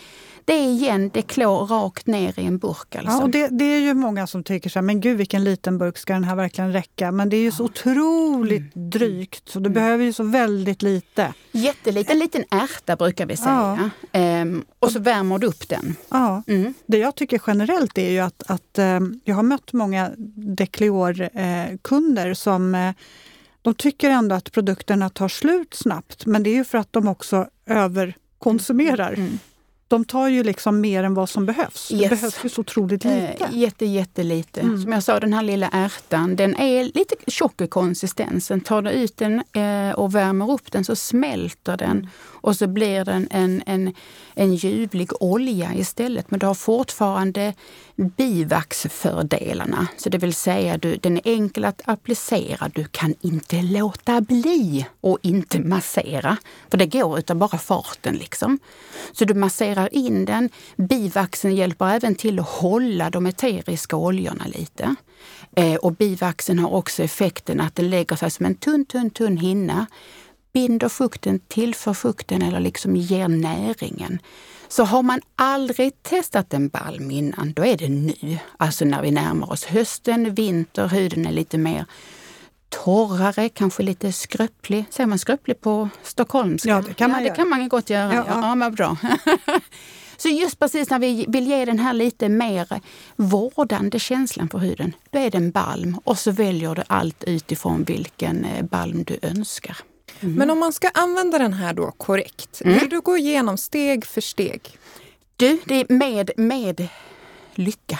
det 0.45 0.53
är 0.53 0.67
igen, 0.67 1.09
det 1.13 1.21
klår 1.21 1.65
rakt 1.65 2.07
ner 2.07 2.39
i 2.39 2.45
en 2.45 2.57
burk 2.57 2.95
alltså. 2.95 3.11
Ja, 3.11 3.23
och 3.23 3.29
det, 3.29 3.47
det 3.47 3.65
är 3.65 3.79
ju 3.79 3.93
många 3.93 4.27
som 4.27 4.43
tycker 4.43 4.69
så 4.69 4.79
här, 4.79 4.83
men 4.83 5.01
gud 5.01 5.17
vilken 5.17 5.43
liten 5.43 5.77
burk 5.77 5.97
ska 5.97 6.13
den 6.13 6.23
här 6.23 6.35
verkligen 6.35 6.73
räcka? 6.73 7.11
Men 7.11 7.29
det 7.29 7.37
är 7.37 7.41
ju 7.41 7.51
så 7.51 7.63
otroligt 7.63 8.75
Mm. 8.75 8.89
drygt 8.89 9.49
så 9.49 9.59
du 9.59 9.69
behöver 9.69 10.03
ju 10.05 10.13
så 10.13 10.23
väldigt 10.23 10.81
lite. 10.81 11.33
Jätteliten, 11.51 12.13
en 12.13 12.19
liten 12.19 12.43
ärta 12.51 12.95
brukar 12.95 13.25
vi 13.25 13.37
säga. 13.37 13.89
Ehm, 14.11 14.65
och 14.79 14.91
så 14.91 14.99
värmer 14.99 15.37
du 15.37 15.47
upp 15.47 15.69
den. 15.69 15.95
Ja. 16.09 16.43
Mm. 16.47 16.73
Det 16.85 16.97
jag 16.97 17.15
tycker 17.15 17.41
generellt 17.47 17.97
är 17.97 18.09
ju 18.09 18.19
att, 18.19 18.43
att 18.47 18.79
eh, 18.79 18.99
jag 19.23 19.35
har 19.35 19.43
mött 19.43 19.73
många 19.73 20.11
Decleor-kunder 20.57 22.33
som 22.33 22.75
eh, 22.75 22.91
de 23.61 23.73
tycker 23.73 24.09
ändå 24.09 24.35
att 24.35 24.51
produkterna 24.51 25.09
tar 25.09 25.27
slut 25.27 25.73
snabbt, 25.73 26.25
men 26.25 26.43
det 26.43 26.49
är 26.49 26.55
ju 26.55 26.63
för 26.63 26.77
att 26.77 26.93
de 26.93 27.07
också 27.07 27.47
överkonsumerar. 27.65 29.13
Mm. 29.13 29.39
De 29.93 30.05
tar 30.05 30.27
ju 30.27 30.43
liksom 30.43 30.81
mer 30.81 31.03
än 31.03 31.13
vad 31.13 31.29
som 31.29 31.45
behövs. 31.45 31.91
Yes. 31.91 32.01
Det 32.01 32.09
behövs 32.09 32.45
ju 32.45 32.49
så 32.49 32.61
otroligt 32.61 33.03
lite. 33.03 33.37
Eh, 33.39 33.57
jätte, 33.57 33.85
jättelite. 33.85 34.61
Mm. 34.61 34.81
Som 34.81 34.91
jag 34.91 35.03
sa, 35.03 35.19
den 35.19 35.33
här 35.33 35.43
lilla 35.43 35.69
ärtan, 35.69 36.35
den 36.35 36.55
är 36.55 36.83
lite 36.83 37.15
tjock 37.27 37.61
i 37.61 37.67
konsistensen. 37.67 38.61
Tar 38.61 38.81
du 38.81 38.91
ut 38.91 39.17
den 39.17 39.43
eh, 39.53 39.95
och 39.95 40.15
värmer 40.15 40.51
upp 40.51 40.71
den 40.71 40.83
så 40.83 40.95
smälter 40.95 41.77
den 41.77 42.09
och 42.19 42.55
så 42.55 42.67
blir 42.67 43.05
den 43.05 43.27
en, 43.31 43.63
en, 43.65 43.93
en 44.33 44.55
ljuvlig 44.55 45.09
olja 45.19 45.73
istället. 45.75 46.31
Men 46.31 46.39
du 46.39 46.45
har 46.45 46.53
fortfarande 46.53 47.53
bivaxfördelarna. 47.95 49.87
Så 49.97 50.09
det 50.09 50.17
vill 50.17 50.33
säga, 50.33 50.77
du, 50.77 50.95
den 50.95 51.17
är 51.17 51.21
enkel 51.25 51.65
att 51.65 51.81
applicera. 51.85 52.71
Du 52.75 52.83
kan 52.83 53.15
inte 53.21 53.61
låta 53.61 54.21
bli 54.21 54.85
och 55.01 55.19
inte 55.21 55.59
massera. 55.59 56.37
För 56.69 56.77
det 56.77 56.85
går 56.85 57.19
utav 57.19 57.37
bara 57.37 57.57
farten 57.57 58.15
liksom. 58.15 58.59
Så 59.11 59.25
du 59.25 59.33
masserar 59.33 59.95
in 59.95 60.25
den. 60.25 60.49
Bivaxen 60.75 61.55
hjälper 61.55 61.95
även 61.95 62.15
till 62.15 62.39
att 62.39 62.49
hålla 62.49 63.09
de 63.09 63.25
eteriska 63.25 63.95
oljorna 63.95 64.45
lite. 64.45 64.95
Eh, 65.55 65.75
och 65.75 65.93
bivaxen 65.93 66.59
har 66.59 66.73
också 66.73 67.03
effekten 67.03 67.61
att 67.61 67.75
den 67.75 67.89
lägger 67.89 68.15
sig 68.15 68.31
som 68.31 68.45
en 68.45 68.55
tunn, 68.55 68.85
tunn, 68.85 69.09
tunn 69.09 69.37
hinna. 69.37 69.85
Binder 70.53 70.89
fukten, 70.89 71.39
tillför 71.39 71.93
fukten 71.93 72.41
eller 72.41 72.59
liksom 72.59 72.95
ger 72.95 73.27
näringen. 73.27 74.19
Så 74.73 74.83
har 74.83 75.03
man 75.03 75.21
aldrig 75.35 76.03
testat 76.03 76.53
en 76.53 76.69
balm 76.69 77.11
innan, 77.11 77.53
då 77.53 77.65
är 77.65 77.77
det 77.77 77.89
nu. 77.89 78.37
Alltså 78.57 78.85
när 78.85 79.01
vi 79.01 79.11
närmar 79.11 79.51
oss 79.51 79.65
hösten, 79.65 80.33
vinter, 80.33 80.87
huden 80.87 81.25
är 81.25 81.31
lite 81.31 81.57
mer 81.57 81.85
torrare, 82.69 83.49
kanske 83.49 83.83
lite 83.83 84.11
skröplig. 84.11 84.85
Säger 84.89 85.07
man 85.07 85.19
skröplig 85.19 85.61
på 85.61 85.89
stockholmska? 86.03 86.69
Ja, 86.69 86.81
det 86.87 86.93
kan 86.93 87.11
man 87.11 87.23
ja, 87.23 87.29
det 87.29 87.35
kan 87.35 87.49
man 87.49 87.69
gott 87.69 87.89
göra. 87.89 88.13
Ja, 88.13 88.25
Ja, 88.27 88.41
ja. 88.41 88.55
vad 88.55 88.73
bra. 88.73 88.97
Så 90.17 90.29
just 90.29 90.59
precis 90.59 90.89
när 90.89 90.99
vi 90.99 91.25
vill 91.27 91.47
ge 91.47 91.65
den 91.65 91.79
här 91.79 91.93
lite 91.93 92.29
mer 92.29 92.81
vårdande 93.15 93.99
känslan 93.99 94.47
på 94.47 94.59
huden, 94.59 94.95
då 95.09 95.19
är 95.19 95.31
det 95.31 95.37
en 95.37 95.51
balm 95.51 95.99
och 96.03 96.19
så 96.19 96.31
väljer 96.31 96.75
du 96.75 96.83
allt 96.87 97.23
utifrån 97.23 97.83
vilken 97.83 98.45
eh, 98.45 98.63
balm 98.63 99.03
du 99.03 99.19
önskar. 99.21 99.77
Men 100.19 100.49
om 100.49 100.59
man 100.59 100.73
ska 100.73 100.89
använda 100.93 101.37
den 101.37 101.53
här 101.53 101.73
då 101.73 101.91
korrekt, 101.91 102.61
Mm. 102.65 102.79
vill 102.79 102.89
du 102.89 103.01
gå 103.01 103.17
igenom 103.17 103.57
steg 103.57 104.05
för 104.05 104.21
steg? 104.21 104.77
Du, 105.35 105.59
det 105.65 105.75
är 105.75 105.93
med, 105.93 106.31
med 106.37 106.87
lycka. 107.55 107.99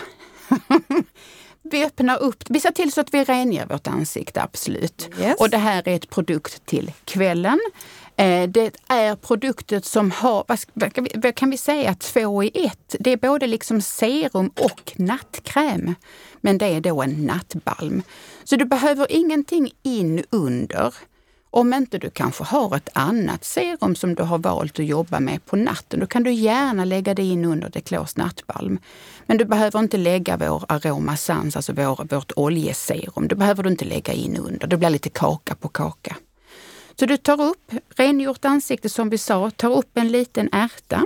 vi 1.62 1.86
öppnar 1.86 2.17
upp, 2.21 2.43
vi 2.49 2.60
ser 2.60 2.71
till 2.71 2.91
så 2.91 3.02
att 3.02 3.13
vi 3.13 3.23
rengör 3.23 3.65
vårt 3.65 3.88
ansikte, 3.88 4.41
absolut. 4.43 5.10
Yes. 5.19 5.39
Och 5.39 5.49
det 5.49 5.58
här 5.58 5.88
är 5.88 5.95
ett 5.95 6.10
produkt 6.10 6.65
till 6.65 6.91
kvällen. 7.06 7.60
Eh, 8.15 8.47
Det 8.49 8.71
är 8.88 9.15
produkter 9.15 9.80
som 9.84 10.12
har, 10.12 10.45
vad, 10.47 10.60
ska- 10.60 10.71
vad, 10.73 10.93
kan 10.93 11.04
vi, 11.04 11.12
vad 11.15 11.36
kan 11.36 11.49
vi 11.49 11.58
säga, 11.58 11.95
två 11.95 12.43
i 12.43 12.52
ett. 12.65 12.95
Det 12.99 13.12
är 13.12 13.17
både 13.17 13.47
liksom 13.47 13.82
serum 13.82 14.52
och 14.60 14.93
nattkräm. 14.95 15.95
Men 16.41 16.58
det 16.58 16.65
är 16.65 16.82
då 16.82 17.02
en 17.02 17.26
nattbalm. 17.26 18.04
Så 18.43 18.56
du 18.56 18.65
behöver 18.65 19.08
ingenting 19.10 19.71
in 19.84 20.23
under. 20.30 20.93
Om 21.56 21.74
inte 21.74 21.98
du 21.98 22.10
kanske 22.10 22.44
har 22.44 22.76
ett 22.76 22.89
annat 22.94 23.46
serum 23.46 23.96
som 23.96 24.16
du 24.16 24.24
har 24.24 24.38
valt 24.38 24.80
att 24.80 24.86
jobba 24.86 25.20
med 25.20 25.46
på 25.46 25.56
natten, 25.56 26.00
då 26.00 26.06
kan 26.06 26.24
du 26.24 26.32
gärna 26.32 26.86
lägga 26.86 27.13
det 27.13 27.24
in 27.24 27.46
under 27.46 27.70
Declors 27.70 28.16
nattbalm. 28.16 28.80
Men 29.26 29.38
du 29.38 29.46
behöver 29.46 29.80
inte 29.80 29.98
lägga 29.98 30.38
vår 30.38 30.66
Aroma 30.68 31.18
Sans, 31.18 31.56
alltså 31.56 31.74
vår, 31.74 32.16
vårt 32.16 32.32
oljeserum. 32.36 33.28
Det 33.28 33.36
behöver 33.36 33.63
du 33.63 33.70
inte 33.70 33.86
lägga 33.86 34.13
in 34.13 34.38
under. 34.38 34.68
Det 34.68 34.78
blir 34.78 34.89
lite 34.89 35.10
kaka 35.10 35.56
på 35.56 35.68
kaka. 35.68 36.16
Så 37.00 37.06
du 37.06 37.18
tar 37.18 37.42
upp 37.42 37.72
rengjort 37.96 38.46
ansikte 38.46 38.89
som 38.89 39.10
vi 39.10 39.18
sa, 39.18 39.50
tar 39.50 39.78
upp 39.78 39.98
en 39.98 40.08
liten 40.08 40.50
ärta, 40.52 41.06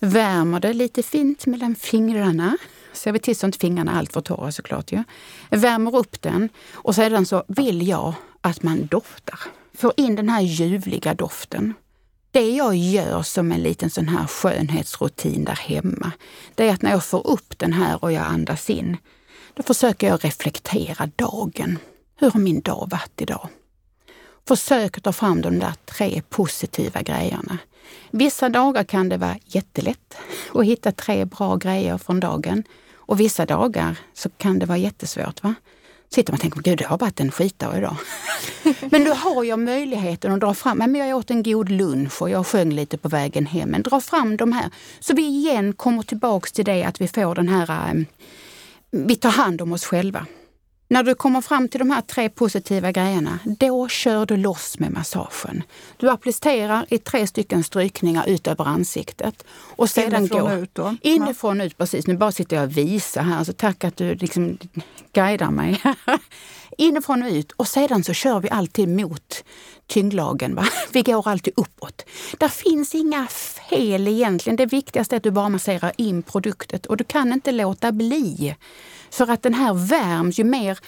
värmer 0.00 0.60
det 0.60 0.72
lite 0.72 1.02
fint 1.02 1.46
mellan 1.46 1.74
fingrarna 1.74 2.56
ser 2.92 3.12
vi 3.12 3.18
till 3.18 3.36
så 3.36 3.46
inte 3.46 3.58
fingrarna 3.58 3.92
är 3.92 3.98
alltför 3.98 4.20
torra 4.20 4.52
såklart 4.52 4.92
Ja. 4.92 5.04
Värmer 5.50 5.96
upp 5.96 6.22
den 6.22 6.48
och 6.72 6.94
sedan 6.94 7.26
så 7.26 7.44
vill 7.48 7.88
jag 7.88 8.14
att 8.40 8.62
man 8.62 8.86
doftar. 8.86 9.40
Får 9.78 9.92
in 9.96 10.16
den 10.16 10.28
här 10.28 10.40
ljuvliga 10.40 11.14
doften. 11.14 11.74
Det 12.30 12.50
jag 12.50 12.76
gör 12.76 13.22
som 13.22 13.52
en 13.52 13.62
liten 13.62 13.90
sån 13.90 14.08
här 14.08 14.26
skönhetsrutin 14.26 15.44
där 15.44 15.56
hemma, 15.56 16.12
det 16.54 16.68
är 16.68 16.74
att 16.74 16.82
när 16.82 16.90
jag 16.90 17.04
får 17.04 17.26
upp 17.26 17.58
den 17.58 17.72
här 17.72 18.04
och 18.04 18.12
jag 18.12 18.22
andas 18.22 18.70
in, 18.70 18.96
då 19.54 19.62
försöker 19.62 20.08
jag 20.08 20.24
reflektera 20.24 21.10
dagen. 21.16 21.78
Hur 22.16 22.30
har 22.30 22.40
min 22.40 22.60
dag 22.60 22.88
varit 22.90 23.20
idag? 23.20 23.48
Försök 24.48 25.02
ta 25.02 25.12
fram 25.12 25.42
de 25.42 25.58
där 25.58 25.74
tre 25.84 26.22
positiva 26.28 27.02
grejerna. 27.02 27.58
Vissa 28.10 28.48
dagar 28.48 28.84
kan 28.84 29.08
det 29.08 29.16
vara 29.16 29.38
jättelätt 29.44 30.16
att 30.54 30.64
hitta 30.64 30.92
tre 30.92 31.24
bra 31.24 31.56
grejer 31.56 31.98
från 31.98 32.20
dagen. 32.20 32.64
Och 32.94 33.20
vissa 33.20 33.46
dagar 33.46 33.96
så 34.14 34.28
kan 34.28 34.58
det 34.58 34.66
vara 34.66 34.78
jättesvårt. 34.78 35.42
Va? 35.42 35.54
Sitter 36.10 36.32
man 36.32 36.36
och 36.36 36.40
tänker, 36.40 36.60
gud 36.60 36.78
det 36.78 36.86
har 36.86 36.98
varit 36.98 37.20
en 37.20 37.30
skitdag 37.30 37.78
idag. 37.78 37.96
men 38.90 39.04
då 39.04 39.12
har 39.12 39.44
jag 39.44 39.58
möjligheten 39.58 40.32
att 40.32 40.40
dra 40.40 40.54
fram, 40.54 40.78
men 40.78 40.94
jag 40.94 41.18
åt 41.18 41.30
en 41.30 41.42
god 41.42 41.68
lunch 41.68 42.22
och 42.22 42.30
jag 42.30 42.46
sjöng 42.46 42.72
lite 42.72 42.98
på 42.98 43.08
vägen 43.08 43.46
hem. 43.46 43.68
Men 43.68 43.82
dra 43.82 44.00
fram 44.00 44.36
de 44.36 44.52
här, 44.52 44.70
så 45.00 45.14
vi 45.14 45.22
igen 45.22 45.72
kommer 45.72 46.02
tillbaks 46.02 46.52
till 46.52 46.64
det 46.64 46.84
att 46.84 47.00
vi 47.00 47.08
får 47.08 47.34
den 47.34 47.48
här, 47.48 47.90
um, 47.90 48.06
vi 48.90 49.16
tar 49.16 49.30
hand 49.30 49.62
om 49.62 49.72
oss 49.72 49.84
själva. 49.84 50.26
När 50.90 51.02
du 51.02 51.14
kommer 51.14 51.40
fram 51.40 51.68
till 51.68 51.78
de 51.78 51.90
här 51.90 52.00
tre 52.00 52.28
positiva 52.28 52.92
grejerna, 52.92 53.38
då 53.44 53.88
kör 53.88 54.26
du 54.26 54.36
loss 54.36 54.78
med 54.78 54.92
massagen. 54.92 55.62
Du 55.96 56.10
applicerar 56.10 56.86
i 56.88 56.98
tre 56.98 57.26
stycken 57.26 57.64
strykningar 57.64 58.28
ut 58.28 58.46
över 58.46 58.64
ansiktet. 58.64 59.44
Och 59.50 59.90
sedan 59.90 60.20
inifrån 60.20 60.40
går, 60.40 60.52
ut 60.52 60.74
då? 60.74 60.96
Inifrån 61.00 61.60
ut, 61.60 61.78
precis. 61.78 62.06
Nu 62.06 62.16
bara 62.16 62.32
sitter 62.32 62.56
jag 62.56 62.64
och 62.64 62.76
visar 62.76 63.22
här, 63.22 63.44
så 63.44 63.52
tack 63.52 63.84
att 63.84 63.96
du 63.96 64.14
liksom 64.14 64.58
guidar 65.12 65.50
mig. 65.50 65.82
inifrån 66.78 67.22
och 67.22 67.30
ut 67.30 67.52
och 67.52 67.68
sedan 67.68 68.04
så 68.04 68.12
kör 68.12 68.40
vi 68.40 68.50
alltid 68.50 68.88
mot 68.88 69.44
tyngdlagen. 69.86 70.54
Va? 70.54 70.66
Vi 70.92 71.02
går 71.02 71.28
alltid 71.28 71.54
uppåt. 71.56 72.04
Där 72.38 72.48
finns 72.48 72.94
inga 72.94 73.26
fel 73.26 74.08
egentligen. 74.08 74.56
Det 74.56 74.66
viktigaste 74.66 75.14
är 75.14 75.16
att 75.16 75.22
du 75.22 75.30
bara 75.30 75.48
masserar 75.48 75.92
in 75.96 76.22
produkten 76.22 76.80
och 76.88 76.96
du 76.96 77.04
kan 77.04 77.32
inte 77.32 77.52
låta 77.52 77.92
bli. 77.92 78.56
För 79.10 79.30
att 79.30 79.42
den 79.42 79.54
här 79.54 79.74
värms 79.74 80.38
ju 80.38 80.44
mer 80.44 80.78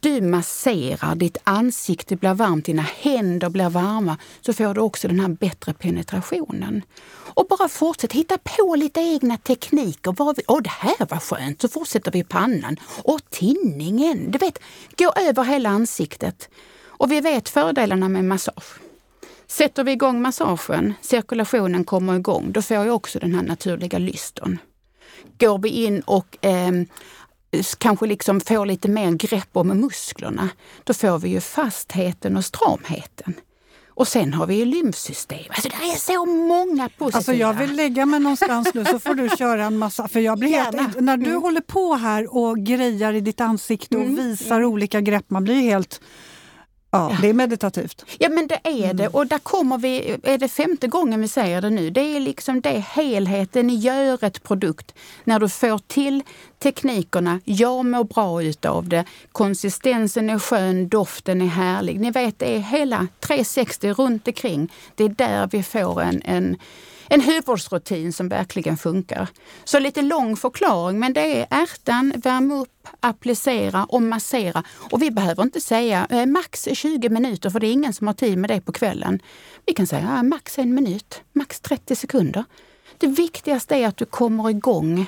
du 0.00 0.20
masserar, 0.20 1.14
ditt 1.14 1.36
ansikte 1.44 2.16
blir 2.16 2.34
varmt, 2.34 2.64
dina 2.64 2.82
händer 2.82 3.48
blir 3.48 3.70
varma, 3.70 4.16
så 4.40 4.52
får 4.52 4.74
du 4.74 4.80
också 4.80 5.08
den 5.08 5.20
här 5.20 5.28
bättre 5.28 5.74
penetrationen. 5.74 6.82
Och 7.10 7.46
bara 7.46 7.68
fortsätt 7.68 8.12
hitta 8.12 8.38
på 8.38 8.74
lite 8.74 9.00
egna 9.00 9.36
tekniker. 9.36 10.14
Åh, 10.46 10.62
det 10.62 10.70
här 10.70 11.06
var 11.06 11.18
skönt! 11.18 11.60
Så 11.60 11.68
fortsätter 11.68 12.12
vi 12.12 12.24
pannan. 12.24 12.76
Och 13.02 13.20
tinningen! 13.30 14.30
Du 14.30 14.38
vet, 14.38 14.58
gå 14.98 15.12
över 15.16 15.44
hela 15.44 15.68
ansiktet. 15.68 16.48
Och 16.86 17.12
vi 17.12 17.20
vet 17.20 17.48
fördelarna 17.48 18.08
med 18.08 18.24
massage. 18.24 18.80
Sätter 19.46 19.84
vi 19.84 19.92
igång 19.92 20.22
massagen, 20.22 20.94
cirkulationen 21.00 21.84
kommer 21.84 22.16
igång, 22.16 22.52
då 22.52 22.62
får 22.62 22.76
jag 22.76 22.94
också 22.94 23.18
den 23.18 23.34
här 23.34 23.42
naturliga 23.42 23.98
lysten. 23.98 24.58
Går 25.38 25.58
vi 25.58 25.68
in 25.68 26.00
och 26.00 26.46
eh, 26.46 26.72
kanske 27.78 28.06
liksom 28.06 28.40
får 28.40 28.66
lite 28.66 28.88
mer 28.88 29.12
grepp 29.12 29.48
om 29.52 29.68
musklerna, 29.68 30.48
då 30.84 30.94
får 30.94 31.18
vi 31.18 31.28
ju 31.28 31.40
fastheten 31.40 32.36
och 32.36 32.44
stramheten. 32.44 33.34
Och 33.98 34.08
sen 34.08 34.34
har 34.34 34.46
vi 34.46 34.54
ju 34.54 34.64
lymfsystem. 34.64 35.44
Alltså 35.48 35.68
det 35.68 35.92
är 35.92 35.96
så 35.96 36.26
många 36.26 36.88
positiva... 36.88 37.16
Alltså 37.16 37.32
jag 37.32 37.54
vill 37.54 37.76
lägga 37.76 38.06
mig 38.06 38.20
någonstans 38.20 38.74
nu 38.74 38.84
så 38.84 38.98
får 38.98 39.14
du 39.14 39.28
köra 39.38 39.64
en 39.64 39.78
massa... 39.78 40.08
För 40.08 40.20
jag 40.20 40.38
blir 40.38 40.50
helt, 40.50 41.00
när 41.00 41.16
du 41.16 41.30
mm. 41.30 41.42
håller 41.42 41.60
på 41.60 41.94
här 41.94 42.36
och 42.36 42.58
grejar 42.58 43.12
i 43.12 43.20
ditt 43.20 43.40
ansikte 43.40 43.96
och 43.96 44.02
mm. 44.02 44.16
visar 44.16 44.56
mm. 44.56 44.68
olika 44.68 45.00
grepp, 45.00 45.30
man 45.30 45.44
blir 45.44 45.60
helt... 45.60 46.00
Ja, 46.90 47.16
det 47.22 47.28
är 47.28 47.32
meditativt. 47.32 48.04
Ja 48.18 48.28
men 48.28 48.46
det 48.46 48.60
är 48.64 48.94
det 48.94 49.08
och 49.08 49.26
där 49.26 49.38
kommer 49.38 49.78
vi, 49.78 50.16
är 50.22 50.38
det 50.38 50.48
femte 50.48 50.86
gången 50.86 51.20
vi 51.20 51.28
säger 51.28 51.62
det 51.62 51.70
nu, 51.70 51.90
det 51.90 52.00
är 52.00 52.20
liksom 52.20 52.60
det 52.60 52.78
helheten 52.78 53.68
gör 53.68 54.24
ett 54.24 54.42
produkt. 54.42 54.94
När 55.24 55.40
du 55.40 55.48
får 55.48 55.78
till 55.78 56.22
teknikerna, 56.58 57.40
jag 57.44 57.86
mår 57.86 58.04
bra 58.04 58.42
utav 58.42 58.88
det, 58.88 59.04
konsistensen 59.32 60.30
är 60.30 60.38
skön, 60.38 60.88
doften 60.88 61.42
är 61.42 61.46
härlig. 61.46 62.00
Ni 62.00 62.10
vet 62.10 62.38
det 62.38 62.56
är 62.56 62.58
hela 62.58 63.06
360 63.20 63.92
runt 63.92 64.28
omkring. 64.28 64.72
Det 64.94 65.04
är 65.04 65.08
där 65.08 65.48
vi 65.52 65.62
får 65.62 66.02
en, 66.02 66.22
en 66.24 66.56
en 67.08 67.20
hudvårdsrutin 67.20 68.12
som 68.12 68.28
verkligen 68.28 68.76
funkar. 68.76 69.28
Så 69.64 69.78
lite 69.78 70.02
lång 70.02 70.36
förklaring, 70.36 70.98
men 70.98 71.12
det 71.12 71.40
är 71.40 71.46
ärtan, 71.50 72.12
värm 72.16 72.50
upp, 72.50 72.88
applicera 73.00 73.84
och 73.84 74.02
massera. 74.02 74.62
Och 74.90 75.02
vi 75.02 75.10
behöver 75.10 75.42
inte 75.42 75.60
säga 75.60 76.06
eh, 76.10 76.26
max 76.26 76.68
20 76.72 77.08
minuter, 77.08 77.50
för 77.50 77.60
det 77.60 77.66
är 77.66 77.72
ingen 77.72 77.92
som 77.92 78.06
har 78.06 78.14
tid 78.14 78.38
med 78.38 78.50
det 78.50 78.60
på 78.60 78.72
kvällen. 78.72 79.22
Vi 79.66 79.74
kan 79.74 79.86
säga 79.86 80.08
ah, 80.18 80.22
max 80.22 80.58
en 80.58 80.74
minut, 80.74 81.22
max 81.32 81.60
30 81.60 81.96
sekunder. 81.96 82.44
Det 82.98 83.06
viktigaste 83.06 83.76
är 83.76 83.88
att 83.88 83.96
du 83.96 84.04
kommer 84.04 84.50
igång 84.50 85.06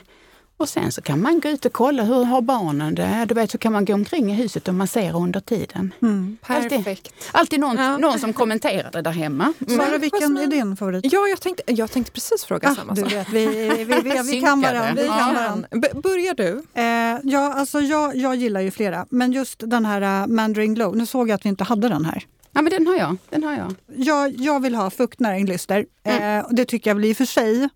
och 0.60 0.68
sen 0.68 0.92
så 0.92 1.02
kan 1.02 1.22
man 1.22 1.40
gå 1.40 1.48
ut 1.48 1.64
och 1.64 1.72
kolla 1.72 2.02
hur 2.02 2.24
har 2.24 2.40
barnen 2.40 2.94
det. 2.94 3.24
Du 3.28 3.34
vet 3.34 3.50
så 3.50 3.58
kan 3.58 3.72
man 3.72 3.84
gå 3.84 3.94
omkring 3.94 4.32
i 4.32 4.34
huset 4.34 4.68
och 4.68 4.74
massera 4.74 5.16
under 5.16 5.40
tiden. 5.40 5.94
Mm. 6.02 6.36
Perfekt. 6.46 6.72
Alltid, 6.72 7.12
alltid 7.32 7.60
någon, 7.60 7.76
ja. 7.76 7.96
någon 7.96 8.18
som 8.18 8.32
kommenterar 8.32 8.90
det 8.90 9.02
där 9.02 9.10
hemma. 9.10 9.52
Mm. 9.60 9.78
Sara, 9.78 9.98
vilken 9.98 10.36
är 10.36 10.46
din 10.46 10.76
favorit? 10.76 11.12
Ja, 11.12 11.26
jag 11.28 11.40
tänkte, 11.40 11.62
jag 11.66 11.90
tänkte 11.90 12.12
precis 12.12 12.44
fråga 12.44 12.68
ah, 12.68 12.74
samma 12.74 12.96
sak. 12.96 13.12
vi, 13.12 13.46
vi, 13.46 13.84
vi, 13.84 13.84
vi, 13.84 14.22
vi 14.30 14.40
kan 14.40 14.60
varandra. 14.60 15.02
Ja. 15.02 15.56
Börjar 15.94 16.34
du? 16.34 16.62
Eh, 16.74 17.18
ja, 17.22 17.54
alltså 17.54 17.80
jag, 17.80 18.16
jag 18.16 18.36
gillar 18.36 18.60
ju 18.60 18.70
flera. 18.70 19.06
Men 19.10 19.32
just 19.32 19.62
den 19.66 19.86
här 19.86 20.22
uh, 20.22 20.26
Mandarin 20.26 20.74
Glow, 20.74 20.96
nu 20.96 21.06
såg 21.06 21.28
jag 21.28 21.34
att 21.34 21.44
vi 21.44 21.48
inte 21.48 21.64
hade 21.64 21.88
den 21.88 22.04
här. 22.04 22.26
Ja, 22.52 22.62
men 22.62 22.72
den 22.72 22.86
har 22.86 22.96
jag. 22.96 23.16
Den 23.30 23.44
har 23.44 23.52
jag. 23.52 23.74
Jag, 23.86 24.32
jag 24.40 24.60
vill 24.60 24.74
ha 24.74 24.90
fuktnäringlyster. 24.90 25.86
Mm. 26.04 26.38
Eh, 26.38 26.46
det 26.50 26.64
tycker 26.64 26.90
jag 26.90 26.94
väl 26.94 27.04
i 27.04 27.12
och 27.12 27.16
för 27.16 27.24
sig 27.24 27.68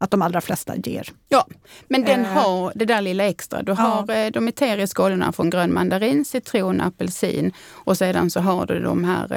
att 0.00 0.10
de 0.10 0.22
allra 0.22 0.40
flesta 0.40 0.76
ger. 0.76 1.08
Ja, 1.28 1.46
men 1.88 2.04
den 2.04 2.20
eh. 2.20 2.32
har 2.32 2.72
det 2.74 2.84
där 2.84 3.00
lilla 3.02 3.24
extra. 3.24 3.62
Du 3.62 3.72
har 3.72 4.04
ja. 4.08 4.14
Eh, 4.14 4.32
de 4.32 4.48
eteriska 4.48 5.04
oljorna 5.04 5.32
från 5.32 5.50
grön 5.50 5.72
mandarin, 5.72 6.24
citron, 6.24 6.80
apelsin 6.80 7.52
och 7.70 7.98
sedan 7.98 8.30
så 8.30 8.40
har 8.40 8.66
du 8.66 8.80
de 8.80 9.04
här 9.04 9.32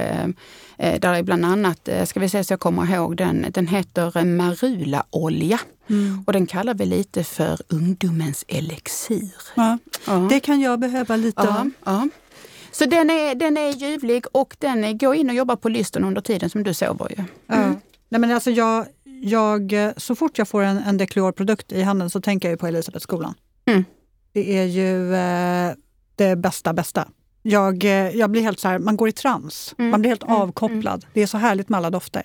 eh, 0.78 1.00
där 1.00 1.14
är 1.14 1.24
bland 1.24 1.46
annat, 1.46 1.90
ska 2.06 2.20
vi 2.20 2.30
se 2.30 2.44
så 2.44 2.54
jag 2.54 2.60
kommer 2.60 2.94
ihåg 2.94 3.18
den, 3.18 3.46
den 3.50 3.68
heter 3.68 4.26
marulaolja. 4.26 5.60
Mm. 5.90 6.24
Och 6.28 6.34
den 6.34 6.46
kallar 6.46 6.74
vi 6.74 6.86
lite 6.86 7.24
för 7.24 7.60
ungdomens 7.68 8.46
elixir. 8.48 9.36
Ja. 9.56 9.78
ja. 10.08 10.28
Det 10.30 10.40
kan 10.40 10.62
jag 10.62 10.80
behöva 10.80 11.16
lite 11.16 11.44
ja, 11.44 11.66
ja. 11.84 12.08
Så 12.72 12.86
den 12.86 13.10
är, 13.10 13.36
den 13.36 13.58
är 13.58 13.70
ljuvlig 13.70 14.26
och 14.32 14.56
den 14.60 14.84
är, 14.84 14.94
gå 14.94 15.16
in 15.16 15.30
och 15.30 15.36
jobba 15.36 15.56
på 15.56 15.70
lysten 15.70 16.04
under 16.04 16.22
tiden 16.22 16.50
som 16.50 16.64
du 16.64 16.74
sover 16.74 17.10
ju. 17.10 17.24
Mm. 17.56 17.76
Nej, 18.10 18.20
men 18.20 18.32
alltså 18.32 18.52
jag, 18.52 18.86
jag, 19.24 19.94
så 19.98 20.16
fort 20.16 20.38
jag 20.38 20.48
får 20.48 20.64
en, 20.64 20.78
en 20.78 20.98
Declor-produkt 20.98 21.72
i 21.72 21.82
handen 21.82 22.10
så 22.10 22.22
tänker 22.22 22.50
jag 22.50 22.60
på 22.60 22.68
Elisabethskolan. 22.68 23.34
Mm. 23.66 23.86
Det 24.34 24.58
är 24.58 24.66
ju 24.66 25.16
eh, 25.16 25.72
det 26.16 26.36
bästa, 26.36 26.74
bästa. 26.74 27.08
Jag, 27.42 27.84
eh, 27.84 27.92
jag 27.92 28.30
blir 28.30 28.42
helt 28.42 28.60
så 28.60 28.68
här, 28.68 28.80
man 28.80 28.98
går 28.98 29.10
i 29.10 29.12
trans. 29.12 29.76
Mm. 29.78 29.92
Man 29.92 30.02
blir 30.02 30.10
helt 30.10 30.24
mm. 30.24 30.36
avkopplad. 30.36 31.04
Mm. 31.04 31.12
Det 31.14 31.22
är 31.22 31.28
så 31.28 31.38
härligt 31.38 31.70
med 31.70 31.78
alla 31.78 31.90
dofter. 31.90 32.24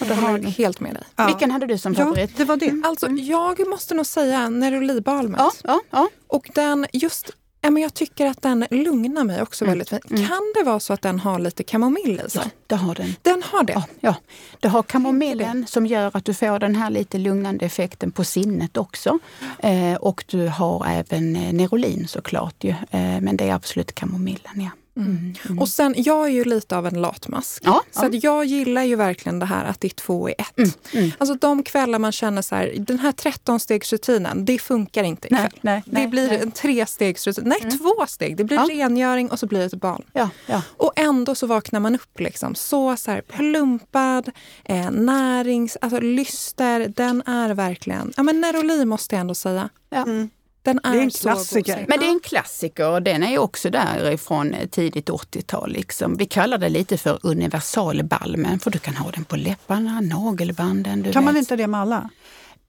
Och 0.00 0.06
det 0.06 0.14
har 0.14 0.38
jag 0.38 0.44
helt 0.48 0.80
med 0.80 0.94
dig. 0.94 1.02
Ja. 1.16 1.26
Vilken 1.26 1.50
hade 1.50 1.66
du 1.66 1.78
som 1.78 1.94
favorit? 1.94 2.30
Ja, 2.30 2.36
det 2.36 2.44
var 2.44 2.56
det. 2.56 2.82
Alltså, 2.84 3.08
jag 3.08 3.68
måste 3.68 3.94
nog 3.94 4.06
säga 4.06 4.48
Nerolibalmet. 4.48 5.40
Ja, 5.40 5.52
ja, 5.64 5.80
ja. 5.90 6.08
Och 6.26 6.50
den, 6.54 6.86
just 6.92 7.30
Ja, 7.60 7.70
men 7.70 7.82
jag 7.82 7.94
tycker 7.94 8.26
att 8.26 8.42
den 8.42 8.66
lugnar 8.70 9.24
mig 9.24 9.42
också 9.42 9.64
mm. 9.64 9.70
väldigt 9.72 9.88
fint. 9.88 10.10
Mm. 10.10 10.26
Kan 10.26 10.52
det 10.54 10.62
vara 10.62 10.80
så 10.80 10.92
att 10.92 11.02
den 11.02 11.20
har 11.20 11.38
lite 11.38 11.62
kamomill 11.62 12.22
i 12.26 12.30
sig? 12.30 12.42
Ja, 12.44 12.50
det 12.66 12.74
har 12.74 12.94
den. 12.94 13.14
Den 13.22 13.42
har 13.42 13.62
det? 13.62 13.72
Ja, 13.72 13.84
ja. 14.00 14.14
det 14.60 14.68
har 14.68 14.82
kamomillen 14.82 15.66
som 15.66 15.86
gör 15.86 16.10
att 16.14 16.24
du 16.24 16.34
får 16.34 16.58
den 16.58 16.74
här 16.74 16.90
lite 16.90 17.18
lugnande 17.18 17.66
effekten 17.66 18.10
på 18.10 18.24
sinnet 18.24 18.76
också. 18.76 19.18
Eh, 19.58 19.94
och 19.94 20.24
du 20.28 20.48
har 20.48 20.86
även 20.86 21.36
eh, 21.36 21.52
Nerolin 21.52 22.08
såklart 22.08 22.64
ju. 22.64 22.70
Eh, 22.70 23.20
men 23.20 23.36
det 23.36 23.48
är 23.48 23.54
absolut 23.54 23.94
kamomillen, 23.94 24.60
ja. 24.60 24.70
Mm. 24.98 25.34
Mm. 25.48 25.58
Och 25.58 25.68
sen, 25.68 25.94
jag 25.96 26.26
är 26.26 26.30
ju 26.30 26.44
lite 26.44 26.76
av 26.76 26.86
en 26.86 27.00
latmask. 27.00 27.62
Ja, 27.66 27.82
så 27.90 28.08
ja. 28.12 28.18
jag 28.22 28.44
gillar 28.44 28.82
ju 28.82 28.96
verkligen 28.96 29.38
det 29.38 29.46
här 29.46 29.64
att 29.64 29.80
det 29.80 29.88
är 29.88 29.94
två 29.94 30.28
i 30.28 30.34
ett. 30.38 30.58
Mm. 30.58 30.70
mm. 30.92 31.10
Alltså 31.18 31.34
de 31.34 31.62
kvällar 31.62 31.98
man 31.98 32.12
känner 32.12 32.42
så 32.42 32.54
här, 32.54 32.74
den 32.78 32.98
här 32.98 33.12
13-stegsrutinen, 33.12 34.44
det 34.44 34.58
funkar 34.58 35.04
inte 35.04 35.26
ikväll. 35.26 35.40
Nej, 35.40 35.60
nej, 35.60 35.82
det 35.86 35.92
nej, 35.92 36.06
blir 36.06 36.28
nej. 36.28 36.40
en 36.40 36.50
trestegsrutin, 36.50 37.44
nej 37.46 37.58
mm. 37.62 37.78
två 37.78 38.06
steg. 38.08 38.36
Det 38.36 38.44
blir 38.44 38.56
ja. 38.56 38.68
rengöring 38.70 39.30
och 39.30 39.38
så 39.38 39.46
blir 39.46 39.58
det 39.58 39.64
ett 39.64 39.74
barn. 39.74 40.02
Ja, 40.12 40.30
ja. 40.46 40.62
Och 40.76 40.92
ändå 40.96 41.34
så 41.34 41.46
vaknar 41.46 41.80
man 41.80 41.94
upp 41.94 42.20
liksom 42.20 42.54
så, 42.54 42.96
så 42.96 43.10
här, 43.10 43.20
plumpad, 43.20 44.30
eh, 44.64 44.90
närings, 44.90 45.76
alltså 45.80 46.00
lyster. 46.00 46.92
Den 46.96 47.22
är 47.26 47.54
verkligen, 47.54 48.12
ja 48.16 48.22
men 48.22 48.40
Neroli 48.40 48.84
måste 48.84 49.14
jag 49.14 49.20
ändå 49.20 49.34
säga. 49.34 49.68
Ja. 49.90 50.02
Mm. 50.02 50.30
Den 50.62 50.80
är, 50.84 50.92
det 50.92 50.98
är 50.98 51.02
en 51.02 51.10
klassiker. 51.10 51.84
Men 51.88 51.98
det 51.98 52.06
är 52.06 52.10
en 52.10 52.20
klassiker 52.20 52.88
och 52.88 53.02
den 53.02 53.22
är 53.22 53.38
också 53.38 53.70
därifrån 53.70 54.54
tidigt 54.70 55.08
80-tal. 55.08 55.72
Liksom. 55.72 56.16
Vi 56.16 56.26
kallar 56.26 56.58
det 56.58 56.68
lite 56.68 56.98
för 56.98 57.18
universalbalmen 57.22 58.58
för 58.58 58.70
du 58.70 58.78
kan 58.78 58.96
ha 58.96 59.10
den 59.10 59.24
på 59.24 59.36
läpparna, 59.36 60.00
nagelbanden. 60.00 61.02
kan 61.02 61.12
vet. 61.12 61.24
man 61.24 61.36
inte 61.36 61.56
det 61.56 61.66
med 61.66 61.80
alla? 61.80 62.10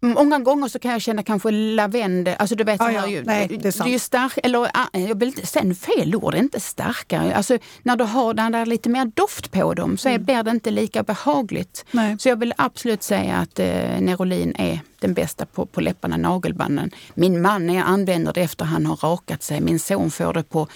Många 0.02 0.40
gånger 0.40 0.68
så 0.68 0.80
kan 0.80 0.92
jag 0.92 1.02
känna 1.02 1.24
kanske 1.24 1.52
lavendel, 1.52 2.36
alltså 2.40 2.56
du 2.56 2.64
vet, 2.64 2.82
Ah, 2.82 2.92
ja. 2.92 3.08
ju, 3.08 3.24
Nej, 3.24 3.48
det 3.48 3.68
är 3.68 3.72
sant. 3.72 3.88
är 3.88 3.92
ju 3.92 4.00
stark, 4.00 4.34
eller 4.44 4.60
ah, 4.74 4.88
jag 4.92 5.20
vill 5.20 5.28
inte, 5.30 5.46
sen 5.48 5.76
fel 5.76 6.16
ord, 6.16 6.36
inte 6.36 6.60
starkare. 6.60 7.36
Alltså 7.36 7.58
när 7.84 7.96
du 7.96 8.04
har 8.04 8.34
den 8.34 8.52
där 8.52 8.66
lite 8.66 8.90
mer 8.90 9.06
doft 9.06 9.52
på 9.52 9.74
dem 9.74 9.98
så 9.98 10.10
är, 10.10 10.14
Mm. 10.14 10.26
blir 10.26 10.44
det 10.44 10.52
inte 10.52 10.72
lika 10.72 11.04
behagligt. 11.04 11.86
Nej. 11.92 12.16
Så 12.20 12.30
jag 12.30 12.36
vill 12.36 12.54
absolut 12.58 13.04
säga 13.04 13.36
att 13.38 13.60
eh, 13.60 14.00
Nerolin 14.02 14.56
är 14.58 14.80
den 15.00 15.14
bästa 15.14 15.46
på, 15.46 15.66
på 15.66 15.82
läpparna, 15.82 16.18
nagelbanden. 16.18 16.92
Min 17.14 17.42
man 17.42 17.70
är, 17.70 17.84
använder 17.84 18.34
det 18.34 18.42
efter 18.42 18.66
han 18.66 18.86
har 18.86 18.96
rakat 18.96 19.44
sig. 19.44 19.62
Min 19.62 19.80
son 19.80 20.12
får 20.12 20.34
det 20.34 20.44
på 20.44 20.68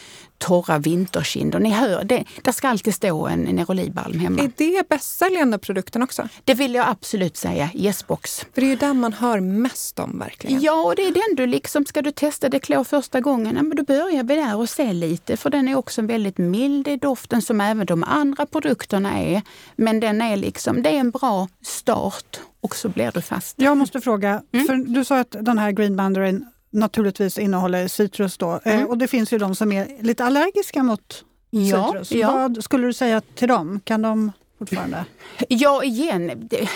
torra 0.44 0.78
vinterkinder. 0.80 1.60
Ni 1.60 1.70
hör, 1.70 2.04
det, 2.04 2.24
där 2.42 2.52
ska 2.52 2.68
alltid 2.70 2.94
stå 2.96 3.28
en 3.28 3.42
Nerolibalm 3.42 4.20
hemma. 4.20 4.42
Är 4.42 4.52
det 4.58 4.90
bästsäljande 4.90 5.58
produkten 5.58 6.04
också? 6.04 6.28
Det 6.44 6.54
vill 6.54 6.74
jag 6.76 6.88
absolut 6.88 7.38
säga, 7.38 7.70
Yesbox. 7.74 8.40
För 8.54 8.62
det 8.62 8.68
är 8.68 8.70
ju 8.70 8.76
den 8.76 9.00
man 9.00 9.14
hör 9.14 9.40
mest 9.40 10.00
om 10.00 10.20
verkligen. 10.20 10.62
Ja, 10.62 10.84
och 10.84 10.96
det 10.96 11.02
är 11.08 11.12
den 11.14 11.36
du 11.36 11.48
liksom, 11.48 11.86
ska 11.86 12.02
du 12.02 12.12
testa 12.12 12.50
Declor 12.50 12.84
första 12.84 13.22
gången, 13.22 13.56
ja, 13.56 13.64
men 13.64 13.78
då 13.78 13.84
börjar 13.84 14.24
vi 14.24 14.36
där 14.36 14.56
och 14.58 14.70
se 14.70 14.94
lite. 14.94 15.38
För 15.38 15.50
den 15.50 15.68
är 15.68 15.76
också 15.76 16.02
väldigt 16.02 16.38
mild 16.38 16.88
i 16.88 16.98
doften 16.98 17.42
som 17.42 17.62
även 17.62 17.86
de 17.86 18.04
andra 18.04 18.46
produkterna 18.46 19.20
är. 19.20 19.42
Men 19.76 20.00
den 20.00 20.22
är 20.22 20.38
liksom, 20.38 20.82
det 20.84 20.90
är 20.90 21.00
en 21.00 21.12
bra 21.12 21.48
start 21.62 22.40
och 22.62 22.76
så 22.76 22.90
blir 22.90 23.12
du 23.14 23.22
fast. 23.22 23.56
Jag 23.62 23.78
måste 23.78 24.02
fråga, 24.02 24.42
Mm. 24.52 24.66
för 24.68 24.76
du 24.76 25.06
sa 25.06 25.20
att 25.20 25.36
den 25.42 25.58
här 25.58 25.72
Green 25.72 25.96
Mandarin 25.96 26.46
naturligtvis 26.74 27.38
innehåller 27.38 27.88
citrus 27.88 28.38
då. 28.38 28.60
Eh, 28.66 28.74
Mm. 28.76 28.88
Och 28.88 28.98
det 28.98 29.08
finns 29.08 29.34
ju 29.34 29.38
de 29.38 29.56
som 29.56 29.72
är 29.72 29.88
lite 30.00 30.26
allergiska 30.26 30.84
mot 30.84 31.24
Ja, 31.50 31.88
citrus. 31.88 32.12
ja. 32.12 32.32
Vad 32.34 32.64
skulle 32.64 32.88
du 32.88 32.94
säga 32.94 33.22
till 33.22 33.48
dem? 33.48 33.80
Kan 33.84 34.02
de 34.02 34.32
fortfarande? 34.60 35.06
Ja, 35.50 35.84
igen. 35.84 36.32
Det, 36.50 36.70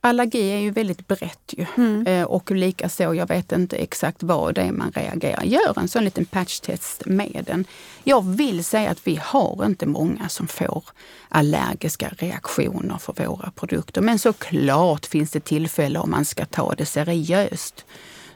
allergi 0.00 0.50
är 0.52 0.58
ju 0.58 0.70
väldigt 0.70 1.06
brett 1.08 1.54
ju. 1.56 1.66
Mm. 1.76 2.06
Eh, 2.06 2.24
och 2.24 2.50
likaså, 2.50 3.14
jag 3.14 3.28
vet 3.28 3.52
inte 3.52 3.76
exakt 3.76 4.22
vad 4.22 4.54
det 4.54 4.60
är 4.62 4.72
man 4.72 4.92
reagerar. 4.94 5.42
Gör 5.42 5.78
en 5.78 5.88
sån 5.88 6.04
liten 6.04 6.24
patchtest 6.24 7.02
med 7.06 7.44
den. 7.46 7.64
Jag 8.04 8.24
vill 8.36 8.64
säga 8.64 8.90
att 8.90 9.00
vi 9.06 9.16
har 9.22 9.66
inte 9.66 9.86
många 9.86 10.28
som 10.28 10.46
får 10.48 10.84
allergiska 11.28 12.08
reaktioner 12.18 12.98
för 12.98 13.12
våra 13.26 13.50
produkter. 13.50 14.00
Men 14.00 14.18
såklart 14.18 15.06
finns 15.06 15.30
det 15.30 15.40
tillfälle 15.44 15.98
om 15.98 16.10
man 16.10 16.24
ska 16.24 16.44
ta 16.44 16.74
det 16.74 16.86
seriöst. 16.86 17.84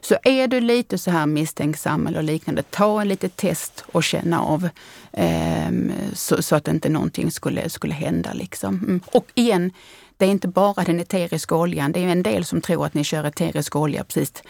Så 0.01 0.17
är 0.23 0.47
du 0.47 0.61
lite 0.61 0.97
så 0.97 1.11
här 1.11 1.25
misstänksam 1.25 2.07
eller 2.07 2.21
liknande, 2.21 2.63
ta 2.63 3.01
en 3.01 3.07
litet 3.07 3.35
test 3.35 3.83
och 3.91 4.03
känna 4.03 4.41
av 4.41 4.69
eh, 5.13 5.71
så, 6.13 6.43
så 6.43 6.55
att 6.55 6.67
inte 6.67 6.89
någonting 6.89 7.31
skulle, 7.31 7.69
skulle 7.69 7.93
hända. 7.93 8.33
Liksom. 8.33 8.75
Mm. 8.75 9.01
Och 9.05 9.25
igen, 9.33 9.71
det 10.17 10.25
är 10.25 10.29
inte 10.29 10.47
bara 10.47 10.83
den 10.83 10.99
eteriska 10.99 11.55
oljan. 11.55 11.91
Det 11.91 11.99
är 12.03 12.07
en 12.07 12.23
del 12.23 12.45
som 12.45 12.61
tror 12.61 12.85
att 12.85 12.93
ni 12.93 13.03
kör 13.03 13.23
eterisk 13.23 13.75
olja 13.75 14.03
precis 14.03 14.43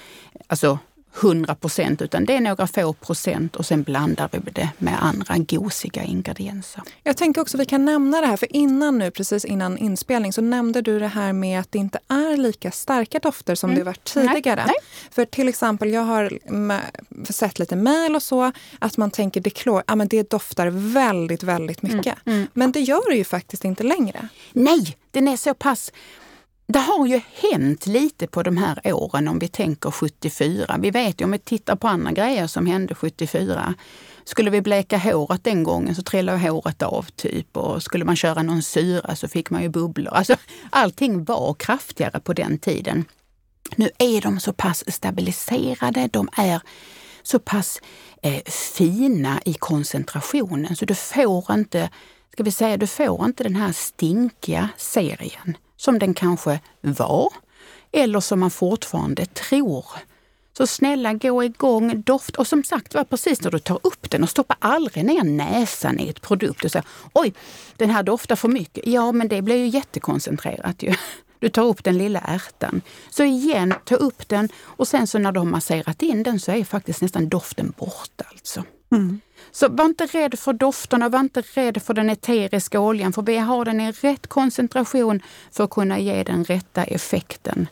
alltså 0.47 0.80
100 1.22 1.55
procent, 1.55 2.01
utan 2.01 2.26
det 2.26 2.36
är 2.36 2.41
några 2.41 2.68
få 2.68 2.93
procent 2.93 3.55
och 3.55 3.66
sen 3.66 3.84
blandar 3.84 4.30
vi 4.32 4.51
det 4.51 4.70
med 4.78 5.03
andra 5.03 5.38
gosiga 5.38 6.03
ingredienser. 6.03 6.84
Jag 7.03 7.18
tänker 7.18 7.41
också 7.41 7.57
att 7.57 7.62
vi 7.62 7.66
kan 7.66 7.86
nämna 7.86 8.22
det 8.22 8.28
här, 8.28 8.38
för 8.38 8.55
innan 8.55 8.97
nu, 8.97 9.12
precis 9.12 9.45
innan 9.45 9.78
inspelning, 9.78 10.34
så 10.34 10.41
nämnde 10.41 10.82
du 10.82 10.99
det 10.99 11.07
här 11.07 11.34
med 11.34 11.60
att 11.60 11.72
det 11.72 11.78
inte 11.80 11.99
är 12.07 12.38
lika 12.38 12.72
starka 12.72 13.20
dofter 13.20 13.55
som 13.55 13.76
det 13.76 13.84
varit 13.84 14.03
tidigare. 14.03 14.62
Mm. 14.62 14.68
Nej, 14.68 15.10
För 15.12 15.26
till 15.26 15.47
exempel, 15.47 15.89
jag 15.89 16.01
har 16.01 16.39
sett 17.32 17.60
lite 17.60 17.76
mejl 17.76 18.16
och 18.16 18.24
så, 18.24 18.51
att 18.80 18.97
man 18.97 19.12
tänker 19.12 19.41
Declor, 19.41 19.84
ja 19.88 19.95
men 19.95 20.07
det 20.07 20.30
doftar 20.30 20.68
väldigt, 20.68 21.43
väldigt 21.43 21.82
mycket. 21.82 22.16
Mm, 22.26 22.47
Men 22.53 22.72
det 22.72 22.80
gör 22.80 23.10
det 23.10 23.18
ju 23.18 23.24
faktiskt 23.24 23.66
inte 23.66 23.84
längre. 23.84 24.28
Nej, 24.53 24.97
den 25.12 25.28
är 25.28 25.38
så 25.38 25.53
pass... 25.53 25.91
Det 26.74 26.80
har 26.80 27.07
ju 27.07 27.22
hänt 27.51 27.88
lite 27.88 28.28
på 28.28 28.43
de 28.43 28.57
här 28.57 28.93
åren 28.93 29.28
om 29.28 29.39
vi 29.39 29.47
tänker 29.47 29.91
74. 29.91 30.78
Vi 30.80 30.91
vet 30.91 31.22
ju 31.22 31.26
om 31.26 31.32
vi 31.32 31.39
tittar 31.39 31.76
på 31.76 31.88
andra 31.88 32.11
grejer 32.11 32.47
som 32.47 32.65
hände 32.65 32.95
74. 32.95 33.74
Skulle 34.24 34.49
vi 34.49 34.61
bleka 34.61 34.97
håret 34.97 35.43
den 35.43 35.63
gången 35.63 35.95
så 35.95 36.01
trillade 36.01 36.38
håret 36.38 36.82
av 36.82 37.05
typ 37.15 37.57
och 37.57 37.84
skulle 37.84 38.05
man 38.05 38.15
köra 38.15 38.43
någon 38.43 38.61
syra 38.61 39.15
så 39.15 39.28
fick 39.28 39.49
man 39.49 39.61
ju 39.61 39.70
bubblor. 39.70 40.13
Alltså, 40.13 40.36
allting 40.70 41.24
var 41.24 41.53
kraftigare 41.53 42.20
på 42.20 42.34
den 42.34 42.57
tiden. 42.57 43.05
Nu 43.76 43.89
är 43.97 44.22
de 44.22 44.39
så 44.39 44.53
pass 44.53 44.84
stabiliserade, 44.88 46.09
de 46.13 46.30
är 46.36 46.61
så 47.24 47.39
pass 47.39 47.82
eh, 48.22 48.43
fina 48.76 49.41
i 49.45 49.53
koncentrationen 49.53 50.76
så 50.76 50.86
du 50.86 50.95
får 50.95 51.53
inte, 51.53 51.89
ska 52.34 52.43
vi 52.43 52.51
säga, 52.51 52.78
du 52.78 52.88
får 52.88 53.26
inte 53.26 53.43
den 53.43 53.55
här 53.55 53.72
stinkiga 53.72 54.70
serien 54.78 55.57
som 55.80 55.99
den 55.99 56.13
kanske 56.13 56.59
var 56.82 57.34
eller 57.91 58.19
som 58.19 58.39
man 58.39 58.51
fortfarande 58.51 59.25
tror. 59.25 59.86
Så 60.57 60.67
snälla 60.67 61.13
gå 61.13 61.43
igång, 61.43 62.01
doft 62.01 62.36
och 62.36 62.47
som 62.47 62.63
sagt 62.63 62.93
var 62.93 63.03
precis 63.03 63.41
när 63.41 63.51
du 63.51 63.59
tar 63.59 63.80
upp 63.84 64.09
den 64.09 64.23
och 64.23 64.30
stoppa 64.30 64.55
aldrig 64.59 65.05
ner 65.05 65.23
näsan 65.23 65.99
i 65.99 66.09
ett 66.09 66.21
produkt 66.21 66.65
och 66.65 66.71
säger 66.71 66.88
oj, 67.13 67.34
den 67.77 67.89
här 67.89 68.03
doftar 68.03 68.36
för 68.36 68.47
mycket. 68.47 68.88
Ja, 68.88 69.11
men 69.11 69.27
det 69.27 69.41
blir 69.41 69.55
ju 69.55 69.67
jättekoncentrerat 69.67 70.84
ju. 70.84 70.93
Du 71.39 71.49
tar 71.49 71.63
upp 71.63 71.84
den 71.84 71.97
lilla 71.97 72.19
ärtan. 72.19 72.82
Så 73.09 73.23
igen, 73.23 73.73
ta 73.86 73.95
upp 73.95 74.30
den 74.30 74.49
och 74.61 74.88
sen 74.88 75.07
så 75.07 75.19
när 75.19 75.32
du 75.32 75.39
har 75.39 75.45
masserat 75.45 76.01
in 76.01 76.23
den 76.23 76.39
så 76.39 76.51
är 76.51 76.63
faktiskt 76.63 77.01
nästan 77.01 77.30
doften 77.30 77.73
borta 77.77 78.23
alltså. 78.32 78.63
Mm. 78.91 79.21
Så 79.51 79.67
var 79.69 79.85
inte 79.85 80.05
rädd 80.05 80.39
för 80.39 80.53
dofterna, 80.53 81.09
var 81.09 81.19
inte 81.19 81.41
rädd 81.41 81.81
för 81.81 81.93
den 81.93 82.09
eteriska 82.09 82.79
oljan 82.79 83.13
för 83.13 83.21
vi 83.21 83.37
har 83.37 83.65
den 83.65 83.81
i 83.81 83.91
rätt 83.91 84.27
koncentration 84.27 85.21
för 85.51 85.63
att 85.63 85.69
kunna 85.69 85.99
ge 85.99 86.23
den 86.23 86.43
rätta 86.43 86.83
effekten. 86.83 87.67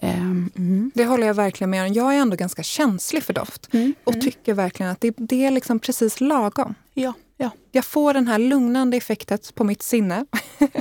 Ehm, 0.00 0.50
mm. 0.56 0.90
Det 0.94 1.04
håller 1.04 1.26
jag 1.26 1.34
verkligen 1.34 1.70
med 1.70 1.86
om. 1.86 1.92
Jag 1.92 2.14
är 2.14 2.18
ändå 2.18 2.36
ganska 2.36 2.62
känslig 2.62 3.22
för 3.22 3.32
doft 3.32 3.68
Mm. 3.74 3.94
och 4.04 4.20
tycker 4.20 4.54
verkligen 4.54 4.92
att 4.92 5.00
det, 5.00 5.14
det 5.16 5.44
är 5.44 5.50
liksom 5.50 5.78
precis 5.78 6.20
lagom. 6.20 6.74
Ja, 6.94 7.12
ja. 7.36 7.50
Jag 7.72 7.84
får 7.84 8.14
den 8.14 8.26
här 8.26 8.38
lugnande 8.38 8.96
effektet 8.96 9.54
på 9.54 9.64
mitt 9.64 9.82
sinne, 9.82 10.26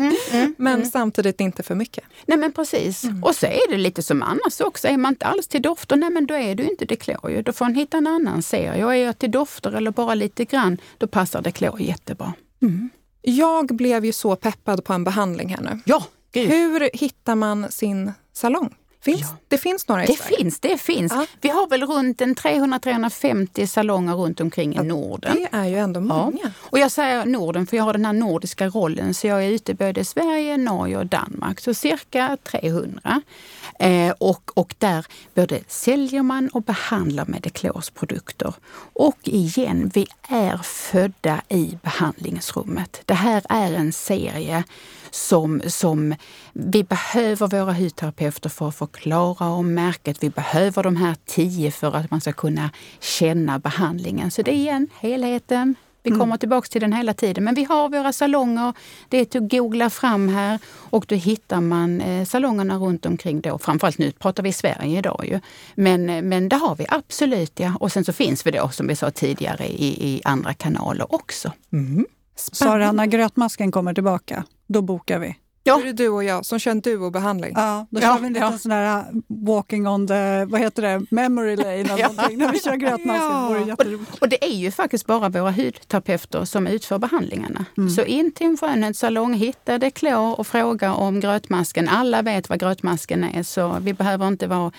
men 0.57 0.85
samtidigt 0.85 1.41
inte 1.41 1.63
för 1.63 1.75
mycket. 1.75 2.03
Nej 2.25 2.37
men 2.37 2.51
precis. 2.51 3.03
Och 3.23 3.35
så 3.35 3.45
är 3.45 3.71
det 3.71 3.77
lite 3.77 4.03
som 4.03 4.21
annars 4.21 4.61
också. 4.61 4.87
Är 4.87 4.97
man 4.97 5.11
inte 5.13 5.25
alls 5.25 5.47
till 5.47 5.61
dofter, 5.61 5.95
nej 5.95 6.09
men 6.09 6.25
då 6.25 6.33
är 6.33 6.55
du 6.55 6.63
inte 6.63 6.85
Declor 6.85 7.31
ju. 7.31 7.41
Då 7.41 7.53
får 7.53 7.65
man 7.65 7.75
hitta 7.75 7.97
en 7.97 8.07
annan 8.07 8.41
serie. 8.43 8.85
Och 8.85 8.95
är 8.95 9.05
jag 9.05 9.19
till 9.19 9.31
dofter 9.31 9.71
eller 9.71 9.91
bara 9.91 10.15
lite 10.15 10.45
grann, 10.45 10.77
då 10.97 11.07
passar 11.07 11.41
Declor 11.41 11.81
jättebra. 11.81 12.33
Jag 13.21 13.65
blev 13.67 14.05
ju 14.05 14.11
så 14.11 14.35
peppad 14.35 14.83
på 14.83 14.93
en 14.93 15.03
behandling 15.03 15.49
här 15.49 15.61
nu. 15.61 15.79
Ja, 15.85 16.03
gud. 16.31 16.49
Hur 16.49 16.89
hittar 16.93 17.35
man 17.35 17.71
sin 17.71 18.11
salong? 18.33 18.75
Finns, 19.03 19.21
Ja. 19.21 19.27
Det 19.47 19.57
finns 19.57 19.87
några 19.87 20.03
i 20.03 20.07
Det 20.07 20.13
Sverige. 20.17 20.37
finns, 20.37 20.59
det 20.59 20.77
finns. 20.77 21.11
Ja. 21.11 21.25
Vi 21.41 21.49
har 21.49 21.67
väl 21.67 21.83
runt 21.87 22.21
en 22.21 22.35
300-350 22.35 23.65
salonger 23.65 24.13
runt 24.15 24.39
omkring 24.41 24.75
i 24.75 24.83
Norden. 24.83 25.35
Det 25.51 25.57
är 25.57 25.65
ju 25.65 25.75
ändå 25.77 25.99
många. 25.99 26.51
Och 26.57 26.79
jag 26.79 26.91
säger 26.91 27.25
Norden 27.25 27.67
för 27.67 27.77
jag 27.77 27.83
har 27.83 27.93
den 27.93 28.05
här 28.05 28.13
nordiska 28.13 28.67
rollen 28.69 29.13
så 29.13 29.27
jag 29.27 29.43
är 29.45 29.49
ute 29.49 29.73
både 29.73 30.01
i 30.01 30.05
Sverige, 30.05 30.57
Norge 30.57 30.97
och 30.97 31.05
Danmark. 31.05 31.59
Så 31.59 31.73
cirka 31.73 32.37
300. 32.43 33.21
Eh, 33.79 34.13
och, 34.17 34.51
och 34.53 34.75
där 34.77 35.05
både 35.33 35.59
säljer 35.67 36.23
man 36.23 36.47
och 36.49 36.63
behandlar 36.63 37.25
med 37.25 37.41
Declors 37.41 37.89
produkter. 37.89 38.53
Och 38.93 39.17
igen, 39.23 39.91
vi 39.93 40.07
är 40.29 40.57
födda 40.57 41.41
i 41.49 41.77
behandlingsrummet. 41.83 43.01
Det 43.05 43.13
här 43.13 43.43
är 43.49 43.73
en 43.73 43.93
serie 43.93 44.63
som, 45.11 45.61
som 45.67 46.15
vi 46.53 46.83
behöver 46.83 47.47
våra 47.47 47.73
hudterapeuter 47.73 48.49
för 48.49 48.67
att 48.67 48.75
förklara 48.91 49.49
om 49.49 49.73
märket. 49.73 50.23
Vi 50.23 50.29
behöver 50.29 50.83
de 50.83 50.95
här 50.95 51.15
tio 51.25 51.71
för 51.71 51.95
att 51.95 52.11
man 52.11 52.21
ska 52.21 52.33
kunna 52.33 52.69
känna 52.99 53.59
behandlingen. 53.59 54.31
Så 54.31 54.41
det 54.41 54.51
är 54.51 54.55
igen 54.55 54.87
helheten. 54.99 55.75
Vi 56.03 56.11
kommer 56.11 56.37
tillbaks 56.37 56.69
till 56.69 56.81
den 56.81 56.93
hela 56.93 57.13
tiden. 57.13 57.43
Men 57.43 57.55
vi 57.55 57.63
har 57.63 57.89
våra 57.89 58.13
salonger. 58.13 58.73
Det 59.09 59.17
är 59.35 59.43
att 59.43 59.51
googla 59.51 59.89
fram 59.89 60.29
här 60.29 60.59
och 60.65 61.05
då 61.07 61.15
hittar 61.15 61.61
man 61.61 62.01
eh, 62.01 62.25
salongerna 62.25 62.77
runt 62.77 63.05
omkring 63.05 63.41
då. 63.41 63.57
Framförallt 63.57 63.97
nu 63.97 64.11
pratar 64.11 64.43
vi 64.43 64.49
i 64.49 64.53
Sverige 64.53 64.99
idag 64.99 65.25
ju. 65.27 65.39
Men, 65.75 66.09
eh, 66.09 66.21
men 66.21 66.49
det 66.49 66.55
har 66.55 66.75
vi 66.75 66.85
absolut 66.89 67.59
ja. 67.59 67.73
Och 67.79 67.91
sen 67.91 68.05
så 68.05 68.13
finns 68.13 68.45
vi 68.47 68.51
då 68.51 68.69
som 68.69 68.87
vi 68.87 68.95
sa 68.95 69.11
tidigare 69.11 69.67
i, 69.67 70.15
i 70.15 70.21
andra 70.25 70.53
kanaler 70.53 71.15
också. 71.15 71.51
Sara, 72.35 72.91
när 72.91 73.05
grötmasken 73.05 73.71
kommer 73.71 73.93
tillbaka, 73.93 74.43
då 74.67 74.81
bokar 74.81 75.19
vi. 75.19 75.35
Då 75.63 75.79
är 75.79 75.83
det 75.85 75.93
du 75.93 76.09
och 76.09 76.23
jag 76.23 76.45
som 76.45 76.59
kör 76.59 76.71
en 76.71 76.81
duobehandling. 76.81 77.53
Ja, 77.55 77.87
då 77.89 78.01
Ja, 78.01 78.07
kör 78.15 78.19
vi 78.21 78.27
en 78.27 78.33
liten 78.33 78.51
ja. 78.51 78.57
sån 78.57 78.69
där 78.69 78.99
uh, 78.99 79.03
walking 79.45 79.87
on 79.87 80.07
the, 80.07 80.45
vad 80.45 80.61
heter 80.61 80.81
det, 80.81 81.05
memory 81.09 81.55
lane 81.55 81.73
eller 81.73 81.97
Ja. 81.97 82.07
någonting. 82.07 82.37
När 82.37 82.51
vi 82.51 82.59
kör 82.59 82.75
grötmasken, 82.75 83.15
Ja. 83.15 83.55
det 83.59 83.69
jätteroligt. 83.69 84.17
Och 84.21 84.29
det 84.29 84.43
är 84.45 84.53
ju 84.55 84.71
faktiskt 84.71 85.05
bara 85.05 85.29
våra 85.29 85.51
hudterapeuter 85.51 86.45
som 86.45 86.67
utför 86.67 86.97
behandlingarna. 86.99 87.65
Så 87.95 88.01
in 88.03 88.31
till 88.31 88.47
en 88.47 88.57
skönhetssalong, 88.57 89.33
hitta 89.33 89.77
Declor 89.77 90.39
och 90.39 90.47
fråga 90.47 90.93
om 90.93 91.19
grötmasken. 91.19 91.89
Alla 91.89 92.21
vet 92.21 92.49
vad 92.49 92.59
grötmasken 92.59 93.23
är 93.23 93.43
så 93.43 93.77
vi 93.81 93.93
behöver 93.93 94.27
inte 94.27 94.47
vara 94.47 94.71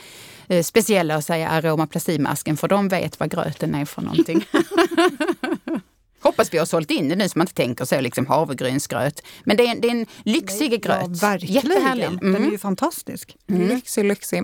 eh, 0.49 0.63
speciella 0.63 1.17
och 1.17 1.25
säga 1.25 1.49
aromaplastimasken 1.49 2.57
för 2.57 2.69
de 2.69 2.89
vet 2.89 3.21
vad 3.21 3.31
gröten 3.31 3.75
är 3.75 3.85
för 3.85 4.03
någonting. 4.03 4.45
Hoppas 6.23 6.55
vi 6.55 6.59
har 6.59 6.67
sålt 6.67 6.91
in 6.91 7.09
det 7.09 7.17
nu 7.17 7.29
så 7.29 7.39
man 7.39 7.45
inte 7.45 7.55
tänker 7.55 7.85
så 7.85 8.01
liksom 8.01 8.27
havregrynsgröt. 8.27 9.23
Men 9.45 9.57
det 9.57 9.67
är, 9.67 9.81
det 9.81 9.89
är 9.89 9.93
en 9.93 10.07
lyxig 10.25 10.83
gröt. 10.83 11.01
Ja, 11.01 11.07
verkligen. 11.07 11.55
Jättehärlig. 11.55 12.09
Den 12.21 12.35
är 12.35 12.39
Mm. 12.39 12.51
ju 12.53 12.59
fantastisk. 12.59 13.37
Lyxig, 13.47 14.05
lyxig. 14.05 14.43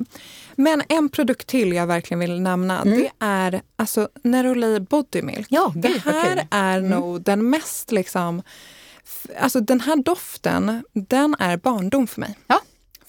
Men 0.56 0.82
en 0.88 1.08
produkt 1.08 1.46
till 1.46 1.72
jag 1.72 1.86
verkligen 1.86 2.18
vill 2.20 2.40
nämna, 2.40 2.84
det 2.84 3.10
är 3.18 3.62
alltså 3.76 4.08
Neroli 4.22 4.80
Body 4.80 5.22
Milk. 5.22 5.46
Ja, 5.50 5.72
det 5.76 5.88
vad 6.04 6.14
här 6.14 6.36
kul. 6.36 6.44
är 6.50 6.80
nog 6.80 7.22
den 7.22 7.50
mest 7.50 7.92
liksom... 7.92 8.42
Alltså 9.40 9.60
den 9.60 9.80
här 9.80 9.96
doften, 9.96 10.82
den 10.92 11.36
är 11.38 11.56
barndom 11.56 12.06
för 12.06 12.20
mig. 12.20 12.34
Ja. 12.46 12.60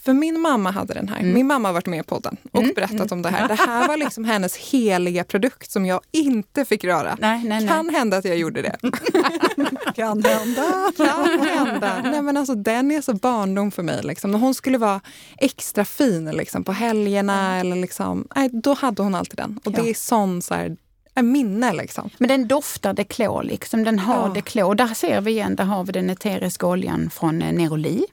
För 0.02 0.14
min 0.14 0.39
mamma 0.39 0.72
hade 0.72 0.93
den 0.93 1.10
här. 1.10 1.24
Min 1.24 1.47
mamma 1.47 1.68
har 1.68 1.74
varit 1.74 1.86
med 1.86 2.00
i 2.00 2.04
podden 2.04 2.38
och 2.52 2.64
berättat 2.76 3.12
om 3.12 3.22
det 3.22 3.30
här. 3.30 3.47
Det 3.47 3.54
här 3.56 3.88
var 3.88 3.97
liksom 3.97 4.26
hennes 4.26 4.58
heliga 4.58 5.24
produkt 5.24 5.72
som 5.72 5.86
jag 5.86 6.02
inte 6.12 6.66
fick 6.66 6.84
röra. 6.84 7.18
Nej, 7.22 7.43
nej, 7.43 7.60
nej. 7.60 7.68
Kan 7.68 7.89
hända 7.89 8.18
att 8.18 8.26
jag 8.26 8.38
gjorde 8.38 8.62
det. 8.62 8.78
Kan 9.95 10.24
hända. 10.24 10.91
kan 10.97 11.39
hända. 11.39 12.02
Nej, 12.04 12.22
men 12.22 12.38
alltså, 12.38 12.56
den 12.56 12.91
är 12.91 13.02
så 13.02 13.14
barndom 13.14 13.72
för 13.72 13.84
mig. 13.84 14.00
Liksom. 14.04 14.32
När 14.32 14.39
hon 14.39 14.54
skulle 14.54 14.78
vara 14.78 15.02
extra 15.38 15.86
fin 15.86 16.26
liksom, 16.26 16.64
på 16.64 16.72
helgerna, 16.72 17.60
eller 17.60 17.76
liksom, 17.76 18.28
nej, 18.36 18.50
då 18.54 18.74
hade 18.74 19.04
hon 19.04 19.16
alltid 19.16 19.38
den. 19.38 19.60
Och 19.66 19.72
Ja. 19.78 19.82
det 19.84 19.89
är 19.89 19.93
sån 19.93 20.41
så 20.41 20.54
här, 20.54 20.78
en 21.16 21.32
minne. 21.32 21.74
Liksom. 21.74 22.10
Men 22.18 22.28
den 22.28 22.47
doftar 22.47 22.93
deklor, 22.93 23.43
liksom. 23.43 23.84
den 23.84 24.00
har 24.00 24.28
Ja. 24.28 24.34
deklor. 24.34 24.76
Där 24.76 24.88
ser 24.93 25.22
vi 25.22 25.32
igen, 25.32 25.56
där 25.56 25.64
har 25.64 25.84
vi 25.84 25.91
den 25.91 26.10
eteriska 26.10 26.68
oljan 26.68 27.10
från 27.10 27.41
eh, 27.41 27.54
Neroli 27.54 28.06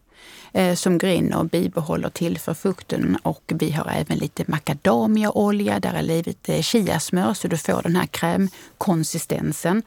eh, 0.53 0.75
som 0.75 0.99
går 0.99 1.11
in 1.11 1.33
och 1.33 1.47
bibehåller 1.47 2.09
tillför 2.09 2.55
fukten. 2.55 3.19
Och 3.23 3.53
vi 3.55 3.71
har 3.71 3.91
även 3.97 4.19
lite 4.19 4.45
macadamiaolja, 4.47 5.81
där 5.81 5.95
är 5.95 6.03
lite 6.03 6.63
chiasmör 6.63 7.35
så 7.35 7.49
du 7.49 7.57
får 7.57 7.83
den 7.83 7.97
här 7.97 8.07
krämkonsistensen. 8.07 9.83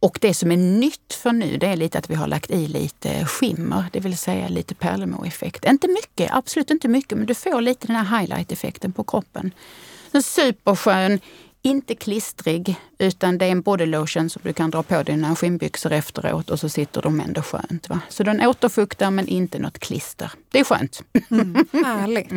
Och 0.00 0.18
det 0.20 0.34
som 0.34 0.52
är 0.52 0.56
nytt 0.56 1.14
för 1.14 1.32
nu 1.32 1.56
det 1.56 1.66
är 1.66 1.76
lite 1.76 1.98
att 1.98 2.10
vi 2.10 2.14
har 2.14 2.26
lagt 2.26 2.50
i 2.50 2.66
lite 2.66 3.26
skimmer, 3.26 3.84
det 3.92 4.00
vill 4.00 4.18
säga 4.18 4.48
lite 4.48 4.74
pärlemoreffekt. 4.74 5.64
Inte 5.64 5.88
mycket, 5.88 6.30
absolut 6.32 6.70
inte 6.70 6.88
mycket, 6.88 7.18
men 7.18 7.26
du 7.26 7.34
får 7.34 7.60
lite 7.60 7.86
den 7.86 7.96
här 7.96 8.18
highlight-effekten 8.18 8.92
på 8.92 9.04
kroppen. 9.04 9.50
En 10.12 10.22
superskön, 10.22 11.20
inte 11.62 11.94
klistrig, 11.94 12.76
utan 12.98 13.38
det 13.38 13.46
är 13.46 13.50
en 13.50 13.60
body 13.60 13.86
lotion 13.86 14.30
som 14.30 14.42
du 14.44 14.52
kan 14.52 14.70
dra 14.70 14.82
på 14.82 15.02
dina 15.02 15.36
skinnbyxor 15.36 15.92
efteråt 15.92 16.50
och 16.50 16.60
så 16.60 16.68
sitter 16.68 17.02
de 17.02 17.20
ändå 17.20 17.42
skönt. 17.42 17.88
Va? 17.88 18.00
Så 18.08 18.22
den 18.22 18.40
återfuktar 18.40 19.10
men 19.10 19.28
inte 19.28 19.58
något 19.58 19.78
klister. 19.78 20.32
Det 20.50 20.60
är 20.60 20.64
skönt. 20.64 21.02
Härligt. 21.72 22.30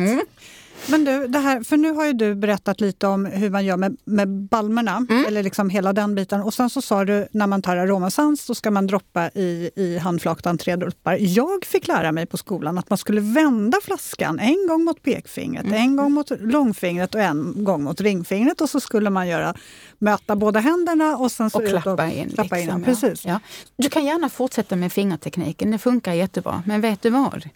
Men 0.88 1.04
du, 1.04 1.26
det 1.26 1.38
här, 1.38 1.62
för 1.62 1.76
nu 1.76 1.90
har 1.92 2.06
ju 2.06 2.12
du 2.12 2.34
berättat 2.34 2.80
lite 2.80 3.06
om 3.06 3.24
hur 3.26 3.50
man 3.50 3.64
gör 3.64 3.76
med, 3.76 3.96
med 4.04 4.28
balmerna, 4.28 5.06
Mm. 5.10 5.24
eller 5.26 5.42
liksom 5.42 5.70
hela 5.70 5.92
den 5.92 6.14
biten. 6.14 6.40
Och 6.40 6.54
sen 6.54 6.70
så 6.70 6.82
sa 6.82 7.04
du 7.04 7.28
när 7.32 7.46
man 7.46 7.62
tar 7.62 7.76
aromasans 7.76 8.42
så 8.44 8.54
ska 8.54 8.70
man 8.70 8.86
droppa 8.86 9.28
i, 9.34 9.70
i 9.76 9.98
handflatan 9.98 10.58
tre 10.58 10.76
droppar. 10.76 11.16
Jag 11.20 11.64
fick 11.64 11.88
lära 11.88 12.12
mig 12.12 12.26
på 12.26 12.36
skolan 12.36 12.78
att 12.78 12.90
man 12.90 12.98
skulle 12.98 13.20
vända 13.20 13.78
flaskan 13.84 14.38
en 14.38 14.66
gång 14.68 14.84
mot 14.84 15.02
pekfingret, 15.02 15.64
Mm. 15.64 15.74
en 15.82 15.96
gång 15.96 16.12
mot 16.12 16.30
långfingret 16.40 17.14
och 17.14 17.20
en 17.20 17.64
gång 17.64 17.82
mot 17.84 18.00
ringfingret. 18.00 18.60
Och 18.60 18.70
så 18.70 18.80
skulle 18.80 19.10
man 19.10 19.28
göra, 19.28 19.54
möta 19.98 20.36
båda 20.36 20.60
händerna 20.60 21.16
och 21.16 21.32
sen 21.32 21.50
så 21.50 21.58
Och 21.58 21.68
klappa 21.68 22.10
in. 22.10 22.30
klappa 22.30 22.58
in 22.58 22.64
liksom. 22.64 22.82
Precis. 22.84 23.24
Ja. 23.26 23.30
Ja. 23.32 23.40
Du 23.76 23.88
kan 23.88 24.04
gärna 24.04 24.28
fortsätta 24.28 24.76
med 24.76 24.92
fingertekniken, 24.92 25.70
det 25.70 25.78
funkar 25.78 26.12
jättebra. 26.12 26.62
Men 26.66 26.80
vet 26.80 27.02
du 27.02 27.10
vad? 27.10 27.48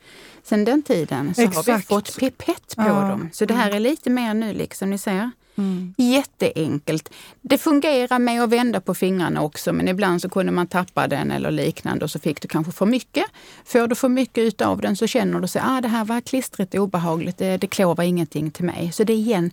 Sen 0.49 0.65
den 0.65 0.83
tiden 0.83 1.35
så 1.35 1.41
har 1.43 1.49
vi 1.49 1.59
Exakt. 1.59 1.89
fått 1.89 2.17
pipett 2.19 2.77
på 2.77 2.83
Ja. 2.83 3.09
dem. 3.09 3.29
Så 3.33 3.45
det 3.45 3.55
här 3.55 3.71
är 3.71 3.81
lite 3.81 4.11
mer 4.11 4.35
nu, 4.35 4.53
liksom 4.53 4.91
ni 4.91 4.99
ser. 4.99 5.31
Mm. 5.59 5.95
Jätteenkelt. 5.99 7.11
Det 7.41 7.59
fungerar 7.59 8.19
med 8.19 8.43
att 8.43 8.51
vända 8.51 8.81
på 8.81 8.95
fingrarna 8.95 9.43
också 9.43 9.73
men 9.73 9.89
ibland 9.89 10.23
så 10.23 10.29
kunde 10.29 10.53
man 10.53 10.67
tappa 10.67 11.09
den 11.09 11.31
eller 11.31 11.51
liknande 11.51 12.05
och 12.05 12.11
så 12.11 12.19
fick 12.19 12.41
du 12.43 12.49
kanske 12.49 12.73
för 12.73 12.87
mycket. 12.87 13.25
Får 13.65 13.87
du 13.87 13.95
för 13.95 14.09
mycket 14.09 14.39
utav 14.39 14.81
den 14.81 14.97
så 14.97 15.07
känner 15.07 15.41
du 15.41 15.49
sig 15.49 15.63
ah, 15.65 15.81
det 15.81 15.89
här 15.89 16.05
var 16.05 16.21
klistrigt 16.21 16.75
och 16.75 16.81
obehagligt, 16.81 17.39
det, 17.39 17.57
det 17.57 17.67
klovar 17.67 18.05
ingenting 18.05 18.51
till 18.51 18.65
mig. 18.65 18.93
Så 18.93 19.05
det 19.05 19.13
är 19.13 19.17
igen 19.17 19.51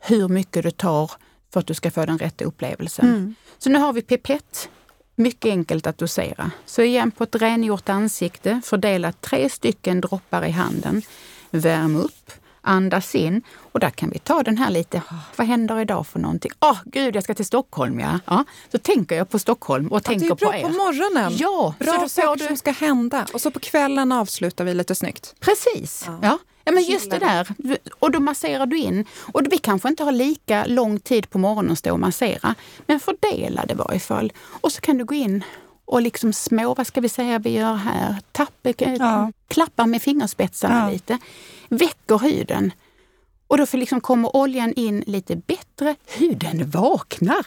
hur 0.00 0.28
mycket 0.28 0.62
du 0.62 0.70
tar 0.70 1.10
för 1.52 1.60
att 1.60 1.66
du 1.66 1.74
ska 1.74 1.90
få 1.90 2.06
den 2.06 2.18
rätta 2.18 2.44
upplevelsen. 2.44 3.08
Mm. 3.08 3.34
Så 3.58 3.70
nu 3.70 3.78
har 3.78 3.92
vi 3.92 4.02
pipett. 4.02 4.68
Mycket 5.16 5.50
enkelt 5.50 5.86
att 5.86 5.98
dosera. 5.98 6.50
Så 6.66 6.82
igen 6.82 7.10
på 7.10 7.24
ett 7.24 7.34
rengjort 7.34 7.88
ansikte, 7.88 8.60
fördela 8.64 9.12
tre 9.12 9.48
stycken 9.48 10.00
droppar 10.00 10.44
i 10.44 10.50
handen. 10.50 11.02
Värm 11.50 11.96
upp, 11.96 12.30
andas 12.60 13.14
in 13.14 13.42
och 13.72 13.80
där 13.80 13.90
kan 13.90 14.10
vi 14.10 14.18
ta 14.18 14.42
den 14.42 14.58
här 14.58 14.70
lite, 14.70 15.02
"Ah, 15.08 15.14
vad 15.36 15.46
händer 15.46 15.80
idag 15.80 16.06
för 16.06 16.18
någonting? 16.18 16.50
Åh 16.60 16.78
gud, 16.84 17.16
jag 17.16 17.24
ska 17.24 17.34
till 17.34 17.44
Stockholm 17.46 18.00
ja. 18.00 18.18
ja. 18.26 18.44
Så 18.72 18.78
tänker 18.78 19.16
jag 19.16 19.30
på 19.30 19.38
Stockholm 19.38 19.86
och 19.88 20.00
Det 20.00 20.06
är 20.14 20.18
tänker 20.18 20.34
bra 20.34 20.50
på 20.50 20.54
er. 20.56 20.62
på 20.62 20.68
morgonen. 20.68 21.36
Ja, 21.36 21.74
Bra 21.78 22.08
saker 22.08 22.38
du- 22.40 22.46
som 22.46 22.56
ska 22.56 22.70
hända. 22.70 23.26
Och 23.34 23.40
så 23.40 23.50
på 23.50 23.60
kvällen 23.60 24.12
avslutar 24.12 24.64
vi 24.64 24.74
lite 24.74 24.94
snyggt. 24.94 25.34
Precis. 25.40 26.04
Ja. 26.06 26.18
Ja. 26.22 26.38
Ja. 26.64 26.72
men 26.72 26.82
just 26.82 27.10
det 27.10 27.18
där. 27.18 27.48
Och 27.98 28.10
då 28.10 28.20
masserar 28.20 28.66
du 28.66 28.78
in. 28.78 29.04
Och 29.32 29.42
vi 29.50 29.58
kanske 29.58 29.88
inte 29.88 30.04
har 30.04 30.12
lika 30.12 30.64
lång 30.66 31.00
tid 31.00 31.30
på 31.30 31.38
morgonen 31.38 31.72
att 31.72 31.78
stå 31.78 31.92
och 31.92 32.00
massera. 32.00 32.54
Men 32.86 33.00
fördela 33.00 33.64
det 33.66 33.72
i 33.72 33.76
varje 33.76 34.00
fall. 34.00 34.32
Och 34.60 34.72
så 34.72 34.80
kan 34.80 34.98
du 34.98 35.04
gå 35.04 35.14
in 35.14 35.44
och 35.84 36.02
liksom 36.02 36.32
små, 36.32 36.74
vad 36.74 36.86
ska 36.86 37.00
vi 37.00 37.08
säga 37.08 37.38
vi 37.38 37.50
gör 37.50 37.74
här? 37.74 38.16
Tapp, 38.32 38.66
Ja. 38.98 39.32
Klappar 39.48 39.86
med 39.86 40.02
fingerspetsarna 40.02 40.78
Ja. 40.86 40.90
lite. 40.92 41.18
Väcker 41.68 42.18
huden. 42.18 42.72
Och 43.46 43.58
då 43.58 43.66
får 43.66 43.78
liksom 43.78 44.00
kommer 44.00 44.36
oljan 44.36 44.72
in 44.72 45.04
lite 45.06 45.36
bättre. 45.36 45.94
Huden 46.06 46.70
vaknar. 46.70 47.46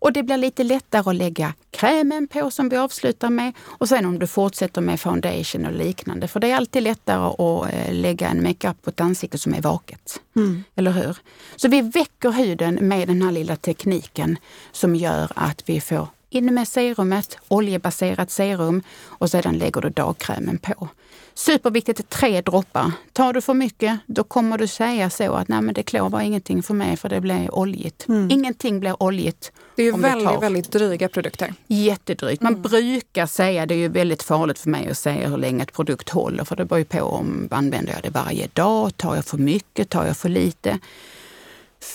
Och 0.00 0.12
det 0.12 0.22
blir 0.22 0.36
lite 0.36 0.64
lättare 0.64 1.10
att 1.10 1.16
lägga 1.16 1.54
krämen 1.70 2.28
på 2.28 2.50
som 2.50 2.68
vi 2.68 2.76
avslutar 2.76 3.30
med. 3.30 3.52
Och 3.60 3.88
sen 3.88 4.06
om 4.06 4.18
du 4.18 4.26
fortsätter 4.26 4.80
med 4.80 5.00
foundation 5.00 5.66
och 5.66 5.72
liknande. 5.72 6.28
För 6.28 6.40
det 6.40 6.50
är 6.50 6.56
alltid 6.56 6.82
lättare 6.82 7.24
att 7.26 7.74
eh, 7.74 7.92
lägga 7.94 8.28
en 8.28 8.42
makeup 8.42 8.82
på 8.82 8.90
ett 8.90 9.00
ansikte 9.00 9.38
som 9.38 9.54
är 9.54 9.62
vaket. 9.62 10.20
Mm. 10.36 10.64
Eller 10.76 10.90
hur? 10.90 11.16
Så 11.56 11.68
vi 11.68 11.80
väcker 11.80 12.30
huden 12.30 12.74
med 12.74 13.08
den 13.08 13.22
här 13.22 13.32
lilla 13.32 13.56
tekniken 13.56 14.36
som 14.72 14.94
gör 14.94 15.32
att 15.34 15.62
vi 15.66 15.80
får 15.80 16.08
in 16.30 16.54
med 16.54 16.68
serumet, 16.68 17.38
oljebaserat 17.48 18.30
serum 18.30 18.82
och 19.04 19.30
sedan 19.30 19.58
lägger 19.58 19.80
du 19.80 19.88
dagkrämen 19.90 20.58
på. 20.58 20.88
Superviktigt, 21.34 22.08
tre 22.08 22.40
droppar. 22.40 22.92
Tar 23.12 23.32
du 23.32 23.40
för 23.40 23.54
mycket, 23.54 23.98
då 24.06 24.24
kommer 24.24 24.58
du 24.58 24.66
säga 24.66 25.10
så 25.10 25.32
att 25.32 25.48
nej 25.48 25.60
men 25.60 25.74
det 25.74 25.82
klår 25.82 26.08
var 26.08 26.20
ingenting 26.20 26.62
för 26.62 26.74
mig 26.74 26.96
för 26.96 27.08
det 27.08 27.20
blir 27.20 27.54
oljigt. 27.54 28.06
Ingenting 28.08 28.80
blir 28.80 29.02
oljigt 29.02 29.52
Det 29.76 29.82
är 29.82 29.86
ju 29.86 30.00
väldigt, 30.00 30.42
väldigt 30.42 30.72
dryga 30.72 31.08
produkter. 31.08 31.54
Jättedrygt. 31.66 32.42
Man 32.42 32.62
brukar 32.62 33.26
säga, 33.26 33.66
det 33.66 33.74
är 33.74 33.78
ju 33.78 33.88
väldigt 33.88 34.22
farligt 34.22 34.58
för 34.58 34.70
mig 34.70 34.88
att 34.90 34.98
säga 34.98 35.28
hur 35.28 35.36
länge 35.36 35.62
ett 35.62 35.72
produkt 35.72 36.08
håller, 36.08 36.44
för 36.44 36.56
det 36.56 36.64
beror 36.64 36.78
ju 36.78 36.84
på 36.84 37.02
om 37.02 37.48
använder 37.50 37.92
jag 37.92 38.02
det 38.02 38.10
varje 38.10 38.48
dag, 38.52 38.96
tar 38.96 39.14
jag 39.14 39.24
för 39.24 39.38
mycket, 39.38 39.88
tar 39.88 40.06
jag 40.06 40.16
för 40.16 40.28
lite. 40.28 40.78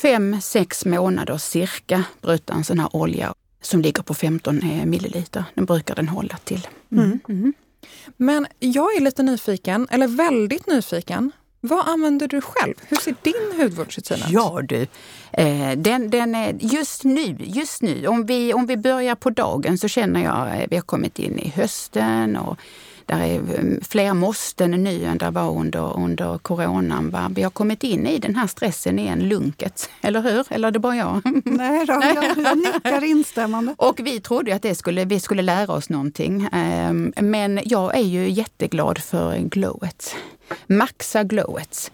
Fem, 0.02 0.42
sex 0.42 0.86
månader 0.86 1.38
cirka 1.38 2.04
brukar 2.22 2.54
en 2.54 2.64
sån 2.64 2.80
här 2.80 2.96
olja 2.96 3.34
som 3.66 3.82
ligger 3.82 4.04
på 4.04 4.14
15 4.14 4.62
milliliter, 4.86 5.44
den 5.54 5.66
brukar 5.66 5.96
den 5.96 6.08
hålla 6.08 6.38
till. 6.38 6.68
Mm. 6.92 7.54
Men 8.18 8.48
jag 8.60 8.96
är 8.96 9.02
lite 9.02 9.24
nyfiken, 9.24 9.88
eller 9.92 10.08
väldigt 10.08 10.68
nyfiken. 10.68 11.32
Vad 11.66 11.88
använder 11.88 12.28
du 12.28 12.42
själv? 12.42 12.74
Hur 12.88 12.98
ser 12.98 13.16
din 13.22 13.62
hudvårdsrutin 13.62 14.18
ut? 14.18 14.30
Ja 14.30 14.62
du, 14.64 14.88
eh, 15.32 15.72
den, 15.78 16.10
den 16.10 16.36
är 16.36 16.56
just 16.60 17.04
nu, 17.04 17.36
just 17.40 17.82
nu, 17.82 18.08
om 18.08 18.26
vi, 18.26 18.54
om 18.54 18.66
vi 18.66 18.78
börjar 18.78 19.16
på 19.16 19.30
dagen 19.30 19.78
så 19.78 19.88
känner 19.88 20.24
jag, 20.24 20.62
eh, 20.62 20.68
vi 20.70 20.76
har 20.76 20.84
kommit 20.84 21.20
in 21.20 21.40
i 21.40 21.50
hösten 21.50 22.38
och 22.38 22.60
där 23.06 23.20
är 23.20 23.36
eh, 23.36 23.78
fler 23.82 24.14
måsten 24.14 24.72
nu 24.72 25.06
än 25.06 25.18
det 25.18 25.30
var 25.30 25.52
under, 25.52 25.98
under 25.98 26.38
coronan. 26.38 27.10
Va? 27.10 27.32
Vi 27.36 27.44
har 27.44 27.50
kommit 27.50 27.84
in 27.84 28.08
i 28.08 28.20
den 28.20 28.36
här 28.36 28.48
stressen 28.48 29.00
igen, 29.00 29.20
lunket. 29.30 29.90
Eller 30.02 30.22
hur? 30.22 30.46
Eller 30.50 30.68
är 30.68 30.72
det 30.72 30.80
bara 30.80 30.96
jag? 30.96 31.22
Nej 31.46 31.86
då, 31.86 31.94
jag, 31.94 32.38
jag 32.38 32.58
nickar 32.58 33.04
instämmande. 33.04 33.76
Och 33.78 34.00
vi 34.04 34.20
trodde 34.20 34.56
att 34.56 34.62
det 34.62 34.76
skulle, 34.76 35.06
vi 35.06 35.20
skulle 35.20 35.42
lära 35.42 35.74
oss 35.74 35.90
någonting. 35.90 36.50
Ehm, 36.52 37.14
Men 37.22 37.60
jag 37.66 37.98
är 37.98 38.04
ju 38.04 38.30
jätteglad 38.30 38.98
för 38.98 39.38
glowet. 39.38 40.16
Maxa 40.68 41.24
glowet. 41.24 41.92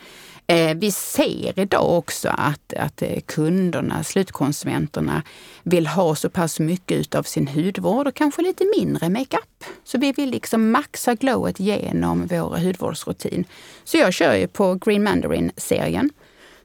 Eh, 0.50 0.76
vi 0.76 0.92
ser 0.92 1.60
idag 1.60 1.98
också 1.98 2.30
att, 2.30 2.74
att 2.74 3.02
eh, 3.02 3.20
kunderna, 3.26 4.04
slutkonsumenterna, 4.04 5.24
vill 5.64 5.88
ha 5.88 6.16
så 6.16 6.30
pass 6.30 6.60
mycket 6.60 6.98
utav 6.98 7.24
sin 7.24 7.48
hudvård 7.48 8.08
och 8.08 8.16
kanske 8.16 8.42
lite 8.42 8.66
mindre 8.78 9.10
makeup. 9.10 9.64
Så 9.84 9.98
vi 9.98 10.12
vill 10.12 10.30
liksom 10.30 10.72
maxa 10.72 11.16
glowet 11.16 11.60
genom 11.60 12.28
vår 12.28 12.58
hudvårdsrutin. 12.58 13.46
Så 13.84 13.98
jag 13.98 14.14
kör 14.14 14.36
ju 14.36 14.48
på 14.48 14.76
Green 14.76 15.04
Mandarin-serien 15.04 16.10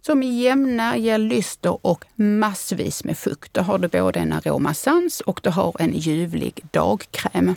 som 0.00 0.22
jämnar, 0.22 0.96
ger 0.96 1.18
lyster 1.18 1.86
och 1.86 2.04
massvis 2.14 3.04
med 3.04 3.18
fukt. 3.18 3.54
Då 3.54 3.60
har 3.60 3.78
du 3.78 3.88
både 3.88 4.20
en 4.20 4.32
aromasans 4.32 5.20
och 5.20 5.40
du 5.42 5.50
har 5.50 5.76
en 5.78 5.92
ljuvlig 5.92 6.60
dagkräm. 6.70 7.54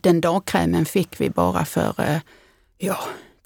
Den 0.00 0.20
dagkrämen 0.20 0.86
fick 0.86 1.20
vi 1.20 1.30
bara 1.30 1.64
för, 1.64 1.94
eh, 1.98 2.18
ja, 2.78 2.98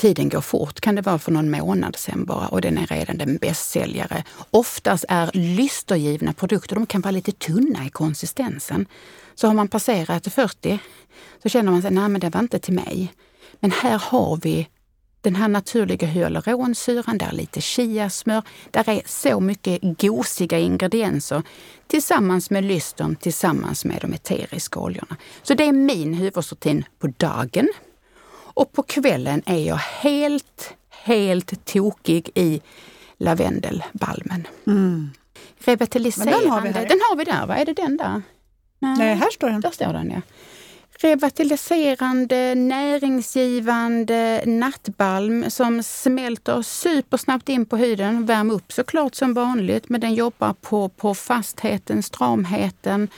tiden 0.03 0.29
går 0.29 0.41
fort. 0.41 0.81
Kan 0.81 0.95
det 0.95 1.03
vara 1.03 1.19
för 1.19 1.33
någon 1.33 1.51
månad 1.51 1.97
sedan 1.97 2.25
bara 2.25 2.49
och 2.49 2.61
den 2.61 2.79
är 2.79 2.87
redan 2.87 3.19
den 3.19 3.37
bästsäljare. 3.37 4.25
Oftast 4.51 5.05
är 5.09 5.31
lystergivna 5.33 6.33
produkter, 6.33 6.75
de 6.75 6.87
kan 6.87 7.01
vara 7.01 7.11
lite 7.11 7.33
tunna 7.33 7.87
i 7.87 7.91
konsistensen. 7.91 8.87
Så 9.35 9.47
har 9.47 9.55
man 9.55 9.69
passerat 9.69 10.33
40 10.33 10.79
så 11.43 11.49
känner 11.49 11.73
man 11.73 11.83
sig, 11.83 11.91
nej 11.91 12.09
men 12.09 12.21
det 12.21 12.31
var 12.31 12.41
inte 12.41 12.59
till 12.59 12.75
mig. 12.75 13.15
Men 13.61 13.71
här 13.71 13.99
har 13.99 14.39
vi 14.43 14.69
den 15.21 15.35
här 15.35 15.49
naturliga 15.49 16.07
hyaluronsyran, 16.07 17.19
där 17.19 17.29
är 17.29 17.33
lite 17.33 17.61
chiasmör, 17.61 18.43
där 18.71 18.89
är 18.89 19.03
så 19.07 19.41
mycket 19.41 19.81
gosiga 19.83 20.59
ingredienser 20.59 21.43
tillsammans 21.87 22.51
med 22.51 22.65
lystern, 22.65 23.17
tillsammans 23.17 23.85
med 23.85 23.99
de 24.01 24.13
eteriska 24.13 24.81
oljorna. 24.81 25.17
Så 25.43 25.55
det 25.55 25.65
är 25.65 25.73
min 25.73 26.15
huvudrutin 26.15 26.85
på 26.99 27.07
dagen. 27.07 27.69
Och 28.55 28.73
på 28.73 28.83
kvällen 28.83 29.43
är 29.47 29.59
jag 29.59 29.77
helt, 29.77 30.75
helt 30.91 31.65
tokig 31.65 32.31
i 32.35 32.61
lavendelbalmen. 33.17 34.47
Mm. 34.67 35.11
Revitaliserande. 35.59 36.33
Men 36.33 36.43
den 36.43 36.51
har 36.51 36.61
vi 36.61 36.69
här. 36.69 36.89
Den 36.89 37.01
har 37.11 37.17
vi 37.17 37.25
där, 37.25 37.47
va? 37.47 37.57
Är 37.57 37.65
det 37.65 37.73
den 37.73 37.97
där? 37.97 38.23
Nej, 38.79 39.15
här 39.15 39.31
står 39.31 39.51
den. 39.51 39.61
Där 39.61 39.71
står 39.71 39.93
den 39.93 40.11
ja. 40.11 40.21
Revitaliserande, 40.99 42.55
näringsgivande 42.55 44.43
nattbalm 44.47 45.51
som 45.51 45.83
smälter 45.83 46.63
supersnabbt 46.63 47.49
in 47.49 47.67
på 47.67 47.77
huden. 47.77 48.27
Värmer 48.27 48.55
upp 48.55 48.73
såklart 48.73 49.15
som 49.15 49.35
vanligt 49.35 49.89
men 49.89 50.01
den 50.01 50.15
jobbar 50.15 50.53
på, 50.53 50.89
på 50.89 51.15
fastheten, 51.15 52.03
stramheten. 52.03 53.09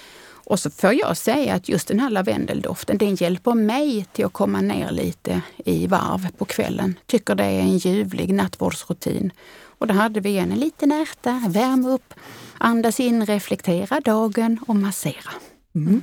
Och 0.44 0.60
så 0.60 0.70
får 0.70 0.92
jag 0.94 1.16
säga 1.16 1.54
att 1.54 1.68
just 1.68 1.88
den 1.88 2.00
här 2.00 2.10
lavendeldoften 2.10 2.98
den 2.98 3.14
hjälper 3.14 3.54
mig 3.54 4.06
till 4.12 4.24
att 4.24 4.32
komma 4.32 4.60
ner 4.60 4.90
lite 4.90 5.40
i 5.64 5.86
varv 5.86 6.28
på 6.38 6.44
kvällen. 6.44 6.98
Tycker 7.06 7.34
det 7.34 7.44
är 7.44 7.60
en 7.60 7.78
ljuvlig 7.78 8.34
nattvårdsrutin. 8.34 9.32
Och 9.78 9.86
då 9.86 9.94
hade 9.94 10.20
vi 10.20 10.28
igen 10.28 10.52
en 10.52 10.58
liten 10.60 10.92
ärta, 10.92 11.42
värma 11.48 11.88
upp, 11.90 12.14
andas 12.58 13.00
in, 13.00 13.26
reflektera 13.26 14.00
dagen 14.00 14.58
och 14.68 14.76
massera. 14.76 15.30
Mm. 15.74 16.02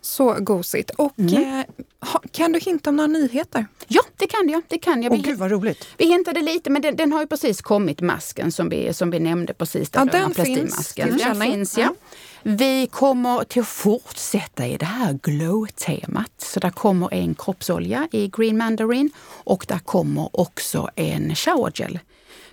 Så 0.00 0.36
gosigt. 0.40 0.90
Och 0.90 1.20
eh, 1.20 1.64
ha, 2.00 2.20
kan 2.32 2.52
du 2.52 2.58
hinta 2.60 2.90
om 2.90 2.96
några 2.96 3.06
nyheter? 3.06 3.66
Ja, 3.88 4.02
det 4.16 4.26
kan 4.26 4.48
jag. 4.48 4.62
Det 4.68 4.78
kan 4.78 5.02
jag. 5.02 5.10
Vi- 5.10 5.18
gud 5.18 5.38
vad 5.38 5.50
roligt. 5.50 5.86
Vi 5.96 6.04
hintade 6.06 6.40
lite, 6.42 6.70
men 6.70 6.82
den, 6.82 6.96
den 6.96 7.12
har 7.12 7.20
ju 7.20 7.26
precis 7.26 7.60
kommit, 7.60 8.00
masken 8.00 8.52
som 8.52 8.68
vi, 8.68 8.94
som 8.94 9.10
vi 9.10 9.20
nämnde 9.20 9.54
precis. 9.54 9.90
Ja, 9.92 10.04
där, 10.04 10.12
den 10.12 10.22
Amaplastinmasken. 10.22 11.08
finns. 11.08 11.22
Den 11.22 11.40
finns, 11.40 11.78
ja. 11.78 11.94
Vi 12.42 12.86
kommer 12.86 13.44
till 13.44 13.62
att 13.62 13.68
fortsätta 13.68 14.66
i 14.66 14.76
det 14.76 14.86
här 14.86 15.18
glow-temat. 15.22 16.32
Så 16.38 16.60
där 16.60 16.70
kommer 16.70 17.14
en 17.14 17.34
kroppsolja 17.34 18.08
i 18.12 18.28
Green 18.28 18.56
Mandarin 18.56 19.10
och 19.44 19.64
där 19.68 19.78
kommer 19.78 20.40
också 20.40 20.88
en 20.94 21.34
showergel. 21.34 21.98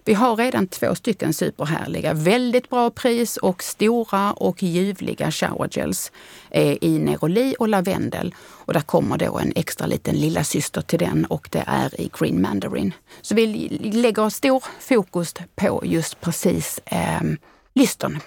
Vi 0.04 0.14
har 0.14 0.36
redan 0.36 0.68
två 0.68 0.96
stycken 0.96 1.34
superhärliga, 1.34 2.14
väldigt 2.14 2.70
bra 2.70 2.90
pris 2.90 3.38
och 3.38 3.64
stora 3.64 4.34
och 4.34 4.64
ljuvliga 4.64 5.32
showergels 5.32 6.12
eh, 6.50 6.78
i 6.82 7.00
neroli 7.00 7.56
och 7.60 7.68
lavendel. 7.68 8.36
Och 8.40 8.74
där 8.74 8.82
kommer 8.82 9.18
då 9.18 9.38
en 9.40 9.54
extra 9.56 9.88
liten 9.88 10.16
lilla 10.16 10.44
syster 10.44 10.82
till 10.82 11.00
den 11.00 11.26
och 11.26 11.50
det 11.52 11.64
är 11.68 12.02
i 12.02 12.12
Green 12.20 12.42
Mandarin. 12.42 12.94
Så 13.22 13.36
vi 13.36 13.48
lägger 13.94 14.30
stor 14.30 14.64
fokus 14.80 15.34
på 15.56 15.82
just 15.86 16.22
precis 16.22 16.80
eh, 16.86 17.22
lystern. 17.74 18.20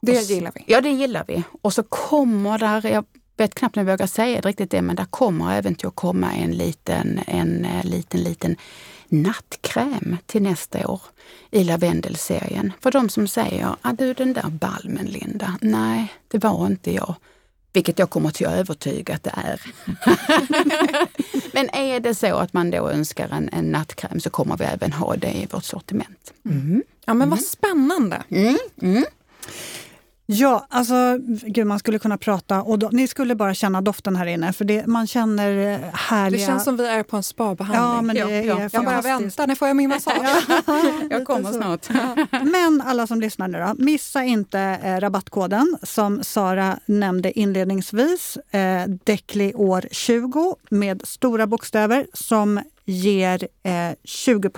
Det 0.00 0.12
Och 0.12 0.18
s- 0.18 0.30
gillar 0.30 0.52
vi. 0.54 0.64
Ja, 0.66 0.80
det 0.80 0.90
gillar 0.90 1.24
vi. 1.28 1.42
Och 1.62 1.72
så 1.72 1.82
kommer 1.82 2.58
där, 2.58 2.86
jag 2.90 3.04
vet 3.36 3.54
knappt 3.54 3.76
om 3.76 3.86
jag 3.86 3.92
vågar 3.92 4.06
säga 4.06 4.40
det 4.40 4.48
riktigt 4.48 4.70
det, 4.70 4.82
men 4.82 4.96
där 4.96 5.04
kommer 5.04 5.52
även 5.54 5.74
till 5.74 5.88
att 5.88 5.94
komma 5.94 6.32
en 6.32 6.52
liten, 6.52 7.20
en 7.26 7.64
eh, 7.64 7.84
liten, 7.84 8.22
liten 8.22 8.56
nattkräm 9.08 10.16
till 10.26 10.42
nästa 10.42 10.88
år 10.88 11.00
i 11.50 11.64
lavendelserien. 11.64 12.72
För 12.80 12.90
de 12.90 13.08
som 13.08 13.28
säger, 13.28 13.76
ah, 13.82 13.92
du 13.92 14.12
den 14.14 14.32
där 14.32 14.48
balmen 14.50 15.06
Linda, 15.06 15.58
nej 15.60 16.12
det 16.28 16.38
var 16.38 16.66
inte 16.66 16.92
jag. 16.92 17.14
Vilket 17.72 17.98
jag 17.98 18.10
kommer 18.10 18.30
till 18.30 18.46
att 18.46 18.52
övertyga 18.52 19.14
att 19.14 19.22
det 19.22 19.34
är. 19.36 19.60
Men 21.52 21.68
är 21.74 22.00
det 22.00 22.14
så 22.14 22.36
att 22.36 22.52
man 22.52 22.70
då 22.70 22.90
önskar 22.90 23.28
en, 23.28 23.48
en 23.52 23.64
nattkräm 23.72 24.20
så 24.20 24.30
kommer 24.30 24.56
vi 24.56 24.64
även 24.64 24.92
ha 24.92 25.16
det 25.16 25.32
i 25.32 25.46
vårt 25.50 25.64
sortiment. 25.64 26.32
Mm. 26.44 26.82
Ja, 27.04 27.14
men 27.14 27.30
vad 27.30 27.40
spännande. 27.40 28.22
Mm. 28.80 29.04
Ja, 30.28 30.66
alltså 30.70 31.18
gud 31.46 31.66
man 31.66 31.78
skulle 31.78 31.98
kunna 31.98 32.18
prata 32.18 32.62
och 32.62 32.78
då, 32.78 32.88
ni 32.92 33.08
skulle 33.08 33.34
bara 33.34 33.54
känna 33.54 33.80
doften 33.80 34.16
här 34.16 34.26
inne 34.26 34.52
för 34.52 34.64
det, 34.64 34.86
man 34.86 35.06
känner 35.06 35.50
eh, 35.50 35.80
Det 35.80 35.90
härliga... 35.94 36.46
känns 36.46 36.64
som 36.64 36.76
vi 36.76 36.86
är 36.86 37.02
på 37.02 37.16
en 37.16 37.22
spabehandling. 37.22 37.82
Ja, 37.96 38.02
men 38.02 38.16
det 38.16 38.20
Ja, 38.22 38.28
är 38.30 38.42
ja. 38.62 38.68
jag 38.72 38.84
bara 38.84 39.02
fantastiskt. 39.02 39.38
väntar, 39.38 39.46
när 39.46 39.54
får 39.54 39.68
jag 39.68 39.76
min 39.76 39.88
massage? 39.88 40.44
Jag 41.10 41.12
Lite 41.12 41.24
kommer 41.24 41.52
snart. 41.52 41.88
Men 42.52 42.82
alla 42.86 43.06
som 43.06 43.20
lyssnar 43.20 43.48
nu 43.48 43.58
då, 43.58 43.74
missa 43.84 44.24
inte 44.24 44.60
eh, 44.60 45.00
rabattkoden 45.00 45.76
som 45.82 46.24
Sara 46.24 46.78
nämnde 46.86 47.38
inledningsvis. 47.38 48.36
Eh, 48.36 48.84
Decli 49.04 49.54
år 49.54 49.84
20 49.90 50.56
med 50.70 51.00
stora 51.04 51.46
bokstäver 51.46 52.06
som 52.12 52.60
ger 52.84 53.48
eh, 53.62 53.94
20 54.04 54.50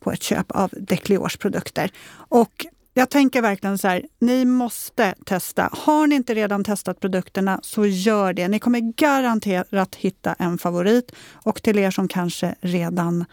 på 0.00 0.12
ett 0.12 0.22
köp 0.22 0.50
av 0.50 0.70
Decli 0.72 1.18
års 1.18 1.36
produkter. 1.36 1.90
Och 2.12 2.66
jag 2.98 3.10
tänker 3.10 3.42
verkligen 3.42 3.78
så 3.78 3.88
här, 3.88 4.02
ni 4.20 4.44
måste 4.44 5.14
testa. 5.24 5.68
Har 5.72 6.06
ni 6.06 6.14
inte 6.14 6.34
redan 6.34 6.64
testat 6.64 7.00
produkterna 7.00 7.60
så 7.62 7.86
gör 7.86 8.32
det. 8.32 8.48
Ni 8.48 8.58
kommer 8.58 8.80
garanterat 8.80 9.94
hitta 9.94 10.34
en 10.38 10.58
favorit. 10.58 11.12
Och 11.32 11.62
till 11.62 11.78
er 11.78 11.90
som 11.90 12.08
kanske 12.08 12.54
redan 12.60 13.24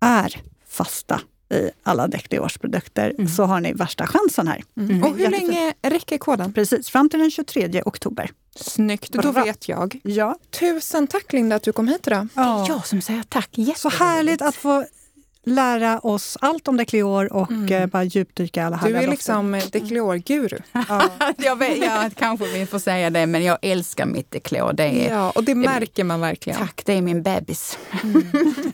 är 0.00 0.40
fasta 0.68 1.20
i 1.54 1.70
alla 1.82 2.08
Decli 2.08 2.38
års 2.38 2.58
produkter 2.58 3.26
så 3.36 3.44
har 3.44 3.60
ni 3.60 3.72
värsta 3.72 4.06
chansen 4.06 4.48
här. 4.48 4.64
Mm. 4.76 5.02
Och 5.02 5.10
hur 5.16 5.18
Jättefint. 5.18 5.48
länge 5.52 5.74
räcker 5.82 6.18
koden? 6.18 6.52
Precis, 6.52 6.88
fram 6.90 7.08
till 7.08 7.20
den 7.20 7.30
23 7.30 7.82
oktober. 7.84 8.30
Snyggt, 8.56 9.12
då 9.12 9.32
Bra. 9.32 9.44
vet 9.44 9.68
jag. 9.68 10.00
Ja. 10.02 10.36
Tusen 10.60 11.06
tack 11.06 11.32
Linda 11.32 11.56
att 11.56 11.62
du 11.62 11.72
kom 11.72 11.88
hit 11.88 12.06
idag. 12.06 12.28
ja. 12.34 12.66
Jag 12.68 12.86
som 12.86 13.00
säger 13.00 13.22
tack. 13.22 13.56
Så 13.76 13.88
härligt 13.88 14.42
att 14.42 14.54
få 14.54 14.84
lära 15.44 15.98
oss 15.98 16.38
allt 16.40 16.68
om 16.68 16.76
Declior 16.76 17.32
och 17.32 17.70
eh, 17.70 17.86
bara 17.86 18.04
djupdyka 18.04 18.66
alla 18.66 18.76
Du 18.76 18.82
härliga 18.82 19.02
är 19.02 19.08
liksom 19.08 19.54
eh, 19.54 19.64
Declior-guru. 19.72 20.58
Ja. 20.88 21.02
jag 21.36 21.56
vet, 21.58 21.78
ja, 21.78 22.10
kanske 22.16 22.46
vi 22.46 22.66
får 22.66 22.78
säga 22.78 23.10
det, 23.10 23.26
men 23.26 23.44
jag 23.44 23.58
älskar 23.62 24.06
mitt 24.06 24.30
deklor. 24.30 24.72
Det 24.72 24.84
är, 24.84 25.10
Ja, 25.14 25.30
och 25.30 25.44
det 25.44 25.54
märker 25.54 26.04
man 26.04 26.20
verkligen. 26.20 26.58
Tack, 26.58 26.82
det 26.84 26.92
är 26.92 27.02
min 27.02 27.22
bebis. 27.22 27.78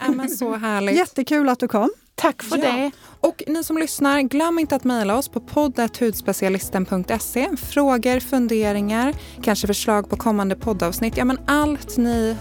Ja, 0.01 0.09
men 0.09 0.29
så 0.29 0.57
härligt. 0.57 0.97
Jättekul 0.97 1.49
att 1.49 1.61
du 1.61 1.69
kom. 1.69 1.91
Tack 2.15 2.43
för 2.43 2.57
Ja. 2.59 2.73
det. 2.73 2.91
Och 3.21 3.43
ni 3.47 3.65
som 3.65 3.79
lyssnar, 3.79 4.21
glöm 4.21 4.59
inte 4.59 4.77
att 4.77 4.85
mejla 4.85 5.17
oss 5.17 5.29
på 5.29 5.41
poddhudspecialisten.se. 5.41 7.49
Frågor, 7.57 8.21
funderingar, 8.21 9.15
kanske 9.43 9.67
förslag 9.67 10.11
på 10.11 10.17
kommande 10.17 10.57
poddavsnitt. 10.57 11.17
Ja, 11.17 11.25
men 11.25 11.39
allt 11.47 11.97
ni 11.97 12.37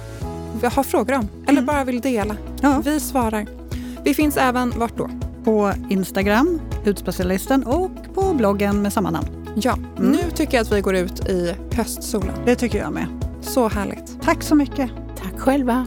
har 0.73 0.83
frågor 0.83 1.13
om 1.13 1.27
eller 1.47 1.61
bara 1.61 1.83
vill 1.83 2.01
dela. 2.01 2.35
Ja. 2.61 2.81
Vi 2.85 2.99
svarar. 2.99 3.66
Vi 4.07 4.13
finns 4.13 4.37
även 4.37 4.69
vart 4.79 4.97
då? 4.97 5.09
På 5.43 5.73
Instagram, 5.89 6.61
Hudspecialisten 6.85 7.63
och 7.63 7.91
på 8.13 8.33
bloggen 8.33 8.81
med 8.81 8.93
samma 8.93 9.11
namn. 9.11 9.27
Ja, 9.55 9.77
nu 9.97 10.17
tycker 10.35 10.57
jag 10.57 10.61
att 10.61 10.71
vi 10.71 10.81
går 10.81 10.95
ut 10.95 11.29
i 11.29 11.55
höstsolen. 11.73 12.33
Det 12.45 12.55
tycker 12.55 12.77
jag 12.77 12.93
med. 12.93 13.07
Så 13.41 13.67
härligt. 13.67 14.21
Tack 14.21 14.43
så 14.43 14.55
mycket. 14.55 14.91
Tack 15.15 15.39
själva. 15.39 15.85